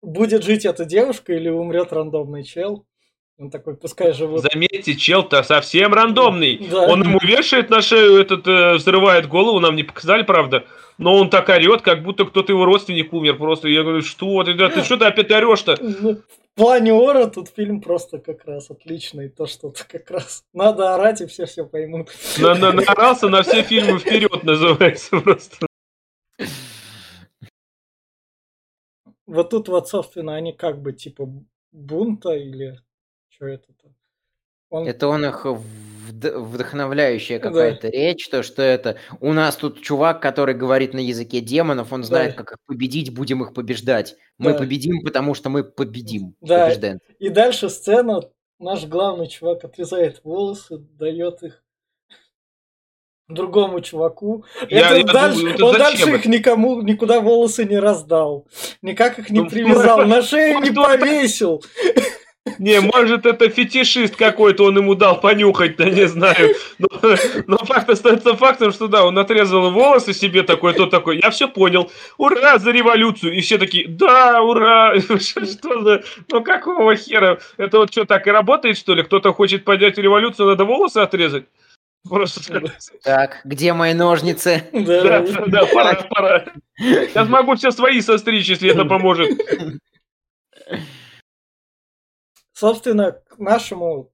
будет 0.00 0.44
жить 0.44 0.64
эта 0.64 0.84
девушка 0.84 1.34
или 1.34 1.48
умрет 1.50 1.92
рандомный 1.92 2.44
чел. 2.44 2.86
Он 3.40 3.50
такой, 3.50 3.74
пускай 3.74 4.12
живут. 4.12 4.42
Заметьте, 4.42 4.94
чел-то 4.94 5.42
совсем 5.42 5.94
рандомный. 5.94 6.58
Да. 6.70 6.82
Он 6.82 7.02
ему 7.02 7.18
вешает 7.22 7.70
на 7.70 7.80
шею 7.80 8.20
этот, 8.20 8.46
э, 8.46 8.74
взрывает 8.74 9.28
голову, 9.28 9.60
нам 9.60 9.76
не 9.76 9.82
показали, 9.82 10.24
правда. 10.24 10.66
Но 10.98 11.16
он 11.16 11.30
так 11.30 11.48
орет, 11.48 11.80
как 11.80 12.02
будто 12.02 12.26
кто-то 12.26 12.52
его 12.52 12.66
родственник 12.66 13.14
умер. 13.14 13.38
Просто 13.38 13.68
я 13.68 13.82
говорю, 13.82 14.02
что 14.02 14.44
ты, 14.44 14.52
да, 14.52 14.68
ты 14.68 14.82
что 14.82 14.98
ты 14.98 15.06
опять 15.06 15.30
орешь-то? 15.30 15.78
Ну, 16.02 16.16
в 16.16 16.58
плане 16.62 16.92
ора 16.92 17.26
тут 17.28 17.48
фильм 17.48 17.80
просто 17.80 18.18
как 18.18 18.44
раз 18.44 18.70
отличный. 18.70 19.30
То, 19.30 19.46
что 19.46 19.68
-то 19.68 19.84
как 19.88 20.10
раз 20.10 20.44
надо 20.52 20.94
орать, 20.94 21.22
и 21.22 21.26
все 21.26 21.46
все 21.46 21.64
поймут. 21.64 22.08
На, 22.38 22.54
на, 22.54 22.72
наорался 22.72 23.30
на 23.30 23.42
все 23.42 23.62
фильмы 23.62 23.98
вперед, 24.00 24.44
называется 24.44 25.18
просто. 25.18 25.66
Вот 29.26 29.48
тут 29.48 29.68
вот, 29.68 29.88
собственно, 29.88 30.34
они 30.34 30.52
как 30.52 30.82
бы 30.82 30.92
типа 30.92 31.26
бунта 31.72 32.32
или 32.32 32.78
что 33.40 33.46
это-то. 33.46 33.88
Он... 34.68 34.86
Это 34.86 35.08
он 35.08 35.24
их 35.24 35.46
вд- 35.46 36.38
вдохновляющая 36.38 37.38
какая-то 37.40 37.88
речь, 37.88 38.28
то 38.28 38.42
что 38.42 38.62
это 38.62 38.96
у 39.20 39.32
нас 39.32 39.56
тут 39.56 39.80
чувак, 39.80 40.20
который 40.20 40.54
говорит 40.54 40.92
на 40.94 40.98
языке 41.00 41.40
демонов, 41.40 41.92
он 41.92 42.04
знает, 42.04 42.36
Да. 42.36 42.42
как 42.44 42.52
их 42.52 42.58
победить, 42.66 43.12
будем 43.14 43.42
их 43.42 43.54
побеждать. 43.54 44.16
Мы 44.38 44.52
Да. 44.52 44.58
победим, 44.58 45.02
потому 45.02 45.34
что 45.34 45.48
мы 45.48 45.64
победим. 45.64 46.34
Да. 46.42 46.66
Побеждаем. 46.66 46.98
И 47.18 47.30
дальше 47.30 47.68
сцена, 47.70 48.20
наш 48.58 48.84
главный 48.84 49.26
чувак 49.26 49.64
отрезает 49.64 50.20
волосы, 50.22 50.76
дает 50.78 51.42
их 51.42 51.64
другому 53.26 53.80
чуваку. 53.80 54.44
Я- 54.68 54.90
Это 54.90 54.96
я 54.98 55.04
дальше, 55.04 55.38
думаю, 55.38 55.54
это 55.54 55.64
он 55.64 55.78
дальше 55.78 56.02
это? 56.02 56.16
их 56.16 56.26
никому 56.26 56.82
никуда 56.82 57.20
волосы 57.20 57.64
не 57.64 57.78
раздал. 57.78 58.46
Никак 58.82 59.18
их 59.18 59.30
не 59.30 59.40
Ну, 59.40 59.48
привязал, 59.50 60.04
на 60.06 60.20
шею 60.22 60.58
не 60.60 60.70
ну, 60.70 60.84
повесил. 60.84 61.62
Не, 62.58 62.80
может, 62.80 63.26
это 63.26 63.48
фетишист 63.48 64.16
какой-то, 64.16 64.64
он 64.64 64.76
ему 64.76 64.94
дал 64.94 65.20
понюхать-то, 65.20 65.84
не 65.84 66.06
знаю. 66.08 66.54
Но, 66.78 66.88
но 67.46 67.58
факт 67.58 67.88
остается 67.90 68.36
фактом, 68.36 68.72
что 68.72 68.88
да, 68.88 69.04
он 69.04 69.18
отрезал 69.18 69.70
волосы 69.70 70.12
себе 70.12 70.42
такой, 70.42 70.74
то 70.74 70.86
такой, 70.86 71.20
я 71.20 71.30
все 71.30 71.48
понял, 71.48 71.90
ура 72.18 72.58
за 72.58 72.70
революцию. 72.70 73.34
И 73.34 73.40
все 73.40 73.58
такие, 73.58 73.88
да, 73.88 74.42
ура. 74.42 74.94
Что 75.00 75.82
за, 75.82 76.02
ну 76.30 76.42
какого 76.42 76.96
хера? 76.96 77.38
Это 77.56 77.78
вот 77.78 77.92
что, 77.92 78.04
так 78.04 78.26
и 78.26 78.30
работает, 78.30 78.78
что 78.78 78.94
ли? 78.94 79.02
Кто-то 79.02 79.32
хочет 79.32 79.64
поднять 79.64 79.98
революцию, 79.98 80.48
надо 80.48 80.64
волосы 80.64 80.98
отрезать? 80.98 81.44
Просто... 82.08 82.72
Так, 83.02 83.40
где 83.44 83.72
мои 83.72 83.92
ножницы? 83.92 84.64
Да, 84.72 85.02
Да. 85.02 85.18
да, 85.20 85.44
да, 85.46 85.66
пора, 85.66 85.94
пора. 86.08 86.44
Я 86.78 87.26
смогу 87.26 87.56
все 87.56 87.70
свои 87.70 88.00
состричь, 88.00 88.48
если 88.48 88.70
это 88.70 88.84
поможет. 88.84 89.28
Собственно, 92.60 93.12
к 93.12 93.38
нашему 93.38 94.12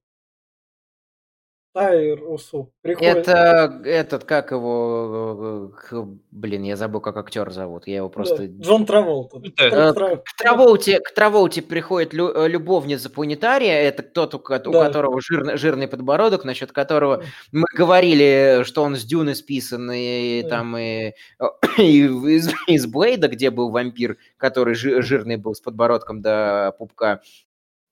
Тайрусу 1.74 2.72
приходит... 2.80 3.26
Это 3.26 3.82
этот, 3.84 4.22
как 4.22 4.52
его, 4.52 5.72
э, 5.90 6.04
блин, 6.30 6.62
я 6.62 6.76
забыл, 6.76 7.00
как 7.00 7.16
актер 7.16 7.50
зовут, 7.50 7.88
я 7.88 7.96
его 7.96 8.06
Да, 8.08 8.12
просто... 8.14 8.46
Джон 8.46 8.86
Траволта. 8.86 9.40
Тра- 9.40 9.90
Э, 9.90 10.16
К 10.16 10.36
Траволте, 10.38 11.00
к 11.00 11.10
Траволте 11.12 11.60
приходит 11.60 12.14
лю- 12.14 12.32
э, 12.34 12.46
любовница 12.48 13.10
планетария, 13.10 13.80
это 13.82 14.04
тот, 14.04 14.36
у, 14.36 14.38
ко- 14.38 14.62
у 14.64 14.70
Да. 14.72 14.86
которого 14.86 15.20
жирный, 15.20 15.56
жирный 15.58 15.88
подбородок, 15.88 16.44
насчет 16.44 16.70
которого 16.70 17.24
мы 17.50 17.64
говорили, 17.76 18.62
что 18.62 18.84
он 18.84 18.94
с 18.94 19.02
Дюны 19.02 19.34
списан, 19.34 19.90
и 19.92 20.42
Да. 20.44 20.48
там 20.50 20.76
и, 20.78 21.14
и 21.78 22.04
из, 22.06 22.48
из 22.68 22.86
Блейда, 22.86 23.26
где 23.26 23.50
был 23.50 23.70
вампир, 23.70 24.18
который 24.36 24.74
жи- 24.76 25.02
жирный 25.02 25.36
был 25.36 25.54
с 25.56 25.60
подбородком 25.60 26.22
до 26.22 26.72
пупка. 26.78 27.20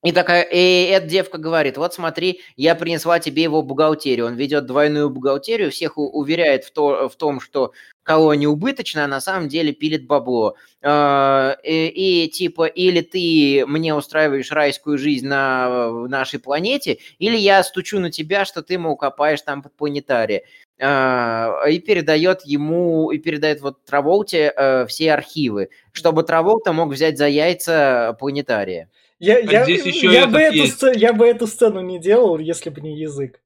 И 0.05 0.13
такая, 0.13 0.43
и 0.43 0.85
эта 0.91 1.07
девка 1.07 1.39
говорит, 1.39 1.79
вот 1.79 1.95
смотри, 1.95 2.43
я 2.57 2.75
принесла 2.75 3.21
тебе 3.21 3.43
его 3.43 3.63
бухгалтерию. 3.63 4.27
Он 4.27 4.35
ведет 4.35 4.67
двойную 4.67 5.09
бухгалтерию, 5.09 5.71
всех 5.71 5.97
уверяет 5.97 6.65
в, 6.65 6.73
то, 6.73 7.09
в 7.09 7.17
том, 7.17 7.41
что 7.41 7.73
колония 8.03 8.49
убыточная, 8.51 9.05
а 9.05 9.09
на 9.09 9.23
самом 9.23 9.49
деле 9.49 9.73
пилит 9.73 10.07
бабло. 10.07 10.57
А, 10.83 11.57
И, 11.65 12.25
и 12.25 12.29
типа, 12.29 12.67
или 12.67 13.01
ты 13.01 13.65
мне 13.67 13.95
устраиваешь 13.95 14.53
райскую 14.53 14.99
жизнь 14.99 15.27
на 15.27 15.91
нашей 16.07 16.39
планете, 16.39 16.99
или 17.19 17.39
я 17.39 17.63
стучу 17.63 17.99
на 17.99 18.11
тебя, 18.11 18.45
что 18.45 18.63
ты, 18.63 18.79
мол, 18.79 18.97
копаешь 18.99 19.41
там 19.41 19.63
под 19.63 19.75
планетария. 19.75 20.43
А, 20.79 21.63
И 21.67 21.79
передает 21.79 22.43
ему, 22.45 23.11
и 23.11 23.17
передает 23.17 23.63
вот 23.63 23.83
Траволте 23.87 24.53
э, 24.55 24.85
все 24.87 25.15
архивы, 25.15 25.71
чтобы 25.93 26.25
Траволта 26.25 26.75
мог 26.75 26.91
взять 26.93 27.17
за 27.17 27.27
яйца 27.27 28.15
планетария. 28.21 28.91
Я, 29.19 29.39
я, 29.39 29.61
А 29.61 29.65
здесь 29.65 29.85
еще 29.87 30.12
я, 30.12 30.27
бы 30.27 30.39
эту 30.39 30.57
есть. 30.57 30.75
сцену, 30.75 30.97
я 30.97 31.12
бы 31.12 31.27
эту 31.27 31.47
сцену 31.47 31.81
не 31.81 31.99
делал, 31.99 32.39
если 32.39 32.71
бы 32.71 32.81
не 32.81 32.99
язык. 32.99 33.41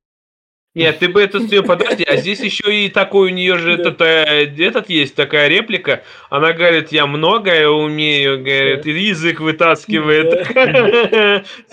Нет, 0.75 0.99
ты 0.99 1.09
бы 1.09 1.21
это 1.23 1.41
все 1.41 1.63
подожди, 1.63 2.05
а 2.05 2.17
здесь 2.17 2.41
еще 2.41 2.85
и 2.85 2.89
такой 2.89 3.33
у 3.33 3.35
нее 3.35 3.59
же 3.59 3.73
этот, 3.73 4.01
э, 4.01 4.47
этот 4.59 4.89
есть 4.89 5.15
такая 5.15 5.49
реплика. 5.49 6.05
Она 6.31 6.53
говорит, 6.53 6.93
я 6.93 7.07
многое 7.07 7.69
умею, 7.69 8.39
говорит, 8.39 8.87
и 8.87 8.91
язык 8.91 9.41
вытаскивает. 9.41 10.47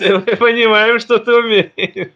Мы 0.00 0.20
понимаем, 0.36 0.98
что 0.98 1.18
ты 1.18 1.34
умеешь. 1.34 2.08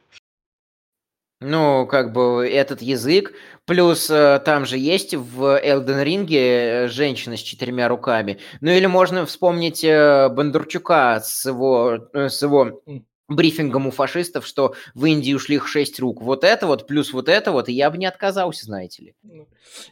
Ну, 1.43 1.86
как 1.86 2.12
бы 2.12 2.47
этот 2.47 2.82
язык, 2.82 3.32
плюс 3.64 4.11
э, 4.11 4.41
там 4.45 4.66
же 4.66 4.76
есть 4.76 5.14
в 5.14 5.59
Элден 5.59 6.03
Ринге 6.03 6.86
женщина 6.88 7.36
с 7.38 7.41
четырьмя 7.41 7.88
руками. 7.88 8.38
Ну 8.61 8.70
или 8.70 8.84
можно 8.84 9.24
вспомнить 9.24 9.82
э, 9.82 10.28
Бондарчука 10.28 11.20
с 11.24 11.47
его, 11.47 11.99
э, 12.12 12.28
с 12.28 12.43
его 12.43 12.82
брифингом 13.26 13.86
у 13.86 13.91
фашистов, 13.91 14.47
что 14.47 14.74
в 14.95 15.07
Индии 15.07 15.32
ушли 15.32 15.57
их 15.57 15.66
шесть 15.66 15.99
рук. 15.99 16.20
Вот 16.20 16.45
это 16.45 16.66
вот, 16.66 16.86
плюс 16.86 17.14
вот 17.14 17.30
это 17.30 17.53
вот, 17.53 17.70
и 17.70 17.72
я 17.72 17.91
бы 17.91 17.97
не 17.97 18.05
отказался, 18.07 18.66
знаете 18.66 19.03
ли. 19.05 19.14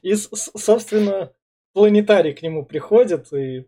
И, 0.03 0.15
с- 0.15 0.29
с- 0.31 0.51
собственно, 0.55 1.33
планетарий 1.73 2.35
к 2.35 2.43
нему 2.43 2.67
приходит, 2.67 3.33
и 3.33 3.65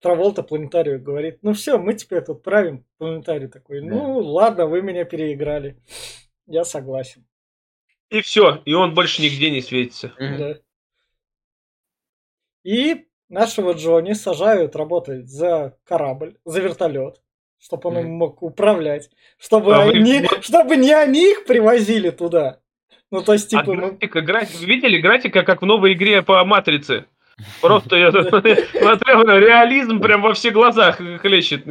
Траволта 0.00 0.42
планетарию 0.42 1.00
говорит, 1.02 1.40
ну 1.42 1.52
все, 1.52 1.78
мы 1.78 1.92
теперь 1.94 2.22
тут 2.22 2.42
правим. 2.42 2.86
Планетарий 2.96 3.48
такой, 3.48 3.82
ну 3.82 4.18
ладно, 4.20 4.66
вы 4.66 4.80
меня 4.80 5.04
переиграли. 5.04 5.76
Я 6.46 6.64
согласен. 6.64 7.24
И 8.10 8.20
все, 8.20 8.60
и 8.64 8.74
он 8.74 8.94
больше 8.94 9.22
нигде 9.22 9.50
не 9.50 9.62
светится. 9.62 10.12
Да. 10.18 10.56
И 12.64 13.06
нашего 13.28 13.72
Джонни 13.72 14.12
сажают 14.12 14.76
работать 14.76 15.28
за 15.28 15.76
корабль, 15.84 16.36
за 16.44 16.60
вертолет. 16.60 17.20
чтобы 17.58 17.90
он 17.90 17.98
им 17.98 18.10
мог 18.10 18.42
управлять, 18.42 19.08
чтобы, 19.38 19.76
А 19.76 19.84
вы- 19.86 19.92
они, 19.92 20.26
чтобы 20.40 20.76
не 20.76 20.92
они 20.92 21.30
их 21.30 21.44
привозили 21.44 22.10
туда. 22.10 22.58
Ну, 23.12 23.22
то 23.22 23.34
есть, 23.34 23.54
А 23.54 23.60
типа, 23.60 23.74
ну, 23.74 23.90
графика, 23.92 24.20
графика, 24.20 24.64
видели 24.66 24.98
графика, 25.00 25.42
как 25.44 25.62
в 25.62 25.64
новой 25.64 25.92
игре 25.92 26.22
по 26.22 26.44
Матрице? 26.44 27.04
Просто 27.60 27.94
я 27.96 28.10
смотрел, 28.10 29.22
реализм 29.38 30.00
прям 30.00 30.22
во 30.22 30.34
все 30.34 30.50
глазах 30.50 30.96
хлещет. 30.96 31.64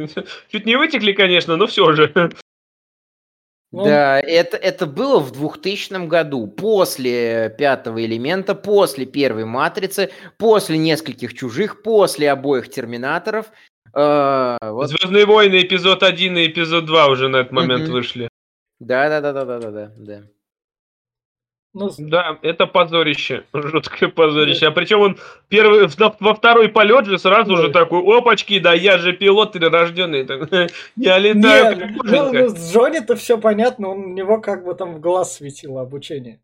Чуть 0.50 0.64
не 0.64 0.76
вытекли, 0.76 1.12
конечно, 1.12 1.56
но 1.56 1.66
все 1.66 1.92
же. 1.92 2.32
Ну, 3.72 3.84
Да, 3.84 4.20
это, 4.20 4.58
это 4.58 4.86
было 4.86 5.18
в 5.18 5.32
2000 5.32 6.06
году, 6.06 6.46
после 6.46 7.54
пятого 7.56 8.04
элемента, 8.04 8.54
после 8.54 9.06
первой 9.06 9.46
матрицы, 9.46 10.10
после 10.36 10.76
нескольких 10.76 11.32
чужих, 11.34 11.82
после 11.82 12.30
обоих 12.30 12.68
терминаторов. 12.68 13.46
Э, 13.94 14.58
вот, 14.60 14.90
Звездные 14.90 15.24
войны 15.24 15.62
эпизод 15.62 16.02
1 16.02 16.36
и 16.36 16.46
эпизод 16.48 16.84
2 16.84 17.06
уже 17.08 17.28
на 17.28 17.38
этот 17.38 17.52
момент 17.52 17.88
вышли. 17.88 18.28
да, 18.78 19.08
да, 19.08 19.20
да, 19.20 19.32
да, 19.32 19.58
да, 19.58 19.70
да, 19.70 19.92
да. 19.96 20.22
Ну, 21.74 21.90
Да, 21.98 22.38
это 22.42 22.66
позорище. 22.66 23.44
Жуткое 23.54 24.08
позорище. 24.10 24.66
А 24.66 24.70
причем 24.70 25.00
он 25.00 25.18
первый, 25.48 25.88
во 26.20 26.34
второй 26.34 26.68
полет 26.68 27.06
же 27.06 27.18
сразу 27.18 27.56
Да. 27.56 27.62
же 27.62 27.70
такой, 27.70 28.00
опачки, 28.18 28.58
да 28.58 28.72
я 28.74 28.98
же 28.98 29.12
пилот 29.12 29.52
перерожденный. 29.52 30.22
Я 30.96 31.18
летаю 31.18 31.76
не, 31.76 31.80
как 31.80 31.90
ну, 31.90 32.02
боженька». 32.02 32.38
ну, 32.38 32.48
с 32.48 32.72
Джонни-то 32.72 33.16
все 33.16 33.38
понятно, 33.38 33.88
он, 33.88 33.98
у 34.04 34.08
него 34.08 34.40
как 34.40 34.64
бы 34.64 34.74
там 34.74 34.94
в 34.94 35.00
глаз 35.00 35.36
светило 35.36 35.80
обучение. 35.80 36.40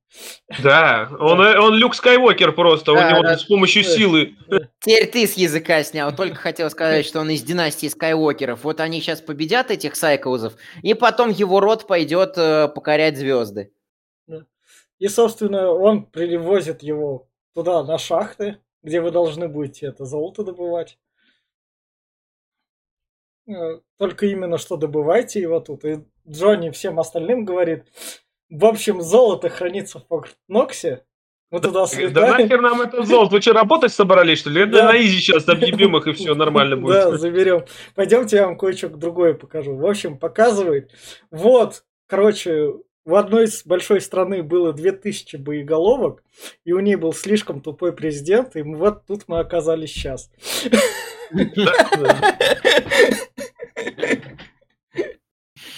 Да, 0.62 1.10
он, 1.20 1.38
он 1.40 1.74
Люк 1.74 1.94
Скайуокер 1.94 2.52
просто, 2.52 2.92
у 2.92 2.94
Да, 2.94 3.10
него 3.12 3.22
да. 3.22 3.36
с 3.36 3.44
помощью 3.44 3.82
Да. 3.84 3.90
силы. 3.90 4.34
Теперь 4.80 5.06
ты 5.06 5.26
с 5.26 5.34
языка 5.34 5.82
снял. 5.82 6.14
Только 6.14 6.36
хотел 6.36 6.70
сказать, 6.70 7.04
что 7.04 7.20
он 7.20 7.28
из 7.28 7.42
династии 7.42 7.88
Скайуокеров. 7.88 8.64
Вот 8.64 8.80
они 8.80 9.02
сейчас 9.02 9.20
победят 9.20 9.70
этих 9.70 9.96
сайклзов, 9.96 10.54
и 10.82 10.94
потом 10.94 11.28
его 11.30 11.60
род 11.60 11.86
пойдет 11.86 12.34
э, 12.38 12.68
покорять 12.68 13.18
звезды. 13.18 13.70
И, 14.98 15.08
собственно, 15.08 15.70
он 15.70 16.04
привозит 16.06 16.82
его 16.82 17.28
туда, 17.54 17.82
на 17.84 17.98
шахты, 17.98 18.58
где 18.82 19.00
вы 19.00 19.10
должны 19.10 19.48
будете 19.48 19.86
это 19.86 20.04
золото 20.04 20.44
добывать. 20.44 20.98
Э, 23.48 23.80
Только 23.96 24.26
именно 24.26 24.58
что 24.58 24.76
добывайте 24.76 25.40
его 25.40 25.60
тут. 25.60 25.84
И 25.84 26.04
Джонни 26.28 26.70
всем 26.70 26.98
остальным 27.00 27.44
говорит, 27.44 27.84
в 28.50 28.64
общем, 28.64 29.00
золото 29.00 29.48
хранится 29.48 30.00
в 30.00 30.06
Форт 30.06 30.36
Ноксе. 30.48 31.04
Мы 31.50 31.60
туда 31.60 31.80
Да 31.80 31.86
слетаем. 31.86 32.30
нахер 32.42 32.60
нам 32.60 32.82
это 32.82 33.02
золото? 33.04 33.36
Вы 33.36 33.40
что, 33.40 33.54
работать 33.54 33.92
собрались, 33.92 34.40
что 34.40 34.50
ли? 34.50 34.62
Это 34.62 34.72
Да. 34.72 34.92
на 34.92 34.98
изи 35.00 35.18
сейчас 35.18 35.48
объебем 35.48 35.96
их, 35.96 36.06
и 36.06 36.12
все 36.12 36.34
нормально 36.34 36.76
Да, 36.86 37.08
будет. 37.08 37.20
заберем. 37.20 37.64
Пойдемте, 37.94 38.36
я 38.36 38.46
вам 38.46 38.58
кое-что 38.58 38.90
другое 38.90 39.32
покажу. 39.32 39.74
В 39.76 39.86
общем, 39.86 40.18
показывает. 40.18 40.90
Вот, 41.30 41.84
короче, 42.06 42.74
в 43.08 43.14
одной 43.14 43.44
из 43.44 43.64
большой 43.64 44.02
страны 44.02 44.42
было 44.42 44.74
2000 44.74 45.36
боеголовок, 45.36 46.22
и 46.66 46.72
у 46.72 46.80
ней 46.80 46.94
был 46.94 47.14
слишком 47.14 47.62
тупой 47.62 47.94
президент, 47.94 48.54
и 48.54 48.60
вот 48.60 49.06
тут 49.06 49.22
мы 49.28 49.38
оказались 49.38 49.92
сейчас. 49.92 50.30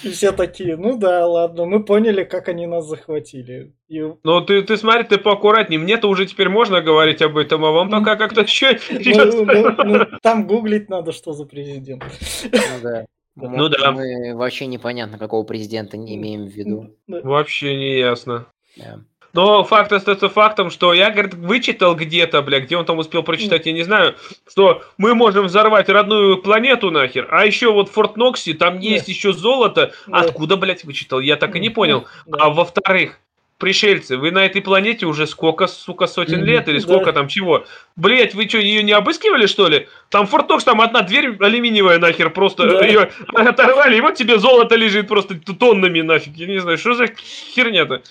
И 0.03 0.09
все 0.11 0.33
такие, 0.33 0.77
ну 0.77 0.99
да, 0.99 1.25
ладно, 1.27 1.67
мы 1.67 1.85
поняли, 1.85 2.25
как 2.25 2.49
они 2.49 2.67
нас 2.67 2.87
захватили. 2.87 3.75
И 3.87 4.03
Ну, 4.25 4.41
ты, 4.41 4.63
ты 4.63 4.77
смотри, 4.77 5.05
ты 5.05 5.19
поаккуратней. 5.19 5.79
Мне-то 5.79 6.09
уже 6.09 6.27
теперь 6.27 6.49
можно 6.49 6.81
говорить 6.81 7.23
об 7.23 7.37
этом, 7.37 7.65
а 7.65 7.71
вам 7.71 7.91
пока 7.91 8.17
как-то 8.17 8.41
еще... 8.41 8.81
ну, 8.91 9.45
ну, 9.45 9.85
ну, 9.85 10.07
там 10.23 10.47
гуглить 10.47 10.89
надо, 10.89 11.13
что 11.13 11.33
за 11.33 11.45
президент. 11.45 12.03
Ну 12.51 12.81
да. 12.83 13.05
Ну 13.37 13.69
да. 13.69 13.93
Мы 13.93 14.35
вообще 14.35 14.67
непонятно, 14.67 15.19
какого 15.19 15.45
президента 15.45 15.97
не 15.97 16.17
имеем 16.17 16.47
в 16.47 16.51
виду. 16.53 16.97
Вообще 17.07 17.77
не 17.77 17.99
ясно. 17.99 18.47
Да. 18.77 19.01
Но 19.33 19.63
факт 19.63 19.93
остается 19.93 20.29
фактом, 20.29 20.71
что 20.71 20.93
я, 20.93 21.11
говорит, 21.11 21.35
вычитал 21.35 21.95
где-то, 21.95 22.43
бля, 22.43 22.59
где 22.61 22.77
он 22.77 22.85
там 22.85 22.99
успел 22.99 23.23
прочитать, 23.23 23.67
я 23.67 23.73
не 23.73 23.85
знаю, 23.85 24.17
что 24.49 24.83
мы 24.99 25.15
можем 25.15 25.47
взорвать 25.47 25.89
родную 25.89 26.39
планету 26.43 26.91
нахер, 26.91 27.29
а 27.31 27.47
еще 27.47 27.73
вот 27.73 27.89
в 27.89 27.93
Форт 27.93 28.17
Ноксе 28.17 28.55
там 28.55 28.75
Да. 28.75 28.81
есть 28.81 29.07
еще 29.09 29.33
золото. 29.33 29.93
Да. 30.09 30.19
Откуда, 30.19 30.57
блядь, 30.57 30.83
вычитал? 30.85 31.21
Я 31.21 31.37
так 31.37 31.55
и 31.55 31.61
не 31.61 31.71
понял. 31.71 32.07
Да. 32.27 32.39
А 32.47 32.51
во-вторых, 32.51 33.21
пришельцы, 33.61 34.17
вы 34.17 34.33
на 34.33 34.45
этой 34.47 34.61
планете 34.63 35.07
уже 35.07 35.27
сколько, 35.27 35.69
сука, 35.69 36.07
сотен 36.09 36.43
лет 36.43 36.67
или 36.69 36.79
Да. 36.79 36.83
сколько 36.83 37.13
там 37.13 37.29
чего? 37.29 37.65
Блять, 37.95 38.35
вы 38.35 38.49
что, 38.49 38.59
ее 38.59 38.83
не 38.83 38.93
обыскивали, 38.93 39.47
что 39.47 39.69
ли? 39.69 39.87
Там 40.09 40.27
Форт 40.27 40.49
Нокс, 40.49 40.65
там 40.65 40.81
одна 40.81 41.03
дверь 41.03 41.37
алюминиевая 41.39 41.99
нахер, 41.99 42.31
просто 42.31 42.67
Да. 42.67 42.85
ее 42.85 43.11
оторвали, 43.35 43.97
и 43.97 44.01
вот 44.01 44.17
тебе 44.17 44.39
золото 44.39 44.75
лежит 44.75 45.07
просто 45.07 45.35
тоннами 45.37 46.01
нафиг. 46.01 46.35
Я 46.37 46.47
не 46.47 46.61
знаю, 46.61 46.79
что 46.79 46.95
за 46.95 47.07
херня-то? 47.55 48.03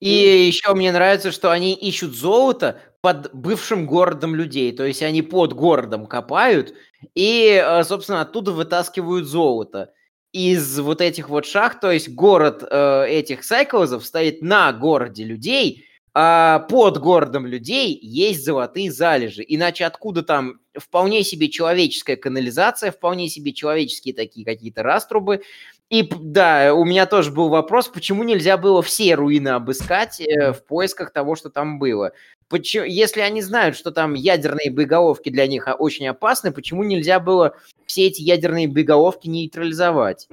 И 0.00 0.08
еще 0.08 0.72
мне 0.74 0.92
нравится, 0.92 1.32
что 1.32 1.50
они 1.50 1.74
ищут 1.74 2.14
золото 2.14 2.80
под 3.00 3.34
бывшим 3.34 3.86
городом 3.86 4.34
людей. 4.34 4.72
То 4.72 4.84
есть 4.84 5.02
они 5.02 5.22
под 5.22 5.52
городом 5.52 6.06
копают 6.06 6.74
и, 7.14 7.62
э, 7.64 7.82
собственно, 7.84 8.20
оттуда 8.20 8.52
вытаскивают 8.52 9.26
золото. 9.26 9.90
Из 10.36 10.78
вот 10.80 11.00
этих 11.00 11.30
вот 11.30 11.46
шахт, 11.46 11.80
то 11.80 11.90
есть 11.90 12.10
город 12.10 12.62
э, 12.70 13.06
этих 13.08 13.42
сайклзов 13.42 14.04
стоит 14.04 14.42
на 14.42 14.70
городе 14.74 15.24
людей, 15.24 15.86
а 16.12 16.58
под 16.68 16.98
городом 16.98 17.46
людей 17.46 17.98
есть 18.02 18.44
золотые 18.44 18.92
залежи. 18.92 19.42
Иначе 19.48 19.86
откуда 19.86 20.22
там 20.22 20.60
вполне 20.76 21.24
себе 21.24 21.48
человеческая 21.48 22.16
канализация, 22.16 22.92
вполне 22.92 23.30
себе 23.30 23.54
человеческие 23.54 24.14
такие 24.14 24.44
какие-то 24.44 24.82
раструбы. 24.82 25.40
И 25.88 26.06
да, 26.20 26.74
у 26.74 26.84
меня 26.84 27.06
тоже 27.06 27.30
был 27.30 27.48
вопрос, 27.48 27.88
почему 27.88 28.22
нельзя 28.22 28.58
было 28.58 28.82
все 28.82 29.14
руины 29.14 29.48
обыскать 29.48 30.20
э, 30.20 30.52
в 30.52 30.66
поисках 30.66 31.12
того, 31.12 31.34
что 31.34 31.48
там 31.48 31.78
было. 31.78 32.12
Почему, 32.48 32.84
если 32.84 33.20
они 33.20 33.42
знают, 33.42 33.76
что 33.76 33.90
там 33.90 34.14
ядерные 34.14 34.70
боеголовки 34.70 35.30
для 35.30 35.46
них 35.46 35.68
очень 35.78 36.06
опасны, 36.06 36.52
почему 36.52 36.84
нельзя 36.84 37.18
было 37.18 37.56
все 37.86 38.06
эти 38.06 38.22
ядерные 38.22 38.68
боеголовки 38.68 39.28
нейтрализовать? 39.28 40.28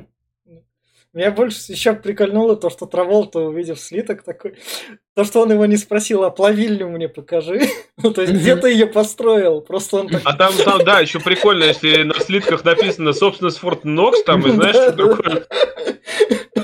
Меня 1.14 1.30
больше 1.30 1.72
еще 1.72 1.94
прикольнуло 1.94 2.56
то, 2.56 2.72
что 2.72 2.88
Траволта, 2.88 3.40
увидев 3.40 3.80
слиток 3.80 4.24
такой, 4.24 4.56
то, 5.14 5.24
что 5.24 5.42
он 5.42 5.52
его 5.52 5.68
не 5.68 5.78
спросил, 5.78 6.24
а 6.24 6.32
плавильню 6.32 6.90
мне 6.90 7.08
покажи. 7.08 7.62
Ну, 8.02 8.12
то 8.12 8.24
есть, 8.24 8.34
где 8.34 8.56
ты 8.56 8.72
ее 8.72 8.88
построил? 8.88 9.62
Просто 9.62 9.98
он 9.98 10.10
так... 10.10 10.24
А 10.26 10.34
там, 10.36 10.52
там, 10.66 10.84
да, 10.84 11.00
еще 11.00 11.20
прикольно, 11.20 11.66
если 11.66 12.02
на 12.02 12.16
слитках 12.16 12.66
написано 12.66 13.14
собственность 13.14 13.60
Форт 13.60 13.86
Нокс, 13.86 14.24
там, 14.24 14.46
и 14.48 14.52
знаешь, 14.56 14.76
Да, 14.76 14.92
что 14.92 15.16
такое? 15.16 15.46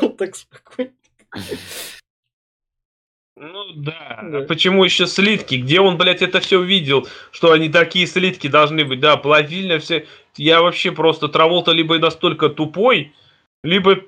Он 0.02 0.14
так 0.18 0.36
спокойно. 0.36 0.91
Ну 3.40 3.72
да. 3.74 4.20
Да. 4.24 4.38
А 4.40 4.42
почему 4.44 4.84
еще 4.84 5.08
слитки? 5.08 5.56
Где 5.56 5.80
он, 5.80 5.98
блядь, 5.98 6.22
это 6.22 6.42
все 6.42 6.60
увидел? 6.60 7.08
Что 7.32 7.54
они 7.54 7.70
такие 7.70 8.06
слитки 8.06 8.48
должны 8.48 8.84
быть? 8.84 9.00
Да, 9.00 9.16
плавильня, 9.16 9.80
все. 9.80 10.06
Я 10.36 10.62
вообще 10.62 10.92
просто 10.92 11.30
Траволта 11.30 11.72
либо 11.72 11.98
настолько 12.00 12.50
тупой, 12.50 13.14
либо 13.64 14.00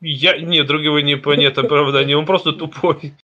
я... 0.00 0.36
Нет, 0.36 0.66
другого 0.66 0.98
не 1.02 1.14
нет 1.36 1.58
оправдания, 1.58 2.16
он 2.16 2.26
просто 2.26 2.52
тупой. 2.52 3.14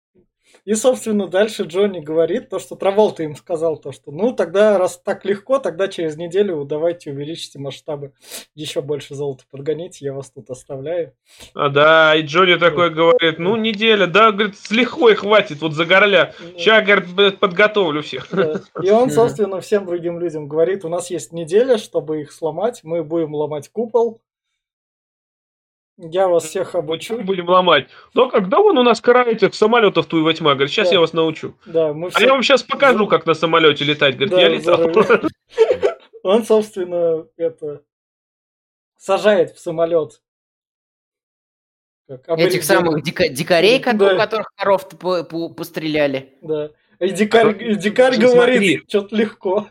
И, 0.64 0.74
собственно, 0.74 1.28
дальше 1.28 1.64
Джонни 1.64 2.00
говорит 2.00 2.48
то, 2.48 2.58
что 2.58 2.74
Траволта 2.74 3.22
им 3.22 3.36
сказал, 3.36 3.76
то, 3.76 3.92
что 3.92 4.10
ну 4.10 4.32
тогда, 4.32 4.78
раз 4.78 4.98
так 4.98 5.24
легко, 5.26 5.58
тогда 5.58 5.88
через 5.88 6.16
неделю 6.16 6.64
давайте 6.64 7.10
увеличите 7.10 7.58
масштабы, 7.58 8.12
еще 8.54 8.80
больше 8.80 9.14
золота 9.14 9.44
подгоните, 9.50 10.06
я 10.06 10.14
вас 10.14 10.30
тут 10.30 10.48
оставляю. 10.50 11.12
А 11.54 11.68
да, 11.68 12.14
и 12.16 12.22
Джонни 12.22 12.54
такой 12.54 12.90
говорит, 12.90 13.38
ну 13.38 13.56
неделя, 13.56 14.06
да, 14.06 14.32
говорит, 14.32 14.58
с 14.58 14.70
лихвой 14.70 15.14
хватит, 15.14 15.60
вот 15.60 15.74
за 15.74 15.84
гороля. 15.84 16.32
Сейчас, 16.56 16.84
говорит, 16.84 17.12
блядь, 17.14 17.38
подготовлю 17.38 18.02
всех. 18.02 18.28
Да. 18.30 18.60
И 18.82 18.90
он, 18.90 19.10
собственно, 19.10 19.60
всем 19.60 19.84
другим 19.84 20.18
людям 20.18 20.48
говорит, 20.48 20.84
у 20.84 20.88
нас 20.88 21.10
есть 21.10 21.32
неделя, 21.32 21.76
чтобы 21.76 22.22
их 22.22 22.32
сломать, 22.32 22.80
мы 22.84 23.04
будем 23.04 23.34
ломать 23.34 23.68
купол, 23.68 24.20
я 25.96 26.28
вас 26.28 26.44
всех 26.44 26.74
обучу. 26.74 27.18
Будем 27.22 27.48
ломать. 27.48 27.88
Но 28.14 28.28
когда 28.28 28.60
он 28.60 28.76
у 28.78 28.82
нас 28.82 29.00
кара 29.00 29.24
этих 29.24 29.54
самолетов 29.54 30.06
Туева 30.06 30.32
тьма? 30.34 30.54
Говорит, 30.54 30.70
сейчас 30.70 30.88
Да. 30.88 30.94
я 30.94 31.00
вас 31.00 31.12
научу. 31.12 31.54
Да, 31.66 31.92
мы 31.92 32.08
А 32.08 32.10
все... 32.10 32.24
я 32.26 32.32
вам 32.32 32.42
сейчас 32.42 32.62
покажу, 32.62 33.06
как 33.06 33.26
на 33.26 33.34
самолете 33.34 33.84
летать. 33.84 34.14
Говорит, 34.16 34.30
Да, 34.32 34.40
я 34.40 34.48
летал. 34.48 34.90
Он, 36.22 36.44
собственно, 36.44 37.26
это 37.36 37.82
сажает 38.96 39.50
в 39.52 39.58
самолет. 39.60 40.20
Как 42.08 42.20
Этих 42.20 42.28
аборигены. 42.32 42.62
самых 42.62 43.02
дика- 43.04 43.28
дикарей, 43.28 43.78
Да. 43.82 44.14
у 44.14 44.18
которых 44.18 44.50
коров 44.56 44.86
постреляли. 45.56 46.34
Да. 46.42 46.70
И 47.00 47.10
дикарь, 47.10 47.48
А 47.48 47.50
и 47.62 47.74
дикарь 47.76 48.16
говорит, 48.18 48.84
что-то 48.88 49.16
легко. 49.16 49.68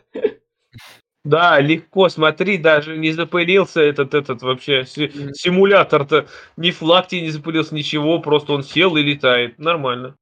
Да, 1.24 1.58
легко, 1.58 2.10
смотри, 2.10 2.58
даже 2.58 2.98
не 2.98 3.12
запылился 3.12 3.80
этот, 3.80 4.12
этот 4.12 4.42
вообще 4.42 4.84
си- 4.84 5.10
симулятор-то. 5.32 6.26
Ни 6.58 6.70
флаг 6.70 7.08
тебе 7.08 7.22
не 7.22 7.30
запылился, 7.30 7.74
ничего, 7.74 8.18
просто 8.18 8.52
он 8.52 8.62
сел 8.62 8.94
и 8.96 9.02
летает. 9.02 9.58
Нормально. 9.58 10.16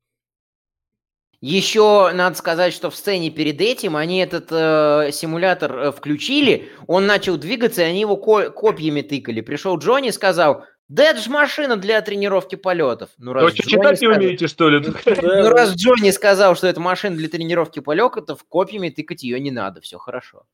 Еще 1.41 2.13
надо 2.15 2.37
сказать, 2.37 2.73
что 2.73 2.89
в 2.89 2.95
сцене 2.95 3.31
перед 3.31 3.61
этим 3.61 3.97
они 3.97 4.21
этот 4.21 4.47
э, 4.53 5.11
симулятор 5.11 5.77
э, 5.77 5.91
включили, 5.91 6.71
он 6.87 7.07
начал 7.07 7.37
двигаться, 7.37 7.83
и 7.83 7.87
они 7.87 8.01
его 8.03 8.17
ко- 8.17 8.51
копьями 8.51 9.01
тыкали. 9.01 9.41
Пришел 9.41 9.77
Джонни 9.77 10.11
и 10.11 10.13
сказал, 10.13 10.65
да 10.87 11.03
это 11.03 11.21
же 11.21 11.31
машина 11.31 11.77
для 11.77 12.01
тренировки 12.01 12.55
полетов. 12.55 13.11
Ну, 13.19 13.33
раз 13.33 13.43
Вы 13.43 13.51
что, 13.57 13.71
читать 13.71 14.01
не 14.01 14.07
умеете, 14.07 14.47
что 14.47 14.69
ли? 14.69 14.87
Ну, 14.87 14.93
раз 15.49 15.75
Джонни 15.75 16.11
сказал, 16.13 16.55
что 16.55 16.69
это 16.69 16.81
машина 16.81 17.17
для 17.17 17.29
тренировки 17.29 17.81
полетов, 17.81 18.45
копьями 18.49 18.91
тыкать 18.91 19.25
ее 19.25 19.41
не 19.41 19.51
надо, 19.51 19.81
все 19.81 19.99
хорошо. 19.99 20.45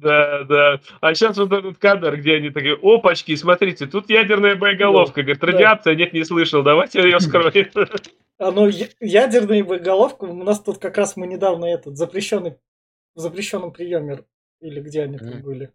Да, 0.00 0.44
да. 0.44 0.80
А 1.00 1.14
сейчас 1.14 1.36
вот 1.36 1.52
этот 1.52 1.76
кадр, 1.78 2.16
где 2.16 2.36
они 2.36 2.50
такие, 2.50 2.78
опачки, 2.80 3.34
смотрите, 3.36 3.86
тут 3.86 4.08
ядерная 4.08 4.56
боеголовка. 4.56 5.22
Говорит, 5.22 5.44
радиация, 5.44 5.94
нет, 5.94 6.12
не 6.14 6.24
слышал, 6.24 6.62
давайте 6.62 7.02
ее 7.02 7.20
скроем. 7.20 7.68
А 8.38 8.50
ну, 8.50 8.70
ядерная 9.00 9.62
боеголовка, 9.62 10.24
у 10.24 10.42
нас 10.42 10.60
тут 10.60 10.78
как 10.78 10.96
раз 10.96 11.16
мы 11.16 11.26
недавно 11.26 11.66
этот 11.66 11.98
запрещенный, 11.98 12.56
в 13.14 13.20
запрещенном 13.20 13.72
приеме, 13.72 14.24
или 14.60 14.80
где 14.80 15.02
они 15.02 15.18
тут 15.18 15.42
были. 15.42 15.72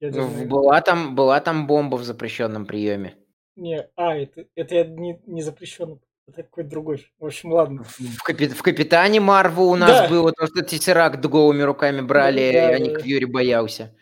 Ну, 0.00 0.46
была 0.46 0.80
там, 0.80 1.14
была 1.14 1.40
там 1.40 1.66
бомба 1.66 1.96
в 1.96 2.04
запрещенном 2.04 2.66
приеме. 2.66 3.14
Не, 3.54 3.88
а, 3.96 4.16
это, 4.16 4.46
это 4.54 4.74
я 4.74 4.84
не, 4.84 5.20
не 5.26 5.40
запрещенный 5.40 6.00
это 6.28 6.42
какой-то 6.42 6.70
другой. 6.70 7.10
В 7.18 7.26
общем, 7.26 7.52
ладно. 7.52 7.84
В, 7.84 8.28
капи- 8.28 8.48
в 8.48 8.62
Капитане 8.62 9.20
Марву 9.20 9.64
у 9.64 9.76
нас 9.76 10.02
да. 10.02 10.08
было 10.08 10.32
то, 10.32 10.46
что 10.46 10.62
Тессеракт 10.62 11.24
голыми 11.24 11.62
руками 11.62 12.00
брали, 12.00 12.52
да, 12.52 12.68
а 12.68 12.78
Ник 12.78 13.00
Фьюри 13.00 13.26
боялся. 13.26 13.94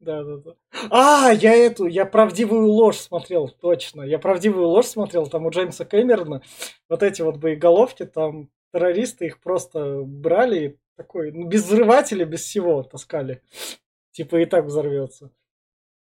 Да, 0.00 0.24
да, 0.24 0.36
да. 0.38 0.54
А, 0.90 1.30
я 1.30 1.54
эту, 1.54 1.84
я 1.84 2.06
правдивую 2.06 2.66
ложь 2.66 2.96
смотрел, 2.96 3.48
точно. 3.48 4.00
Я 4.00 4.18
правдивую 4.18 4.66
ложь 4.66 4.86
смотрел, 4.86 5.26
там 5.26 5.44
у 5.44 5.50
Джеймса 5.50 5.84
Кэмерона 5.84 6.42
вот 6.88 7.02
эти 7.02 7.20
вот 7.20 7.36
боеголовки, 7.36 8.06
там 8.06 8.48
террористы 8.72 9.26
их 9.26 9.40
просто 9.40 10.00
брали, 10.02 10.78
такой, 10.96 11.32
ну, 11.32 11.46
без 11.46 11.64
взрывателя, 11.64 12.24
без 12.24 12.40
всего 12.40 12.82
таскали. 12.82 13.42
Типа 14.12 14.36
и 14.36 14.46
так 14.46 14.64
взорвется. 14.64 15.30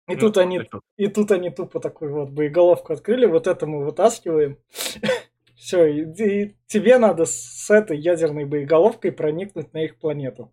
И 0.09 0.15
ну, 0.15 0.19
тут 0.19 0.37
они, 0.37 0.61
и 0.97 1.07
тут 1.07 1.31
они 1.31 1.51
тупо 1.51 1.79
такой 1.79 2.09
вот 2.09 2.29
боеголовку 2.29 2.93
открыли, 2.93 3.27
вот 3.27 3.45
это 3.45 3.67
мы 3.67 3.85
вытаскиваем. 3.85 4.57
Все, 5.55 5.85
и, 5.85 6.01
и 6.23 6.55
тебе 6.67 6.97
надо 6.97 7.25
с 7.25 7.69
этой 7.69 7.97
ядерной 7.97 8.45
боеголовкой 8.45 9.11
проникнуть 9.11 9.73
на 9.73 9.83
их 9.83 9.97
планету. 9.97 10.51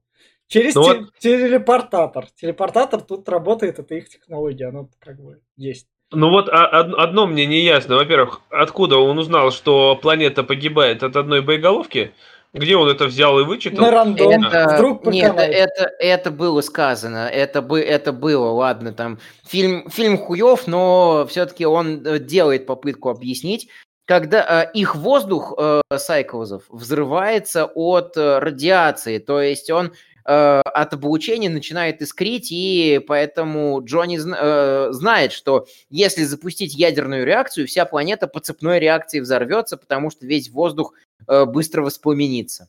Через 0.48 0.74
ну, 0.74 0.82
те, 0.84 0.94
вот... 0.98 1.18
телепортатор. 1.18 2.26
Телепортатор 2.34 3.00
тут 3.00 3.28
работает, 3.28 3.78
это 3.78 3.94
их 3.94 4.08
технология, 4.08 4.66
оно 4.66 4.90
как 5.00 5.20
бы 5.20 5.40
есть. 5.56 5.86
Ну 6.12 6.30
вот 6.30 6.48
а, 6.48 6.66
одно 6.68 7.26
мне 7.26 7.46
не 7.46 7.60
ясно. 7.60 7.96
Во-первых, 7.96 8.42
откуда 8.50 8.98
он 8.98 9.18
узнал, 9.18 9.50
что 9.50 9.96
планета 9.96 10.44
погибает 10.44 11.02
от 11.02 11.16
одной 11.16 11.40
боеголовки? 11.40 12.12
Где 12.56 12.76
он 12.76 12.88
это 12.88 13.06
взял 13.06 13.38
и 13.38 13.44
вычитал? 13.44 13.84
На 13.84 13.90
рандом. 13.90 14.30
Это, 14.30 14.74
Вдруг 14.74 15.06
нет, 15.06 15.34
это, 15.36 15.90
это 15.98 16.30
было 16.30 16.60
сказано. 16.62 17.28
Это, 17.28 17.60
бы, 17.60 17.80
это 17.80 18.12
было, 18.12 18.50
ладно, 18.50 18.92
там 18.92 19.18
фильм, 19.46 19.88
фильм 19.90 20.18
хуев, 20.18 20.66
но 20.66 21.26
все-таки 21.28 21.66
он 21.66 22.04
э, 22.06 22.18
делает 22.18 22.66
попытку 22.66 23.10
объяснить. 23.10 23.68
Когда 24.06 24.64
э, 24.64 24.70
их 24.72 24.96
воздух 24.96 25.54
э, 25.58 25.82
сайклозов 25.96 26.64
взрывается 26.70 27.66
от 27.66 28.16
э, 28.16 28.38
радиации, 28.38 29.18
то 29.18 29.40
есть 29.42 29.68
он 29.68 29.92
э, 30.24 30.60
от 30.64 30.94
облучения 30.94 31.50
начинает 31.50 32.00
искрить, 32.00 32.48
и 32.50 33.04
поэтому 33.06 33.82
Джонни 33.84 34.18
э, 34.18 34.92
знает, 34.92 35.32
что 35.32 35.66
если 35.90 36.24
запустить 36.24 36.74
ядерную 36.74 37.26
реакцию, 37.26 37.66
вся 37.66 37.84
планета 37.84 38.28
по 38.28 38.40
цепной 38.40 38.78
реакции 38.78 39.20
взорвется, 39.20 39.76
потому 39.76 40.10
что 40.10 40.24
весь 40.24 40.50
воздух 40.50 40.94
быстро 41.26 41.82
воспламенится. 41.82 42.68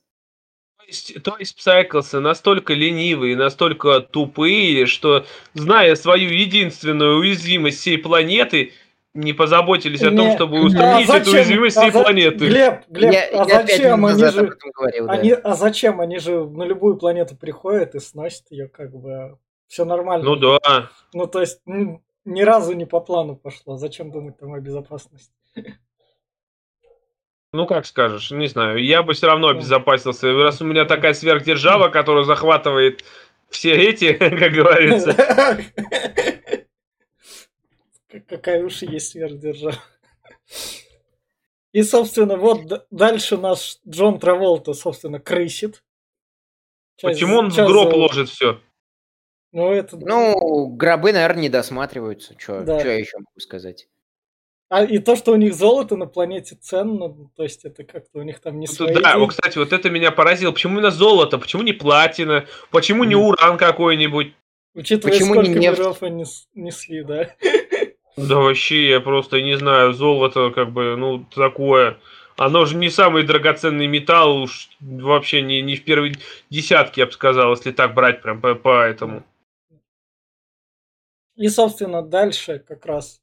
То 0.78 0.84
есть, 0.86 1.24
то 1.24 1.38
есть 1.38 1.56
Псайклсы 1.58 2.20
настолько 2.20 2.74
ленивые, 2.74 3.36
настолько 3.36 4.00
тупые, 4.00 4.86
что, 4.86 5.26
зная 5.54 5.96
свою 5.96 6.30
единственную 6.30 7.18
уязвимость 7.18 7.80
всей 7.80 7.98
планеты, 7.98 8.72
не 9.14 9.34
позаботились 9.34 10.02
не, 10.02 10.08
о 10.08 10.12
том, 10.12 10.32
чтобы 10.34 10.64
устранить 10.64 11.10
а 11.10 11.18
эту 11.18 11.32
уязвимость 11.32 11.76
всей 11.76 11.90
а 11.90 11.92
планеты. 11.92 12.48
Глеб, 12.48 12.82
Глеб, 12.88 13.14
я, 13.14 13.24
а 13.24 13.48
я 13.48 13.62
зачем 13.62 14.06
они 14.06 14.24
же... 14.24 14.58
Говорил, 14.76 15.10
они, 15.10 15.30
да. 15.32 15.42
А 15.44 15.56
зачем? 15.56 16.00
Они 16.00 16.20
же 16.20 16.48
на 16.48 16.64
любую 16.64 16.98
планету 16.98 17.36
приходят 17.36 17.96
и 17.96 18.00
сносят 18.00 18.46
ее, 18.52 18.68
как 18.68 18.96
бы... 18.96 19.38
Все 19.68 19.84
нормально. 19.84 20.24
Ну 20.24 20.36
да. 20.36 20.90
Ну 21.14 21.28
то 21.28 21.42
есть 21.42 21.60
ни 21.66 22.42
разу 22.42 22.74
не 22.74 22.86
по 22.86 23.02
плану 23.02 23.36
пошло. 23.36 23.76
Зачем 23.76 24.12
думать 24.12 24.38
там 24.38 24.54
о 24.54 24.60
безопасности? 24.60 25.34
Ну, 27.54 27.66
как 27.66 27.86
скажешь, 27.86 28.32
не 28.32 28.48
знаю. 28.48 28.84
Я 28.84 29.04
бы 29.04 29.14
все 29.14 29.28
равно 29.28 29.50
обезопасился. 29.50 30.34
Раз 30.34 30.62
у 30.62 30.66
меня 30.66 30.86
такая 30.86 31.14
сверхдержава, 31.14 31.90
которая 31.90 32.24
захватывает 32.24 33.04
все 33.50 33.72
эти, 33.74 34.14
как 34.18 34.52
говорится. 34.52 35.16
Какая 38.28 38.64
уж 38.64 38.82
есть 38.82 39.12
сверхдержава. 39.12 39.78
И, 41.72 41.84
собственно, 41.84 42.38
вот 42.38 42.88
дальше 42.90 43.38
наш 43.38 43.78
Джон 43.88 44.20
Траволта, 44.20 44.74
собственно, 44.74 45.20
крысит. 45.20 45.84
Почему 47.02 47.38
он 47.38 47.50
в 47.50 47.56
гроб 47.56 47.94
ложит 47.94 48.30
все? 48.30 48.60
Ну, 49.52 49.72
это... 49.72 49.98
Ну, 49.98 50.68
гробы, 50.68 51.14
наверное, 51.14 51.44
не 51.44 51.50
досматриваются. 51.50 52.34
Что 52.38 52.62
да. 52.64 52.82
я 52.82 52.94
еще 52.94 53.18
могу 53.18 53.40
сказать? 53.40 53.88
А 54.70 54.84
и 54.84 55.00
то, 55.00 55.16
что 55.16 55.32
у 55.32 55.36
них 55.38 55.54
золото 55.54 55.96
на 55.96 56.08
планете 56.08 56.58
ценно, 56.60 57.14
то 57.36 57.44
есть 57.44 57.64
это 57.64 57.86
как-то 57.86 58.20
у 58.20 58.24
них 58.24 58.40
там 58.40 58.60
не 58.60 58.68
ну, 58.68 58.74
свои 58.74 58.94
Да, 58.94 59.18
вот, 59.18 59.30
кстати, 59.30 59.58
вот 59.58 59.72
это 59.72 59.90
меня 59.90 60.12
поразило. 60.12 60.52
Почему 60.52 60.74
именно 60.74 60.92
золото? 60.92 61.38
Почему 61.38 61.64
не 61.64 61.72
платина? 61.72 62.46
Почему 62.70 63.06
не 63.06 63.16
уран 63.16 63.58
какой-нибудь? 63.58 64.34
Учитывая, 64.76 65.14
Почему 65.14 65.34
сколько 65.36 65.50
не 65.50 65.56
нефть? 65.56 65.80
миров 65.80 66.04
они 66.04 66.26
несли, 66.54 67.04
да? 67.04 67.30
Да 68.18 68.38
вообще, 68.38 68.90
я 68.90 69.00
просто 69.00 69.42
не 69.42 69.58
знаю, 69.58 69.94
золото 69.94 70.52
как 70.52 70.72
бы, 70.72 70.96
ну, 70.98 71.24
такое. 71.34 71.98
Оно 72.36 72.66
же 72.66 72.76
не 72.76 72.90
самый 72.90 73.24
драгоценный 73.24 73.88
металл, 73.88 74.44
уж 74.44 74.70
вообще 74.80 75.42
не, 75.42 75.62
не 75.62 75.76
в 75.76 75.84
первой 75.84 76.16
десятке, 76.50 77.02
я 77.02 77.06
бы 77.08 77.12
сказал, 77.12 77.52
если 77.52 77.72
так 77.72 77.94
брать 77.94 78.22
прям 78.22 78.42
по, 78.42 78.54
по 78.54 78.84
этому. 78.84 79.24
И, 81.36 81.48
собственно, 81.48 82.02
дальше 82.02 82.64
как 82.68 82.86
раз 82.86 83.22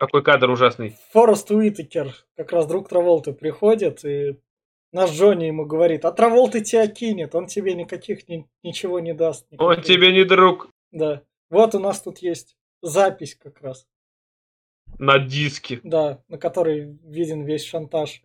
какой 0.00 0.22
кадр 0.22 0.48
ужасный. 0.48 0.96
Форест 1.12 1.50
Уитакер, 1.50 2.14
как 2.34 2.52
раз 2.52 2.66
друг 2.66 2.88
Траволты, 2.88 3.34
приходит, 3.34 4.02
и 4.06 4.40
наш 4.92 5.10
Джонни 5.10 5.44
ему 5.44 5.66
говорит, 5.66 6.06
а 6.06 6.12
Траволты 6.12 6.62
тебя 6.62 6.86
кинет, 6.86 7.34
он 7.34 7.46
тебе 7.46 7.74
никаких 7.74 8.26
ни, 8.26 8.48
ничего 8.62 8.98
не 8.98 9.12
даст. 9.12 9.44
Никаких. 9.50 9.68
Он 9.68 9.82
тебе 9.82 10.10
не 10.12 10.24
друг. 10.24 10.70
Да. 10.90 11.22
Вот 11.50 11.74
у 11.74 11.78
нас 11.78 12.00
тут 12.00 12.18
есть 12.18 12.56
запись 12.80 13.34
как 13.34 13.60
раз. 13.60 13.86
На 14.98 15.18
диске. 15.18 15.80
Да, 15.84 16.22
на 16.28 16.38
которой 16.38 16.98
виден 17.04 17.44
весь 17.44 17.66
шантаж 17.66 18.22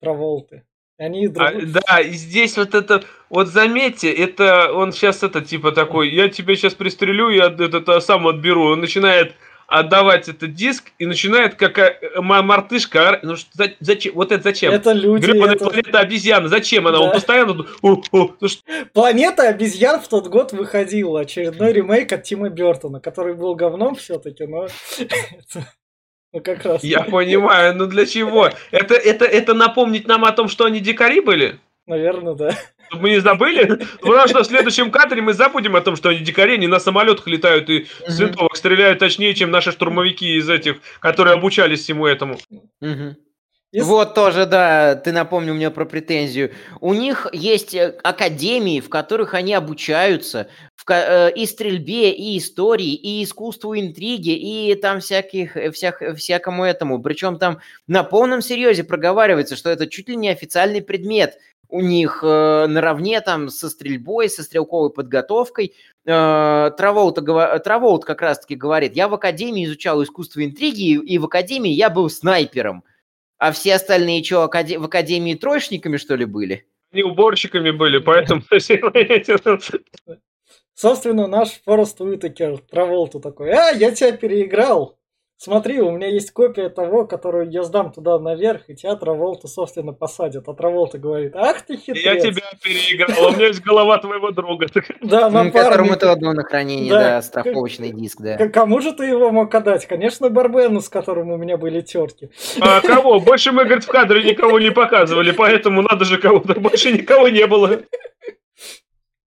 Траволты. 0.00 0.64
Они 0.98 1.28
друг... 1.28 1.46
а, 1.46 1.52
да, 1.52 2.00
и 2.00 2.12
здесь 2.12 2.56
вот 2.56 2.74
это, 2.74 3.04
вот 3.28 3.46
заметьте, 3.46 4.12
это 4.12 4.72
он 4.72 4.92
сейчас 4.92 5.22
это 5.22 5.40
типа 5.40 5.70
такой, 5.70 6.10
я 6.10 6.28
тебя 6.30 6.56
сейчас 6.56 6.74
пристрелю, 6.74 7.28
я 7.28 7.46
это 7.46 8.00
сам 8.00 8.26
отберу. 8.26 8.72
Он 8.72 8.80
начинает 8.80 9.36
отдавать 9.66 10.28
этот 10.28 10.54
диск 10.54 10.92
и 10.98 11.06
начинает 11.06 11.54
как 11.56 11.78
э, 11.78 12.20
мартышка. 12.20 13.20
Ну 13.22 13.36
что, 13.36 13.64
зачем? 13.80 14.14
Вот 14.14 14.32
это 14.32 14.42
зачем? 14.42 14.72
Это 14.72 14.92
люди. 14.92 15.26
Гребаная 15.26 15.56
это... 15.56 15.64
планета 15.64 15.98
обезьян. 16.00 16.48
Зачем 16.48 16.86
она? 16.86 16.98
Да. 16.98 17.04
Он 17.04 17.12
постоянно. 17.12 17.66
О, 17.82 18.02
о, 18.12 18.30
ну, 18.40 18.48
что... 18.48 18.62
Планета 18.92 19.48
обезьян 19.48 20.00
в 20.00 20.08
тот 20.08 20.28
год 20.28 20.52
выходила. 20.52 21.20
Очередной 21.20 21.72
ремейк 21.72 22.12
от 22.12 22.22
Тима 22.22 22.48
Бертона, 22.48 23.00
который 23.00 23.34
был 23.34 23.54
говном 23.54 23.96
все-таки, 23.96 24.46
но. 24.46 24.68
Ну, 26.32 26.40
как 26.42 26.64
раз. 26.64 26.84
Я 26.84 27.02
понимаю, 27.02 27.74
ну 27.74 27.86
для 27.86 28.04
чего? 28.04 28.50
Это, 28.70 28.94
это, 28.94 29.24
это 29.24 29.54
напомнить 29.54 30.06
нам 30.06 30.24
о 30.24 30.32
том, 30.32 30.48
что 30.48 30.66
они 30.66 30.80
дикари 30.80 31.20
были? 31.20 31.58
Наверное, 31.86 32.34
да. 32.34 32.50
Чтобы 32.88 33.02
мы 33.02 33.10
не 33.10 33.20
забыли. 33.20 33.80
Потому 34.00 34.28
что 34.28 34.42
в 34.42 34.46
следующем 34.46 34.90
кадре 34.90 35.22
мы 35.22 35.32
забудем 35.32 35.76
о 35.76 35.80
том, 35.80 35.96
что 35.96 36.10
они 36.10 36.20
дикари, 36.20 36.54
они 36.54 36.66
на 36.66 36.80
самолетах 36.80 37.26
летают 37.26 37.68
и 37.70 37.86
с 38.06 38.18
винтовок 38.18 38.56
стреляют 38.56 38.98
точнее, 38.98 39.34
чем 39.34 39.50
наши 39.50 39.72
штурмовики 39.72 40.36
из 40.36 40.48
этих, 40.48 40.76
которые 41.00 41.34
обучались 41.34 41.80
всему 41.80 42.06
этому. 42.06 42.38
Вот 43.82 44.14
тоже, 44.14 44.46
да, 44.46 44.94
ты 44.94 45.12
напомнил 45.12 45.54
мне 45.54 45.70
про 45.70 45.84
претензию. 45.84 46.52
У 46.80 46.94
них 46.94 47.26
есть 47.32 47.74
э, 47.74 47.98
академии, 48.02 48.80
в 48.80 48.88
которых 48.88 49.34
они 49.34 49.52
обучаются 49.54 50.48
в, 50.76 50.90
э, 50.90 51.32
и 51.34 51.46
стрельбе, 51.46 52.12
и 52.12 52.38
истории, 52.38 52.94
и 52.94 53.22
искусству 53.22 53.76
интриги, 53.76 54.30
и 54.30 54.74
там 54.76 55.00
всяких, 55.00 55.56
э, 55.56 55.70
всяк, 55.72 56.02
всякому 56.16 56.64
этому. 56.64 57.02
Причем 57.02 57.38
там 57.38 57.58
на 57.86 58.04
полном 58.04 58.40
серьезе 58.40 58.84
проговаривается, 58.84 59.56
что 59.56 59.68
это 59.68 59.86
чуть 59.88 60.08
ли 60.08 60.16
не 60.16 60.28
официальный 60.28 60.80
предмет 60.80 61.36
у 61.68 61.80
них 61.80 62.20
э, 62.22 62.66
наравне 62.66 63.20
там 63.20 63.48
со 63.48 63.68
стрельбой, 63.68 64.28
со 64.28 64.42
стрелковой 64.42 64.90
подготовкой. 64.90 65.74
Э, 66.04 66.70
Траволт, 66.76 67.16
Траволт 67.64 68.04
как 68.04 68.22
раз-таки 68.22 68.54
говорит, 68.54 68.94
я 68.94 69.08
в 69.08 69.14
академии 69.14 69.64
изучал 69.64 70.02
искусство 70.02 70.44
интриги, 70.44 70.92
и 70.92 71.18
в 71.18 71.24
академии 71.24 71.70
я 71.70 71.90
был 71.90 72.08
снайпером. 72.10 72.84
А 73.38 73.52
все 73.52 73.74
остальные 73.74 74.24
что, 74.24 74.48
в 74.48 74.84
академии 74.84 75.34
троечниками, 75.34 75.98
что 75.98 76.14
ли, 76.14 76.24
были? 76.24 76.66
Они 76.92 77.02
уборщиками 77.02 77.70
были, 77.70 77.98
поэтому... 77.98 78.42
Собственно, 80.74 81.26
наш 81.26 81.60
Форест 81.64 82.00
Уитакер 82.00 82.58
Траволту 82.58 83.18
такой, 83.20 83.50
а, 83.50 83.70
я 83.70 83.90
тебя 83.90 84.12
переиграл. 84.12 84.95
Смотри, 85.38 85.80
у 85.80 85.90
меня 85.90 86.08
есть 86.08 86.30
копия 86.30 86.70
того, 86.70 87.06
которую 87.06 87.50
я 87.50 87.62
сдам 87.62 87.92
туда 87.92 88.18
наверх, 88.18 88.70
и 88.70 88.74
тебя 88.74 88.96
Траволта, 88.96 89.48
собственно, 89.48 89.92
посадят. 89.92 90.48
А 90.48 90.54
Траволта 90.54 90.98
говорит, 90.98 91.36
ах 91.36 91.60
ты 91.60 91.76
хитрец. 91.76 92.04
Я 92.04 92.18
тебя 92.18 92.42
переиграл, 92.62 93.28
у 93.28 93.36
меня 93.36 93.48
есть 93.48 93.62
голова 93.62 93.98
твоего 93.98 94.30
друга. 94.30 94.66
Да, 95.02 95.28
напарник. 95.30 95.52
Которому 95.52 95.96
ты 95.96 96.06
отдал 96.06 96.32
на 96.32 96.42
хранение, 96.42 96.90
да, 96.90 97.22
страховочный 97.22 97.92
диск, 97.92 98.20
да. 98.20 98.48
Кому 98.48 98.80
же 98.80 98.92
ты 98.92 99.04
его 99.04 99.30
мог 99.30 99.54
отдать? 99.54 99.86
Конечно, 99.86 100.30
Барбену, 100.30 100.80
с 100.80 100.88
которым 100.88 101.30
у 101.30 101.36
меня 101.36 101.58
были 101.58 101.80
терки. 101.82 102.30
А 102.60 102.80
кого? 102.86 103.20
Больше 103.20 103.52
мы, 103.52 103.64
говорит, 103.64 103.84
в 103.84 103.88
кадре 103.88 104.22
никого 104.22 104.58
не 104.58 104.70
показывали, 104.70 105.32
поэтому 105.32 105.82
надо 105.82 106.04
же 106.04 106.18
кого-то. 106.18 106.58
Больше 106.58 106.92
никого 106.92 107.28
не 107.28 107.46
было. 107.46 107.82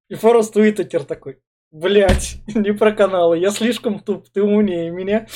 И 0.08 0.14
Форест 0.14 0.56
Уитакер 0.56 1.04
такой, 1.04 1.38
блять, 1.70 2.38
не 2.54 2.72
про 2.72 2.92
каналы, 2.92 3.38
я 3.38 3.50
слишком 3.50 4.00
туп, 4.00 4.26
ты 4.32 4.42
умнее 4.42 4.90
меня. 4.90 5.26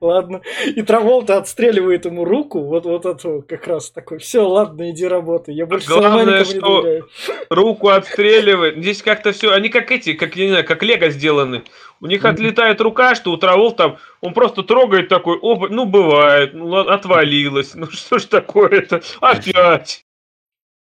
Ладно. 0.00 0.40
И 0.64 0.80
Траволта 0.80 1.36
отстреливает 1.36 2.06
ему 2.06 2.24
руку, 2.24 2.60
вот, 2.60 2.86
вот 2.86 3.04
это 3.04 3.42
как 3.42 3.66
раз 3.66 3.90
такой, 3.90 4.16
все, 4.18 4.40
ладно, 4.48 4.90
иди 4.90 5.06
работай, 5.06 5.54
я 5.54 5.66
больше 5.66 5.88
Главное, 5.88 6.42
что 6.46 6.80
доверяю. 6.80 7.08
руку 7.50 7.88
отстреливает. 7.88 8.78
Здесь 8.78 9.02
как-то 9.02 9.32
все, 9.32 9.52
они 9.52 9.68
как 9.68 9.90
эти, 9.90 10.14
как, 10.14 10.36
я 10.36 10.44
не 10.44 10.50
знаю, 10.52 10.64
как 10.64 10.82
лего 10.82 11.10
сделаны. 11.10 11.64
У 12.00 12.06
них 12.06 12.24
отлетает 12.24 12.80
рука, 12.80 13.14
что 13.14 13.30
у 13.30 13.36
Траволта, 13.36 13.98
он 14.22 14.32
просто 14.32 14.62
трогает 14.62 15.08
такой, 15.08 15.36
оба, 15.36 15.68
ну 15.68 15.84
бывает, 15.84 16.54
ну 16.54 16.76
отвалилось, 16.76 17.74
ну 17.74 17.86
что 17.90 18.18
ж 18.18 18.24
такое-то, 18.24 19.02
опять. 19.20 20.06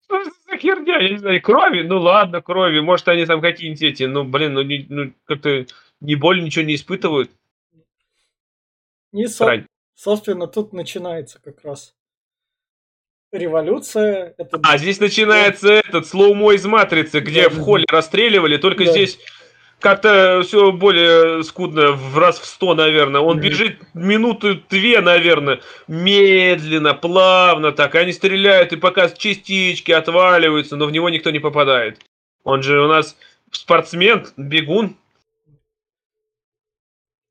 Что 0.06 0.24
за 0.24 0.56
херня, 0.56 0.98
я 1.00 1.10
не 1.10 1.18
знаю, 1.18 1.42
крови? 1.42 1.82
Ну 1.82 2.00
ладно, 2.00 2.40
крови, 2.40 2.80
может 2.80 3.06
они 3.08 3.26
там 3.26 3.42
какие-нибудь 3.42 3.82
эти, 3.82 4.04
ну 4.04 4.24
блин, 4.24 4.54
ну, 4.54 4.62
не, 4.62 4.86
ну 4.88 5.12
как-то 5.26 5.66
не 6.00 6.14
боль, 6.14 6.42
ничего 6.42 6.64
не 6.64 6.76
испытывают. 6.76 7.30
И, 9.12 9.26
со- 9.26 9.66
собственно, 9.94 10.46
тут 10.46 10.72
начинается 10.72 11.40
как 11.40 11.62
раз 11.62 11.94
революция. 13.32 14.34
Это... 14.38 14.60
А 14.62 14.78
здесь 14.78 15.00
начинается 15.00 15.72
этот 15.72 16.06
слоумо 16.06 16.52
из 16.52 16.64
матрицы, 16.64 17.20
где 17.20 17.48
да, 17.48 17.50
в 17.50 17.60
холле 17.60 17.84
да. 17.88 17.96
расстреливали, 17.96 18.56
только 18.56 18.84
да. 18.84 18.90
здесь 18.90 19.18
как-то 19.82 20.42
все 20.44 20.70
более 20.70 21.42
скудно, 21.42 21.92
в 21.92 22.16
раз 22.16 22.38
в 22.38 22.46
сто, 22.46 22.74
наверное. 22.74 23.20
Он 23.20 23.40
бежит 23.40 23.80
минуту 23.94 24.62
две, 24.70 25.00
наверное, 25.00 25.60
медленно, 25.88 26.94
плавно 26.94 27.72
так. 27.72 27.94
Они 27.96 28.12
стреляют, 28.12 28.72
и 28.72 28.76
пока 28.76 29.08
частички 29.10 29.90
отваливаются, 29.90 30.76
но 30.76 30.86
в 30.86 30.92
него 30.92 31.10
никто 31.10 31.30
не 31.30 31.40
попадает. 31.40 31.98
Он 32.44 32.62
же 32.62 32.80
у 32.80 32.88
нас 32.88 33.16
спортсмен, 33.50 34.26
бегун. 34.36 34.96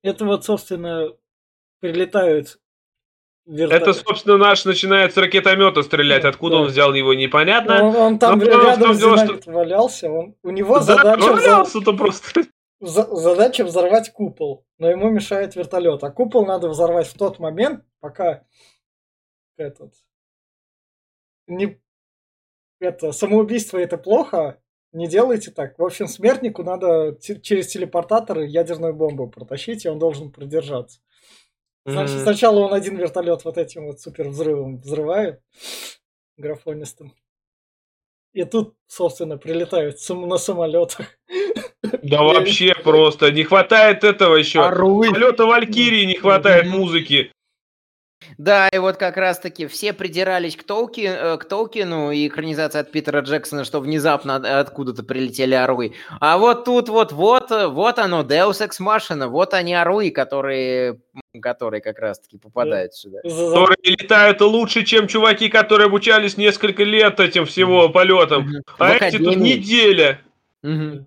Это 0.04 0.26
вот, 0.26 0.44
собственно, 0.44 1.14
прилетают 1.82 2.62
Верта... 3.46 3.76
Это, 3.76 3.94
собственно, 3.94 4.38
наш 4.38 4.66
начинает 4.66 5.14
с 5.14 5.18
ракетомета 5.18 5.82
стрелять. 5.82 6.24
Откуда 6.26 6.56
да. 6.56 6.62
он 6.62 6.68
взял 6.68 6.94
его, 6.94 7.14
непонятно. 7.14 7.84
Он, 7.84 7.96
он 7.96 8.20
там 8.20 8.40
Но 8.40 8.46
рядом 8.46 8.96
дело, 8.96 9.18
что... 9.18 9.52
валялся. 9.52 10.10
Он... 10.10 10.36
У 10.44 10.52
него 10.52 10.76
да, 10.76 10.84
задача... 10.84 11.22
Валялся-то 11.22 11.94
просто. 11.94 12.44
Задача 12.80 13.66
взорвать 13.66 14.12
купол. 14.14 14.66
Но 14.78 14.90
ему 14.90 15.10
мешает 15.10 15.56
вертолет. 15.56 16.04
А 16.04 16.12
купол 16.12 16.46
надо 16.46 16.70
взорвать 16.70 17.08
в 17.08 17.18
тот 17.18 17.40
момент, 17.40 17.84
пока 18.00 18.44
этот... 19.58 19.94
Не... 21.48 21.82
Это 22.80 23.12
самоубийство 23.12 23.78
это 23.78 23.98
плохо, 23.98 24.60
не 24.92 25.08
делайте 25.08 25.52
так. 25.52 25.78
В 25.78 25.84
общем, 25.84 26.08
смертнику 26.08 26.64
надо 26.64 27.16
через 27.20 27.68
телепортатор 27.68 28.40
ядерную 28.40 28.96
бомбу 28.96 29.30
протащить, 29.30 29.86
и 29.86 29.90
он 29.90 30.00
должен 30.00 30.32
продержаться. 30.32 31.00
Значит, 31.86 32.18
mm-hmm. 32.18 32.24
сначала 32.24 32.60
он 32.60 32.74
один 32.74 32.98
вертолет 32.98 33.44
вот 33.44 33.58
этим 33.58 33.88
вот 33.88 34.00
супер 34.00 34.30
взрывом 34.30 34.78
взрывает 34.78 35.42
графонистым. 36.38 37.14
И 38.34 38.44
тут, 38.46 38.76
собственно, 38.88 39.38
прилетают 39.38 39.98
на 40.10 40.38
самолетах. 40.38 41.08
Да 42.02 42.24
вообще 42.24 42.74
просто. 42.76 43.32
Не 43.32 43.44
хватает 43.44 44.04
этого 44.04 44.36
еще. 44.36 44.62
Полета 44.62 45.46
Валькирии 45.46 46.06
не 46.06 46.16
хватает 46.16 46.68
музыки. 46.68 47.32
Да, 48.38 48.70
и 48.70 48.78
вот 48.78 48.98
как 48.98 49.18
раз-таки 49.18 49.68
все 49.68 49.94
придирались 49.94 50.56
к, 50.56 50.64
Толки, 50.64 51.02
э, 51.02 51.38
к 51.38 51.46
Толкину 51.46 52.12
и 52.12 52.28
экранизации 52.28 52.80
от 52.80 52.92
Питера 52.92 53.22
Джексона, 53.22 53.64
что 53.64 53.80
внезапно 53.80 54.36
откуда-то 54.60 55.04
прилетели 55.04 55.54
орлы. 55.54 55.94
А 56.20 56.38
вот 56.38 56.66
тут 56.66 56.90
вот, 56.90 57.12
вот, 57.12 57.50
вот 57.50 58.00
оно, 58.00 58.22
Deus 58.22 58.66
Ex 58.66 58.80
Machina, 58.80 59.28
вот 59.28 59.54
они 59.54 59.74
орлы, 59.74 60.12
которые, 60.12 61.00
которые 61.42 61.82
как 61.82 62.00
раз-таки 62.00 62.38
попадают 62.38 62.94
сюда. 62.94 63.20
Которые 63.22 63.78
летают 63.84 64.42
лучше, 64.42 64.84
чем 64.84 65.08
чуваки, 65.08 65.50
которые 65.50 65.88
обучались 65.88 66.38
несколько 66.38 66.84
лет 66.84 67.20
этим 67.20 67.46
всего 67.46 67.90
полетом. 67.90 68.50
А 68.78 68.94
эти 68.94 69.18
тут 69.18 69.36
неделя. 69.36 70.20
Угу. 70.64 71.06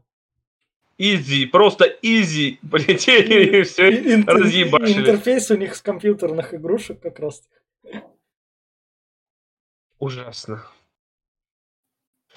Изи, 0.96 1.46
просто 1.46 1.84
изи 2.02 2.60
полетели 2.70 3.60
и 3.60 3.62
все 3.62 4.14
Интер... 4.14 4.34
разъебашили. 4.34 5.00
Интерфейс 5.00 5.50
у 5.50 5.56
них 5.56 5.74
с 5.74 5.82
компьютерных 5.82 6.54
игрушек 6.54 7.00
как 7.00 7.18
раз. 7.18 7.42
Ужасно. 9.98 10.64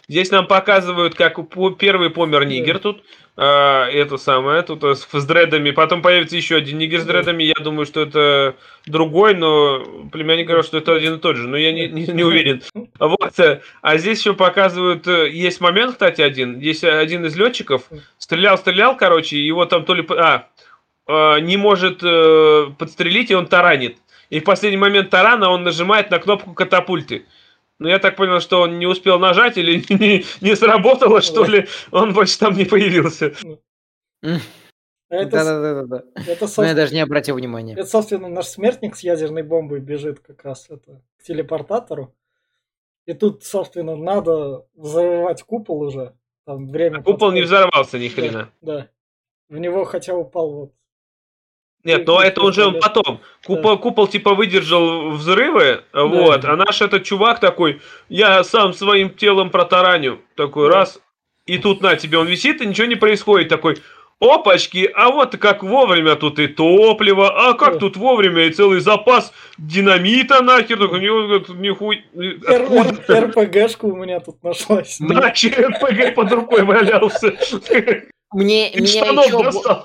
Здесь 0.09 0.31
нам 0.31 0.47
показывают, 0.47 1.15
как 1.15 1.37
первый 1.77 2.09
помер 2.09 2.45
нигер 2.45 2.79
тут. 2.79 3.03
А, 3.35 3.87
это 3.89 4.15
самое, 4.15 4.61
тут 4.61 4.81
с, 4.83 5.05
с 5.11 5.25
дредами. 5.25 5.71
Потом 5.71 6.01
появится 6.01 6.37
еще 6.37 6.55
один 6.55 6.77
нигер 6.77 7.01
с 7.01 7.05
дредами. 7.05 7.43
Я 7.43 7.55
думаю, 7.55 7.85
что 7.85 8.01
это 8.01 8.55
другой, 8.85 9.35
но 9.35 9.83
племянник 10.11 10.45
говорил, 10.47 10.63
что 10.63 10.77
это 10.77 10.93
один 10.93 11.15
и 11.15 11.19
тот 11.19 11.35
же. 11.35 11.49
Но 11.49 11.57
я 11.57 11.73
не, 11.73 11.89
не, 11.89 12.07
не 12.07 12.23
уверен. 12.23 12.61
Вот. 12.99 13.37
Э, 13.39 13.61
а 13.81 13.97
здесь 13.97 14.19
еще 14.19 14.33
показывают... 14.33 15.05
Э, 15.07 15.29
есть 15.29 15.59
момент, 15.59 15.91
кстати, 15.93 16.21
один. 16.21 16.57
Есть 16.57 16.85
один 16.85 17.25
из 17.25 17.35
летчиков. 17.35 17.83
Стрелял, 18.17 18.57
стрелял, 18.57 18.95
короче, 18.95 19.37
его 19.37 19.65
там 19.65 19.83
то 19.83 19.93
ли... 19.93 20.07
А 20.09 20.47
не 21.39 21.57
может 21.57 21.99
подстрелить, 22.77 23.31
и 23.31 23.35
он 23.35 23.47
таранит. 23.47 23.97
И 24.29 24.39
в 24.39 24.43
последний 24.43 24.77
момент 24.77 25.09
тарана 25.09 25.49
он 25.49 25.63
нажимает 25.63 26.11
на 26.11 26.19
кнопку 26.19 26.53
катапульты. 26.53 27.25
Ну, 27.79 27.87
я 27.87 27.99
так 27.99 28.15
понял, 28.15 28.39
что 28.39 28.61
он 28.61 28.79
не 28.79 28.87
успел 28.87 29.19
нажать 29.19 29.57
или 29.57 29.83
не, 29.93 30.25
не 30.41 30.55
сработало, 30.55 31.21
что 31.21 31.45
ли, 31.45 31.67
он 31.91 32.13
больше 32.13 32.39
там 32.39 32.55
не 32.55 32.65
появился. 32.65 33.33
Да-да-да. 35.09 36.03
Это, 36.27 36.47
Но 36.57 36.65
я 36.65 36.73
даже 36.73 36.93
не 36.93 37.01
обратил 37.01 37.35
внимания. 37.35 37.73
Это, 37.73 37.85
собственно, 37.85 38.27
наш 38.27 38.47
смертник 38.47 38.95
с 38.95 39.01
ядерной 39.01 39.43
бомбой 39.43 39.79
бежит 39.79 40.19
как 40.19 40.43
раз 40.43 40.69
это, 40.69 41.01
к 41.17 41.23
телепортатору. 41.23 42.13
И 43.05 43.13
тут, 43.13 43.45
собственно, 43.45 43.95
надо 43.95 44.65
взорвать 44.73 45.43
купол 45.43 45.81
уже. 45.81 46.13
Там 46.45 46.69
время 46.69 46.99
а 46.99 47.03
купол 47.03 47.31
не 47.31 47.41
взорвался 47.41 47.99
ни 47.99 48.09
хрена. 48.09 48.49
Да, 48.61 48.73
да. 48.73 48.89
В 49.47 49.57
него 49.59 49.85
хотя 49.85 50.13
упал 50.13 50.53
вот 50.53 50.73
нет, 51.83 52.05
но 52.05 52.21
это 52.21 52.41
уже 52.43 52.65
он 52.65 52.79
потом. 52.79 53.21
Купол, 53.45 53.77
купол 53.77 54.07
типа 54.07 54.33
выдержал 54.33 55.11
взрывы, 55.11 55.83
да. 55.93 56.03
вот, 56.03 56.43
а 56.43 56.55
наш 56.55 56.81
этот 56.81 57.03
чувак 57.03 57.39
такой, 57.39 57.81
я 58.09 58.43
сам 58.43 58.73
своим 58.73 59.09
телом 59.09 59.49
протараню, 59.49 60.19
такой 60.35 60.69
да. 60.69 60.75
раз, 60.75 60.99
и 61.45 61.57
тут 61.57 61.81
на 61.81 61.95
тебе 61.95 62.17
он 62.17 62.27
висит, 62.27 62.61
и 62.61 62.65
ничего 62.65 62.87
не 62.87 62.95
происходит, 62.95 63.47
такой, 63.47 63.77
опачки, 64.19 64.89
а 64.93 65.11
вот 65.11 65.37
как 65.37 65.63
вовремя 65.63 66.15
тут 66.15 66.39
и 66.39 66.47
топливо, 66.47 67.49
а 67.49 67.53
как 67.53 67.73
да. 67.73 67.79
тут 67.79 67.97
вовремя 67.97 68.45
и 68.45 68.51
целый 68.51 68.79
запас 68.79 69.31
динамита 69.57 70.41
нахер, 70.41 70.77
только 70.77 70.97
нихуй... 70.97 72.03
РПГшка 73.09 73.85
у 73.85 73.95
меня 73.95 74.19
тут 74.19 74.43
нашлась. 74.43 74.99
Нахер 74.99 75.69
РПГ 75.69 76.15
под 76.15 76.31
рукой 76.33 76.63
валялся. 76.63 77.33
Мне, 78.33 78.71
меня 78.71 79.51
еще... 79.51 79.83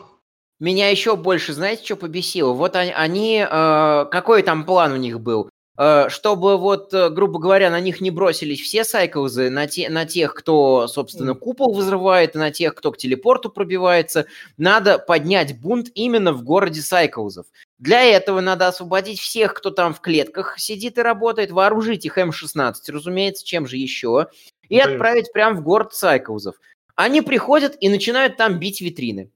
Меня 0.63 0.91
еще 0.91 1.17
больше, 1.17 1.55
знаете, 1.55 1.85
что 1.85 1.97
побесило? 1.97 2.53
Вот 2.53 2.77
они, 2.77 2.93
они 2.93 3.45
э, 3.45 4.07
какой 4.13 4.45
там 4.45 4.65
план 4.65 4.93
у 4.93 4.97
них 4.97 5.19
был? 5.19 5.51
Э, 5.77 6.09
чтобы 6.09 6.57
вот, 6.57 6.95
э, 6.95 7.09
грубо 7.09 7.41
говоря, 7.41 7.69
на 7.69 7.81
них 7.81 8.01
не 8.01 8.13
бросились 8.13 8.61
все 8.61 8.85
сайклзы, 8.85 9.51
на, 9.51 9.67
те, 9.67 9.91
на 9.91 10.05
тех, 10.05 10.35
кто, 10.35 10.87
собственно, 10.87 11.35
купол 11.35 11.75
взрывает, 11.75 12.37
и 12.37 12.39
на 12.39 12.53
тех, 12.53 12.77
кто 12.77 12.93
к 12.93 12.97
телепорту 12.97 13.51
пробивается, 13.51 14.27
надо 14.57 15.01
поднять 15.01 15.61
бунт 15.61 15.89
именно 15.97 16.33
в 16.33 16.45
городе 16.45 16.81
сайклзов. 16.81 17.47
Для 17.81 18.05
этого 18.05 18.41
надо 18.41 18.69
освободить 18.69 19.19
всех, 19.19 19.55
кто 19.55 19.71
там 19.71 19.93
в 19.93 20.01
клетках 20.01 20.61
сидит 20.61 20.97
и 20.97 21.03
работает, 21.03 21.51
вооружить 21.51 22.07
их 22.07 22.19
М-16, 22.19 22.75
разумеется, 22.87 23.45
чем 23.45 23.67
же 23.67 23.79
еще, 23.79 24.29
и 24.69 24.79
отправить 24.79 25.33
прямо 25.33 25.57
в 25.57 25.65
город 25.65 25.93
сайклзов. 25.93 26.55
Они 26.95 27.21
приходят 27.21 27.77
и 27.81 27.89
начинают 27.89 28.37
там 28.37 28.61
бить 28.61 28.81
витрины. 28.81 29.33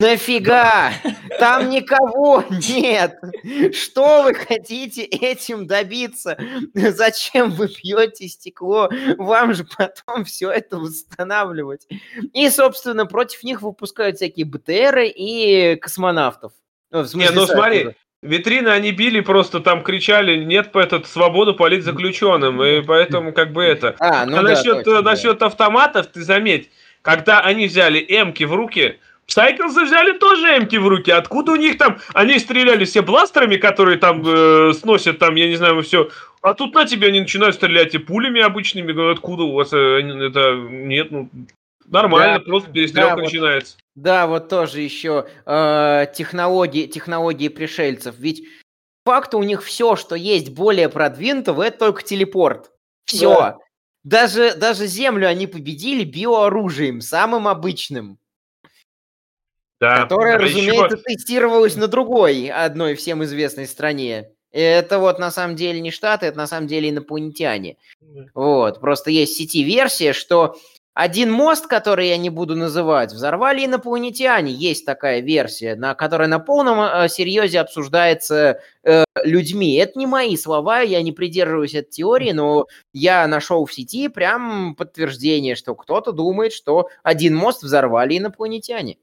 Нафига? 0.00 0.92
Там 1.38 1.70
никого 1.70 2.44
нет. 2.50 3.16
Что 3.72 4.24
вы 4.24 4.34
хотите 4.34 5.02
этим 5.02 5.66
добиться? 5.66 6.36
Зачем 6.74 7.50
вы 7.50 7.68
пьете 7.68 8.28
стекло? 8.28 8.90
Вам 9.18 9.54
же 9.54 9.64
потом 9.64 10.24
все 10.24 10.50
это 10.50 10.78
восстанавливать. 10.78 11.86
И, 12.32 12.50
собственно, 12.50 13.06
против 13.06 13.44
них 13.44 13.62
выпускают 13.62 14.16
всякие 14.16 14.46
БТРы 14.46 15.08
и 15.08 15.76
космонавтов. 15.76 16.52
Ну, 16.90 17.04
смысле, 17.04 17.30
Не, 17.30 17.34
ну 17.34 17.46
смотри, 17.46 17.96
Витрины 18.24 18.68
они 18.68 18.90
били, 18.90 19.20
просто 19.20 19.60
там 19.60 19.82
кричали, 19.82 20.42
нет, 20.42 20.72
по 20.72 20.78
этот 20.78 21.06
свободу 21.06 21.54
политзаключенным, 21.54 22.62
и 22.62 22.80
поэтому 22.80 23.32
как 23.32 23.52
бы 23.52 23.62
это. 23.62 23.94
А, 23.98 24.24
ну 24.24 24.38
а 24.38 24.42
да, 24.42 24.48
насчет, 24.50 24.84
точно, 24.84 25.02
насчет 25.02 25.38
да. 25.38 25.46
автоматов, 25.46 26.06
ты 26.06 26.22
заметь, 26.22 26.70
когда 27.02 27.40
они 27.40 27.66
взяли 27.66 27.98
эмки 27.98 28.44
в 28.44 28.54
руки, 28.54 28.98
Сайклзы 29.26 29.84
взяли 29.84 30.18
тоже 30.18 30.58
эмки 30.58 30.76
в 30.76 30.86
руки. 30.86 31.10
Откуда 31.10 31.52
у 31.52 31.56
них 31.56 31.78
там? 31.78 31.98
Они 32.12 32.38
стреляли 32.38 32.84
все 32.84 33.02
бластерами, 33.02 33.56
которые 33.56 33.98
там 33.98 34.22
э, 34.26 34.72
сносят 34.74 35.18
там, 35.18 35.34
я 35.34 35.48
не 35.48 35.56
знаю, 35.56 35.82
все. 35.82 36.10
А 36.42 36.54
тут 36.54 36.74
на 36.74 36.84
тебе 36.84 37.08
они 37.08 37.20
начинают 37.20 37.54
стрелять 37.54 37.94
и 37.94 37.98
пулями 37.98 38.40
обычными. 38.40 38.92
Говорят, 38.92 39.18
откуда 39.18 39.44
у 39.44 39.52
вас 39.52 39.72
э, 39.72 39.76
это? 39.76 40.54
Нет, 40.70 41.10
ну 41.10 41.30
нормально, 41.86 42.38
да, 42.38 42.44
просто 42.44 42.70
перестрелка 42.70 43.16
да, 43.16 43.22
начинается. 43.22 43.76
Вот, 43.76 44.02
да, 44.02 44.26
вот 44.26 44.48
тоже 44.48 44.80
еще 44.80 45.26
э, 45.46 46.06
технологии, 46.14 46.86
технологии 46.86 47.48
пришельцев. 47.48 48.16
Ведь 48.18 48.44
факт 49.04 49.34
у 49.34 49.42
них 49.42 49.62
все, 49.62 49.96
что 49.96 50.14
есть 50.14 50.50
более 50.54 50.88
продвинутого, 50.88 51.62
это 51.62 51.78
только 51.78 52.02
телепорт. 52.02 52.70
Все. 53.06 53.34
Да. 53.34 53.58
Даже, 54.02 54.54
даже 54.54 54.86
Землю 54.86 55.26
они 55.26 55.46
победили 55.46 56.04
биооружием, 56.04 57.00
самым 57.00 57.48
обычным. 57.48 58.18
Да. 59.80 60.02
Которая, 60.02 60.36
а 60.36 60.38
разумеется, 60.38 60.96
еще... 60.96 61.04
тестировалась 61.04 61.76
на 61.76 61.88
другой, 61.88 62.48
одной 62.48 62.94
всем 62.94 63.24
известной 63.24 63.66
стране. 63.66 64.30
Это 64.52 65.00
вот 65.00 65.18
на 65.18 65.32
самом 65.32 65.56
деле 65.56 65.80
не 65.80 65.90
Штаты, 65.90 66.26
это 66.26 66.38
на 66.38 66.46
самом 66.46 66.68
деле 66.68 66.90
инопланетяне. 66.90 67.76
Вот. 68.34 68.80
Просто 68.80 69.10
есть 69.10 69.34
в 69.34 69.36
сети 69.36 69.64
версия, 69.64 70.12
что 70.12 70.56
один 70.94 71.32
мост, 71.32 71.66
который 71.66 72.06
я 72.06 72.16
не 72.16 72.30
буду 72.30 72.54
называть, 72.54 73.12
взорвали 73.12 73.66
инопланетяне. 73.66 74.52
Есть 74.52 74.86
такая 74.86 75.20
версия, 75.20 75.74
на 75.74 75.94
которая 75.94 76.28
на 76.28 76.38
полном 76.38 76.78
э, 76.78 77.08
серьезе 77.08 77.58
обсуждается 77.58 78.60
э, 78.84 79.02
людьми. 79.24 79.74
Это 79.74 79.98
не 79.98 80.06
мои 80.06 80.36
слова, 80.36 80.82
я 80.82 81.02
не 81.02 81.10
придерживаюсь 81.10 81.74
этой 81.74 81.90
теории, 81.90 82.30
но 82.30 82.68
я 82.92 83.26
нашел 83.26 83.66
в 83.66 83.74
сети 83.74 84.06
прям 84.06 84.76
подтверждение, 84.76 85.56
что 85.56 85.74
кто-то 85.74 86.12
думает, 86.12 86.52
что 86.52 86.88
один 87.02 87.34
мост 87.34 87.64
взорвали 87.64 88.18
инопланетяне. 88.18 88.98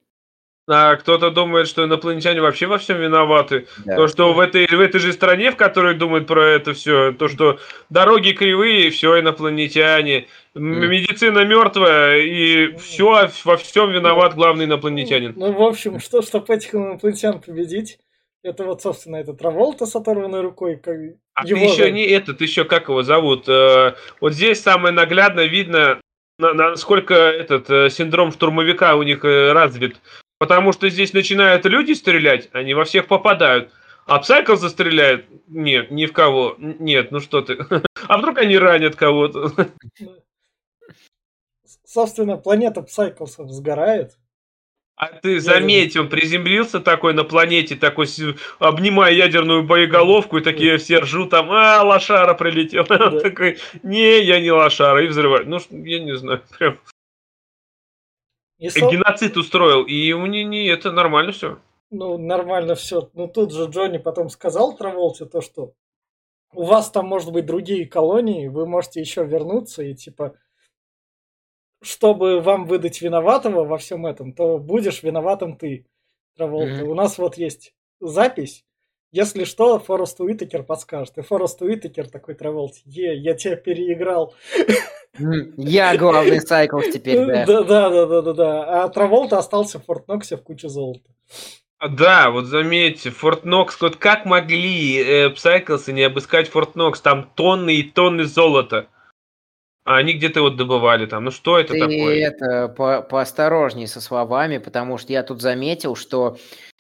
А 0.74 0.96
кто-то 0.96 1.32
думает, 1.32 1.68
что 1.68 1.84
инопланетяне 1.84 2.40
вообще 2.40 2.66
во 2.66 2.78
всем 2.78 2.98
виноваты. 2.98 3.68
Да. 3.86 3.98
То, 3.98 4.08
что 4.08 4.32
в 4.32 4.40
этой, 4.40 4.68
в 4.68 4.80
этой 4.80 5.02
же 5.02 5.12
стране, 5.12 5.52
в 5.52 5.58
которой 5.58 5.96
думают 5.96 6.28
про 6.28 6.46
это 6.46 6.74
все, 6.74 7.12
то, 7.12 7.28
что 7.28 7.60
дороги 7.90 8.32
кривые, 8.32 8.90
все 8.90 9.20
инопланетяне, 9.20 10.28
медицина 10.56 11.44
мертвая, 11.44 12.20
и 12.20 12.78
все, 12.78 13.30
во 13.44 13.58
всем 13.58 13.92
виноват 13.92 14.34
главный 14.36 14.64
инопланетянин. 14.64 15.34
Ну, 15.36 15.52
в 15.52 15.62
общем, 15.62 16.00
что, 16.00 16.22
чтобы 16.22 16.54
этих 16.54 16.74
инопланетян 16.74 17.42
победить, 17.42 18.00
это 18.42 18.64
вот, 18.64 18.82
собственно, 18.82 19.18
это 19.18 19.34
Траволта 19.34 19.86
с 19.86 19.96
оторванной 19.96 20.42
рукой. 20.42 20.78
Как 20.78 20.96
а 21.34 21.46
его... 21.46 21.60
ты 21.60 21.66
еще 21.66 21.92
не 21.92 22.06
этот, 22.06 22.40
еще 22.40 22.64
как 22.64 22.88
его 22.88 23.04
зовут? 23.04 23.48
Э, 23.50 23.96
вот 24.22 24.34
здесь 24.34 24.62
самое 24.62 24.94
наглядно 24.94 25.42
видно, 25.42 26.00
насколько 26.40 27.14
этот 27.14 27.70
э, 27.70 27.90
синдром 27.90 28.32
штурмовика 28.32 28.96
у 28.96 29.04
них 29.04 29.24
э, 29.26 29.52
развит. 29.52 29.98
Потому 30.42 30.74
что 30.74 30.90
здесь 30.90 31.14
начинают 31.14 31.66
люди 31.66 31.92
стрелять, 31.92 32.50
они 32.52 32.74
во 32.74 32.84
всех 32.84 33.06
попадают. 33.06 33.72
А 34.08 34.18
Псайкл 34.18 34.56
застреляет? 34.56 35.28
Нет, 35.48 35.92
ни 35.92 36.08
в 36.08 36.14
кого. 36.14 36.56
Нет, 36.58 37.12
ну 37.12 37.20
что 37.20 37.44
ты. 37.44 37.60
А 38.08 38.18
вдруг 38.18 38.40
они 38.40 38.58
ранят 38.58 38.96
кого-то? 38.96 39.52
Собственно, 41.86 42.38
планета 42.38 42.82
Псайклсов 42.82 43.52
сгорает. 43.52 44.18
А 44.96 45.10
ты 45.10 45.40
заметь, 45.40 45.96
он 45.96 46.10
приземлился 46.10 46.80
такой 46.80 47.14
на 47.14 47.24
планете, 47.24 47.76
такой, 47.76 48.08
обнимая 48.58 49.14
ядерную 49.14 49.62
боеголовку, 49.62 50.40
и 50.40 50.42
такие 50.42 50.78
все 50.80 51.02
ржут 51.02 51.30
там, 51.30 51.52
а, 51.52 51.84
лошара 51.84 52.34
прилетел. 52.34 52.84
Да. 52.90 53.20
такой, 53.20 53.60
не, 53.84 54.24
я 54.24 54.42
не 54.42 54.52
лошара, 54.52 55.04
и 55.04 55.08
взрывает. 55.08 55.46
Ну, 55.46 55.60
я 55.70 56.00
не 56.00 56.18
знаю, 56.18 56.42
прям 56.58 56.80
и 58.62 58.70
со... 58.70 58.88
Геноцид 58.88 59.36
устроил, 59.38 59.84
и 59.84 60.12
у 60.14 60.26
не, 60.28 60.44
не 60.44 60.68
это 60.68 60.92
нормально 60.92 61.32
все. 61.32 61.58
Ну, 61.90 62.18
нормально 62.18 62.76
все. 62.76 63.10
Ну, 63.14 63.28
тут 63.28 63.52
же 63.52 63.66
Джонни 63.66 63.98
потом 63.98 64.30
сказал 64.30 64.78
Траволте 64.78 65.26
то, 65.26 65.42
что 65.42 65.74
у 66.54 66.64
вас 66.64 66.92
там, 66.92 67.08
может 67.08 67.32
быть, 67.32 67.48
другие 67.48 67.88
колонии, 67.88 68.48
вы 68.48 68.68
можете 68.68 69.00
еще 69.00 69.26
вернуться, 69.26 69.82
и 69.82 69.96
типа, 69.96 70.36
чтобы 71.82 72.40
вам 72.40 72.66
выдать 72.66 73.02
виноватого 73.02 73.66
во 73.66 73.78
всем 73.80 74.06
этом, 74.06 74.32
то 74.32 74.60
будешь 74.60 75.02
виноватым 75.02 75.58
ты, 75.58 75.88
Траволта. 76.36 76.84
Mm-hmm. 76.84 76.88
У 76.88 76.94
нас 76.94 77.18
вот 77.18 77.38
есть 77.38 77.74
запись, 78.00 78.64
если 79.12 79.44
что, 79.44 79.80
Форест 79.80 80.22
Уитакер 80.22 80.64
подскажет. 80.64 81.18
И 81.18 81.22
Форест 81.22 81.62
Уитакер 81.64 82.08
такой 82.08 82.36
Траволт, 82.36 82.76
е, 82.86 83.18
я 83.18 83.34
тебя 83.34 83.56
переиграл. 83.56 84.36
Я 85.18 85.98
главный 85.98 86.42
сайкл 86.42 86.80
теперь, 86.80 87.26
да. 87.26 87.46
Да, 87.46 87.64
да, 87.64 87.90
да, 87.90 88.06
да, 88.06 88.22
да, 88.22 88.34
да. 88.34 88.84
А 88.84 88.90
Траволта 88.90 89.38
остался 89.38 89.80
в 89.80 89.86
Форт 89.86 90.08
Ноксе 90.08 90.38
в 90.38 90.44
куче 90.44 90.70
золота. 90.70 91.10
Да, 91.90 92.30
вот 92.30 92.46
заметьте, 92.46 93.10
Форт 93.10 93.44
Нокс, 93.44 93.80
вот 93.82 93.96
как 93.96 94.26
могли 94.26 95.02
э, 95.02 95.30
Псайклсы 95.32 95.92
не 95.92 96.04
обыскать 96.04 96.48
Форт 96.50 96.76
Нокс, 96.76 97.02
там 97.02 97.32
тонны 97.36 97.76
и 97.76 97.84
тонны 97.84 98.26
золота. 98.26 98.88
А 99.84 99.98
они 99.98 100.14
где-то 100.14 100.42
вот 100.42 100.58
добывали 100.58 101.08
там. 101.08 101.24
Ну 101.24 101.32
что 101.32 101.58
это 101.58 101.74
Ты 101.74 101.80
такое? 101.80 102.28
это 102.28 102.68
по 102.70 103.02
поосторожней 103.02 103.88
со 103.88 104.00
словами, 104.00 104.60
потому 104.60 105.00
что 105.00 105.12
я 105.12 105.24
тут 105.24 105.42
заметил, 105.42 105.96
что 105.96 106.38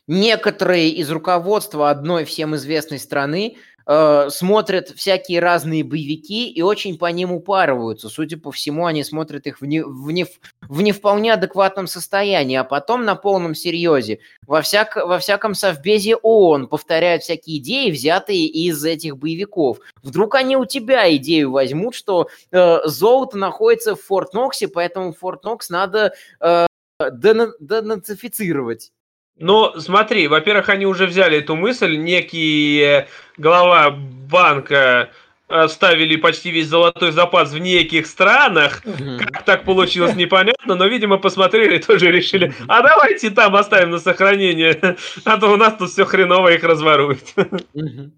некоторые 0.07 0.89
из 0.89 1.09
руководства 1.09 1.89
одной 1.89 2.25
всем 2.25 2.55
известной 2.55 2.99
страны 2.99 3.57
э, 3.85 4.29
смотрят 4.29 4.89
всякие 4.89 5.39
разные 5.39 5.83
боевики 5.83 6.49
и 6.49 6.61
очень 6.61 6.97
по 6.97 7.05
ним 7.05 7.31
упарываются. 7.31 8.09
Судя 8.09 8.37
по 8.37 8.51
всему, 8.51 8.85
они 8.85 9.03
смотрят 9.03 9.47
их 9.47 9.61
в 9.61 9.65
не, 9.65 9.83
в 9.83 10.11
не, 10.11 10.25
в 10.61 10.81
не 10.81 10.91
вполне 10.91 11.33
адекватном 11.33 11.87
состоянии, 11.87 12.55
а 12.57 12.63
потом 12.63 13.05
на 13.05 13.15
полном 13.15 13.55
серьезе. 13.55 14.19
Во, 14.45 14.61
всяк, 14.61 14.95
во 14.95 15.19
всяком 15.19 15.55
совбезе 15.55 16.15
ООН 16.15 16.67
повторяют 16.67 17.23
всякие 17.23 17.57
идеи, 17.57 17.91
взятые 17.91 18.45
из 18.45 18.83
этих 18.83 19.17
боевиков. 19.17 19.79
Вдруг 20.03 20.35
они 20.35 20.57
у 20.57 20.65
тебя 20.65 21.13
идею 21.15 21.51
возьмут, 21.51 21.95
что 21.95 22.29
э, 22.51 22.79
золото 22.85 23.37
находится 23.37 23.95
в 23.95 24.01
Форт 24.01 24.33
Ноксе, 24.33 24.67
поэтому 24.67 25.13
Форт 25.13 25.43
Нокс 25.43 25.69
надо 25.69 26.13
э, 26.39 26.65
денацифицировать. 27.11 28.91
Ну, 29.37 29.79
смотри, 29.79 30.27
во-первых, 30.27 30.69
они 30.69 30.85
уже 30.85 31.07
взяли 31.07 31.39
эту 31.39 31.55
мысль, 31.55 31.97
некий 31.97 33.05
глава 33.37 33.89
банка 33.91 35.09
оставили 35.51 36.15
почти 36.15 36.51
весь 36.51 36.67
золотой 36.67 37.11
запас 37.11 37.51
в 37.51 37.57
неких 37.57 38.07
странах. 38.07 38.81
Как 38.83 39.43
так 39.43 39.63
получилось, 39.63 40.15
непонятно, 40.15 40.75
но, 40.75 40.85
видимо, 40.85 41.17
посмотрели 41.17 41.77
и 41.77 41.79
тоже 41.79 42.11
решили, 42.11 42.53
а 42.67 42.81
давайте 42.81 43.29
там 43.31 43.55
оставим 43.55 43.91
на 43.91 43.99
сохранение, 43.99 44.79
а 45.25 45.37
то 45.37 45.51
у 45.51 45.57
нас 45.57 45.75
тут 45.77 45.89
все 45.89 46.05
хреново 46.05 46.53
их 46.53 46.63
разворуют. 46.63 47.23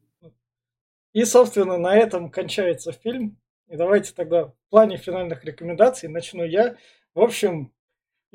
И, 1.14 1.26
собственно, 1.26 1.78
на 1.78 1.96
этом 1.96 2.32
кончается 2.32 2.92
фильм. 2.92 3.38
И 3.70 3.78
давайте 3.78 4.14
тогда 4.14 4.46
в 4.46 4.54
плане 4.72 4.98
финальных 4.98 5.46
рекомендаций 5.46 6.10
начну 6.10 6.44
я. 6.44 6.76
В 7.14 7.22
общем, 7.22 7.72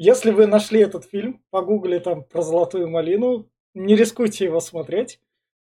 если 0.01 0.31
вы 0.31 0.47
нашли 0.47 0.81
этот 0.81 1.05
фильм, 1.05 1.43
погугли 1.51 1.99
там 1.99 2.23
про 2.23 2.43
золотую 2.43 2.89
малину, 2.89 3.51
не 3.75 3.97
рискуйте 3.97 4.45
его 4.45 4.61
смотреть. 4.61 5.21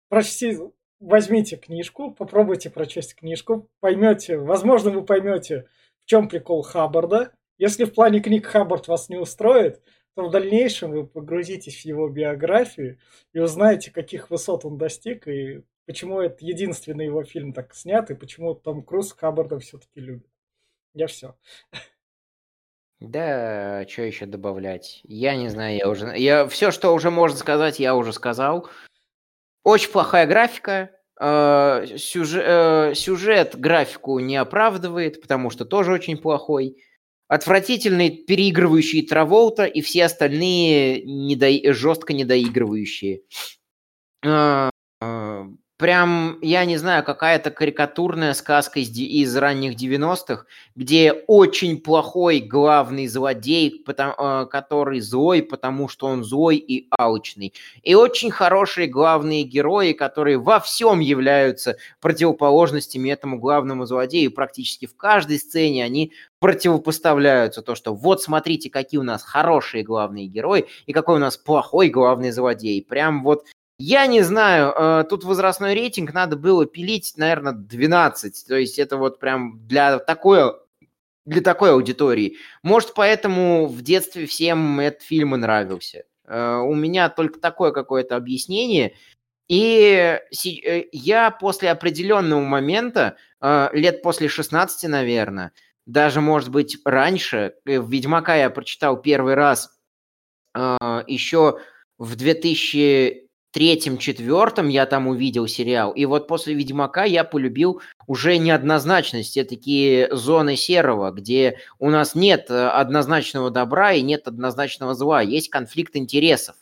Прочти, 0.09 0.59
возьмите 0.99 1.57
книжку, 1.57 2.11
попробуйте 2.11 2.69
прочесть 2.69 3.15
книжку, 3.15 3.67
поймете, 3.79 4.37
возможно, 4.37 4.91
вы 4.91 5.03
поймете, 5.03 5.65
в 6.03 6.05
чем 6.05 6.29
прикол 6.29 6.61
Хаббарда. 6.61 7.33
Если 7.57 7.85
в 7.85 7.95
плане 7.95 8.19
книг 8.19 8.45
Хаббард 8.45 8.87
вас 8.87 9.09
не 9.09 9.17
устроит, 9.17 9.81
то 10.15 10.27
в 10.27 10.29
дальнейшем 10.29 10.91
вы 10.91 11.07
погрузитесь 11.07 11.81
в 11.81 11.85
его 11.85 12.07
биографию 12.07 12.99
и 13.33 13.39
узнаете, 13.39 13.89
каких 13.89 14.29
высот 14.29 14.65
он 14.65 14.77
достиг, 14.77 15.27
и 15.27 15.63
почему 15.87 16.21
это 16.21 16.45
единственный 16.45 17.05
его 17.05 17.23
фильм 17.23 17.53
так 17.53 17.73
снят, 17.73 18.11
и 18.11 18.13
почему 18.13 18.53
Том 18.53 18.83
Круз 18.83 19.13
Хаббарда 19.13 19.57
все-таки 19.57 19.99
любит. 19.99 20.29
Я 20.93 21.07
все. 21.07 21.35
Да, 22.99 23.85
что 23.87 24.01
еще 24.01 24.25
добавлять? 24.25 25.01
Я 25.03 25.35
не 25.35 25.49
знаю, 25.49 25.77
я 25.77 25.89
уже... 25.89 26.17
Я... 26.17 26.47
Все, 26.47 26.71
что 26.71 26.93
уже 26.93 27.11
можно 27.11 27.37
сказать, 27.37 27.79
я 27.79 27.95
уже 27.95 28.11
сказал. 28.11 28.69
Очень 29.63 29.91
плохая 29.91 30.25
графика. 30.25 30.91
Сюжет, 31.19 32.43
э, 32.45 32.93
сюжет 32.95 33.59
графику 33.59 34.19
не 34.19 34.37
оправдывает, 34.37 35.19
потому 35.21 35.49
что 35.49 35.65
тоже 35.65 35.91
очень 35.91 36.17
плохой. 36.17 36.77
отвратительный 37.27 38.09
переигрывающий 38.09 39.05
Траволта 39.05 39.65
и 39.65 39.81
все 39.81 40.05
остальные 40.05 41.01
недо... 41.03 41.73
жестко 41.73 42.13
недоигрывающие. 42.13 43.21
А, 44.23 44.69
а, 45.01 45.47
прям, 45.77 46.39
я 46.41 46.65
не 46.65 46.77
знаю, 46.77 47.03
какая-то 47.03 47.51
карикатурная 47.51 48.33
сказка 48.33 48.79
из, 48.79 48.89
из 48.89 49.35
ранних 49.37 49.75
90-х, 49.75 50.45
где 50.75 51.11
очень 51.27 51.79
плохой 51.79 52.39
главный 52.39 53.07
злодей, 53.07 53.83
потому, 53.85 54.13
э, 54.17 54.45
который 54.47 54.99
злой, 54.99 55.43
потому 55.43 55.87
что 55.87 56.07
он 56.07 56.23
злой 56.23 56.57
и 56.57 56.87
алчный. 56.89 57.53
И 57.83 57.93
очень 57.93 58.31
хорошие 58.31 58.87
главные 58.87 59.43
герои, 59.43 59.93
которые 59.93 60.39
во 60.39 60.59
всем 60.59 60.99
являются 60.99 61.77
противоположностями 62.01 63.09
этому 63.09 63.39
главному 63.39 63.85
злодею. 63.85 64.31
Практически 64.31 64.87
в 64.87 64.97
каждой 64.97 65.37
сцене 65.37 65.85
они 65.85 66.11
противопоставляются. 66.39 67.61
То, 67.61 67.75
что 67.75 67.93
вот 67.93 68.21
смотрите, 68.21 68.69
какие 68.69 68.99
у 68.99 69.03
нас 69.03 69.23
хорошие 69.23 69.83
главные 69.83 70.27
герои 70.27 70.65
и 70.87 70.93
какой 70.93 71.15
у 71.15 71.19
нас 71.19 71.37
плохой 71.37 71.89
главный 71.89 72.31
злодей. 72.31 72.83
Прям 72.83 73.23
вот 73.23 73.45
я 73.79 74.07
не 74.07 74.21
знаю, 74.21 74.73
э, 74.75 75.03
тут 75.07 75.23
возрастной 75.23 75.75
рейтинг 75.75 76.13
надо 76.13 76.35
было 76.35 76.65
пилить, 76.65 77.13
наверное, 77.15 77.53
12. 77.53 78.45
То 78.47 78.55
есть 78.55 78.79
это 78.79 78.97
вот 78.97 79.19
прям 79.19 79.59
для 79.67 79.99
такой, 79.99 80.55
для 81.25 81.41
такой 81.41 81.71
аудитории. 81.71 82.37
Может, 82.63 82.95
поэтому 82.95 83.67
в 83.67 83.81
детстве 83.83 84.25
всем 84.25 84.79
этот 84.79 85.03
фильм 85.03 85.35
и 85.35 85.37
нравился. 85.37 86.05
Э, 86.25 86.57
у 86.57 86.73
меня 86.73 87.09
только 87.09 87.39
такое 87.39 87.71
какое-то 87.71 88.15
объяснение. 88.15 88.95
И 89.47 90.19
э, 90.43 90.83
я 90.91 91.29
после 91.29 91.69
определенного 91.69 92.41
момента, 92.41 93.17
лет 93.39 94.01
после 94.01 94.27
16, 94.27 94.89
наверное, 94.89 95.51
даже, 95.85 96.21
может 96.21 96.49
быть, 96.49 96.79
раньше, 96.83 97.53
Ведьмака 97.65 98.35
я 98.35 98.49
прочитал 98.49 98.99
первый 98.99 99.35
раз 99.35 99.77
еще 100.55 101.59
в 101.99 102.15
2000 102.15 103.26
третьем-четвертом 103.57 104.67
я 104.67 104.85
там 104.85 105.07
увидел 105.07 105.47
сериал. 105.47 105.91
И 105.91 106.05
вот 106.05 106.27
после 106.27 106.53
«Ведьмака» 106.53 107.05
я 107.05 107.23
полюбил 107.23 107.81
уже 108.05 108.37
неоднозначность, 108.37 109.33
те 109.33 109.43
такие 109.45 110.15
зоны 110.15 110.55
серого, 110.55 111.09
где 111.09 111.57
у 111.79 111.89
нас 111.89 112.13
нет 112.13 112.51
э, 112.51 112.67
однозначного 112.67 113.49
добра 113.49 113.93
и 113.93 114.03
нет 114.03 114.27
однозначного 114.27 114.93
зла, 114.93 115.23
есть 115.23 115.49
конфликт 115.49 115.95
интересов. 115.95 116.55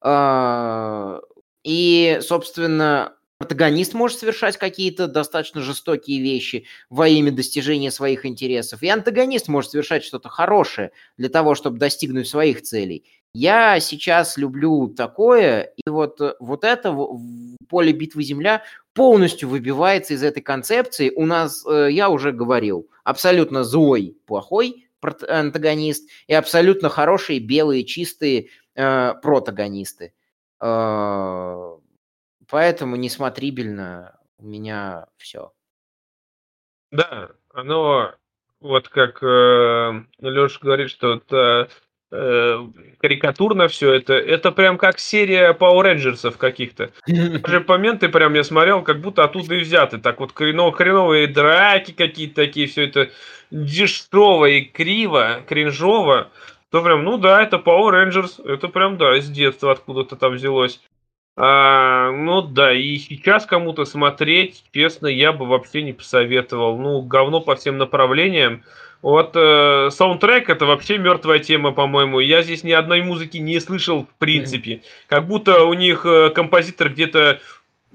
А, 0.00 1.20
и, 1.62 2.18
собственно, 2.22 3.14
протагонист 3.38 3.94
может 3.94 4.18
совершать 4.18 4.56
какие-то 4.56 5.06
достаточно 5.06 5.60
жестокие 5.60 6.20
вещи 6.20 6.66
во 6.90 7.06
имя 7.06 7.30
достижения 7.30 7.92
своих 7.92 8.26
интересов, 8.26 8.82
и 8.82 8.88
антагонист 8.88 9.46
может 9.46 9.70
совершать 9.70 10.02
что-то 10.02 10.28
хорошее 10.28 10.90
для 11.18 11.28
того, 11.28 11.54
чтобы 11.54 11.78
достигнуть 11.78 12.26
своих 12.26 12.62
целей. 12.62 13.04
Я 13.38 13.80
сейчас 13.80 14.38
люблю 14.38 14.88
такое, 14.88 15.70
и 15.76 15.90
вот, 15.90 16.22
э, 16.22 16.36
вот 16.40 16.64
это 16.64 16.96
поле 17.68 17.92
битвы 17.92 18.22
Земля 18.22 18.62
полностью 18.94 19.50
выбивается 19.50 20.14
из 20.14 20.22
этой 20.22 20.40
концепции. 20.40 21.12
У 21.14 21.26
нас, 21.26 21.62
э, 21.66 21.88
я 21.90 22.08
уже 22.08 22.32
говорил, 22.32 22.88
абсолютно 23.04 23.62
злой, 23.62 24.16
плохой 24.24 24.88
антагонист 25.02 26.08
и 26.28 26.32
абсолютно 26.32 26.88
хорошие, 26.88 27.38
белые, 27.38 27.84
чистые 27.84 28.48
э, 28.74 29.12
протагонисты. 29.20 30.14
Э, 30.58 31.76
поэтому 32.48 32.96
несмотрибельно 32.96 34.18
у 34.38 34.46
меня 34.46 35.08
все. 35.18 35.52
Да, 36.90 37.32
оно 37.52 38.14
вот 38.60 38.88
как 38.88 39.22
э, 39.22 40.04
Леша 40.20 40.58
говорит, 40.62 40.90
что 40.90 41.16
это 41.16 41.36
э, 41.36 41.85
карикатурно 42.10 43.68
все 43.68 43.94
это. 43.94 44.14
Это 44.14 44.52
прям 44.52 44.78
как 44.78 44.98
серия 44.98 45.52
Power 45.52 45.96
Rangers 45.96 46.36
каких-то. 46.36 46.90
Даже 47.06 47.64
моменты 47.66 48.08
прям 48.08 48.34
я 48.34 48.44
смотрел, 48.44 48.82
как 48.82 49.00
будто 49.00 49.24
оттуда 49.24 49.54
и 49.56 49.60
взяты. 49.60 49.98
Так 49.98 50.20
вот 50.20 50.32
хреново, 50.32 50.72
хреновые 50.72 51.26
драки 51.26 51.92
какие-то 51.92 52.36
такие, 52.36 52.66
все 52.66 52.84
это 52.84 53.10
дешево 53.50 54.46
и 54.46 54.62
криво, 54.62 55.42
кринжово. 55.48 56.30
То 56.70 56.82
прям, 56.82 57.04
ну 57.04 57.16
да, 57.18 57.42
это 57.42 57.56
Power 57.56 57.92
Rangers. 57.92 58.44
Это 58.44 58.68
прям, 58.68 58.96
да, 58.98 59.20
с 59.20 59.28
детства 59.28 59.72
откуда-то 59.72 60.16
там 60.16 60.34
взялось. 60.34 60.80
А, 61.38 62.12
ну 62.12 62.40
да, 62.40 62.72
и 62.72 62.96
сейчас 62.96 63.44
кому-то 63.44 63.84
смотреть, 63.84 64.64
честно, 64.72 65.06
я 65.06 65.32
бы 65.32 65.46
вообще 65.46 65.82
не 65.82 65.92
посоветовал. 65.92 66.78
Ну, 66.78 67.02
говно 67.02 67.40
по 67.40 67.56
всем 67.56 67.76
направлениям. 67.76 68.64
Вот 69.02 69.32
э, 69.34 69.90
саундтрек 69.90 70.48
это 70.48 70.66
вообще 70.66 70.98
мертвая 70.98 71.38
тема, 71.38 71.72
по-моему. 71.72 72.20
Я 72.20 72.42
здесь 72.42 72.64
ни 72.64 72.72
одной 72.72 73.02
музыки 73.02 73.36
не 73.38 73.60
слышал 73.60 74.04
в 74.04 74.18
принципе. 74.18 74.82
Как 75.06 75.26
будто 75.26 75.64
у 75.64 75.74
них 75.74 76.04
э, 76.04 76.30
композитор 76.30 76.90
где-то 76.90 77.40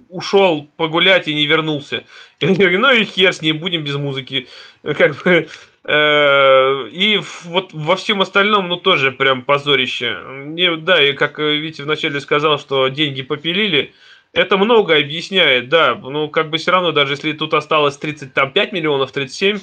ушел 0.10 0.70
погулять 0.78 1.28
и 1.28 1.34
не 1.34 1.46
вернулся. 1.46 2.04
Ну 2.42 2.92
и 2.92 3.04
хер 3.04 3.34
с 3.34 3.42
ним, 3.42 3.60
будем 3.60 3.84
без 3.84 3.96
музыки. 3.96 4.48
Как 4.84 5.16
бы, 5.24 5.48
э, 5.84 6.88
и 6.90 7.20
вот 7.46 7.74
во 7.74 7.96
всем 7.96 8.22
остальном, 8.22 8.68
ну 8.68 8.78
тоже 8.78 9.12
прям 9.12 9.44
позорище. 9.44 10.18
Не, 10.46 10.76
да, 10.76 11.02
и 11.02 11.14
как 11.14 11.40
Витя 11.40 11.82
вначале 11.82 12.20
сказал, 12.20 12.60
что 12.60 12.88
деньги 12.88 13.22
попилили, 13.22 13.94
это 14.34 14.58
много 14.58 14.96
объясняет, 14.96 15.70
да. 15.70 15.96
Ну, 15.96 16.30
как 16.30 16.50
бы 16.50 16.58
все 16.58 16.72
равно, 16.72 16.92
даже 16.92 17.14
если 17.14 17.34
тут 17.34 17.54
осталось 17.54 17.98
35 17.98 18.72
миллионов, 18.72 19.12
37, 19.12 19.60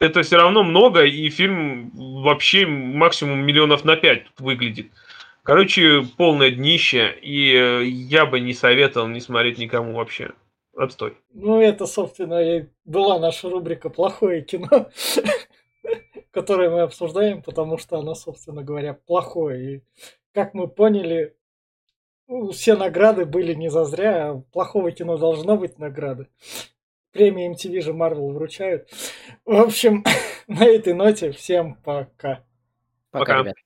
это 0.00 0.22
все 0.22 0.36
равно 0.36 0.64
много, 0.64 1.04
и 1.04 1.28
фильм 1.28 1.90
вообще 1.94 2.66
максимум 2.66 3.40
миллионов 3.40 3.84
на 3.84 3.96
пять 3.96 4.24
выглядит. 4.38 4.90
Короче, 5.42 6.02
полное 6.16 6.50
днище, 6.50 7.14
и 7.20 7.52
э, 7.52 7.84
я 7.84 8.26
бы 8.26 8.40
не 8.40 8.54
советовал 8.54 9.08
не 9.08 9.20
смотреть 9.20 9.58
никому 9.58 9.94
вообще. 9.94 10.32
Отстой. 10.76 11.16
Ну, 11.34 11.60
это, 11.60 11.86
собственно, 11.86 12.40
и 12.40 12.66
была 12.84 13.18
наша 13.18 13.50
рубрика 13.50 13.90
«Плохое 13.90 14.42
кино», 14.42 14.88
которое 16.30 16.70
мы 16.70 16.80
обсуждаем, 16.82 17.42
потому 17.42 17.76
что 17.76 17.98
оно, 17.98 18.14
собственно 18.14 18.62
говоря, 18.62 18.94
плохое. 18.94 19.76
И, 19.76 19.82
как 20.32 20.54
мы 20.54 20.68
поняли, 20.68 21.34
все 22.52 22.76
награды 22.76 23.26
были 23.26 23.52
не 23.52 23.68
зазря, 23.68 24.30
а 24.30 24.42
плохого 24.52 24.92
кино 24.92 25.18
должно 25.18 25.56
быть 25.56 25.78
награды 25.78 26.28
премии 27.12 27.50
MTV 27.50 27.80
же 27.80 27.92
Marvel 27.92 28.32
вручают. 28.32 28.88
В 29.44 29.54
общем, 29.54 30.04
на 30.46 30.64
этой 30.64 30.94
ноте 30.94 31.32
всем 31.32 31.74
пока. 31.76 32.44
Пока, 33.10 33.24
пока. 33.24 33.38
ребят. 33.40 33.56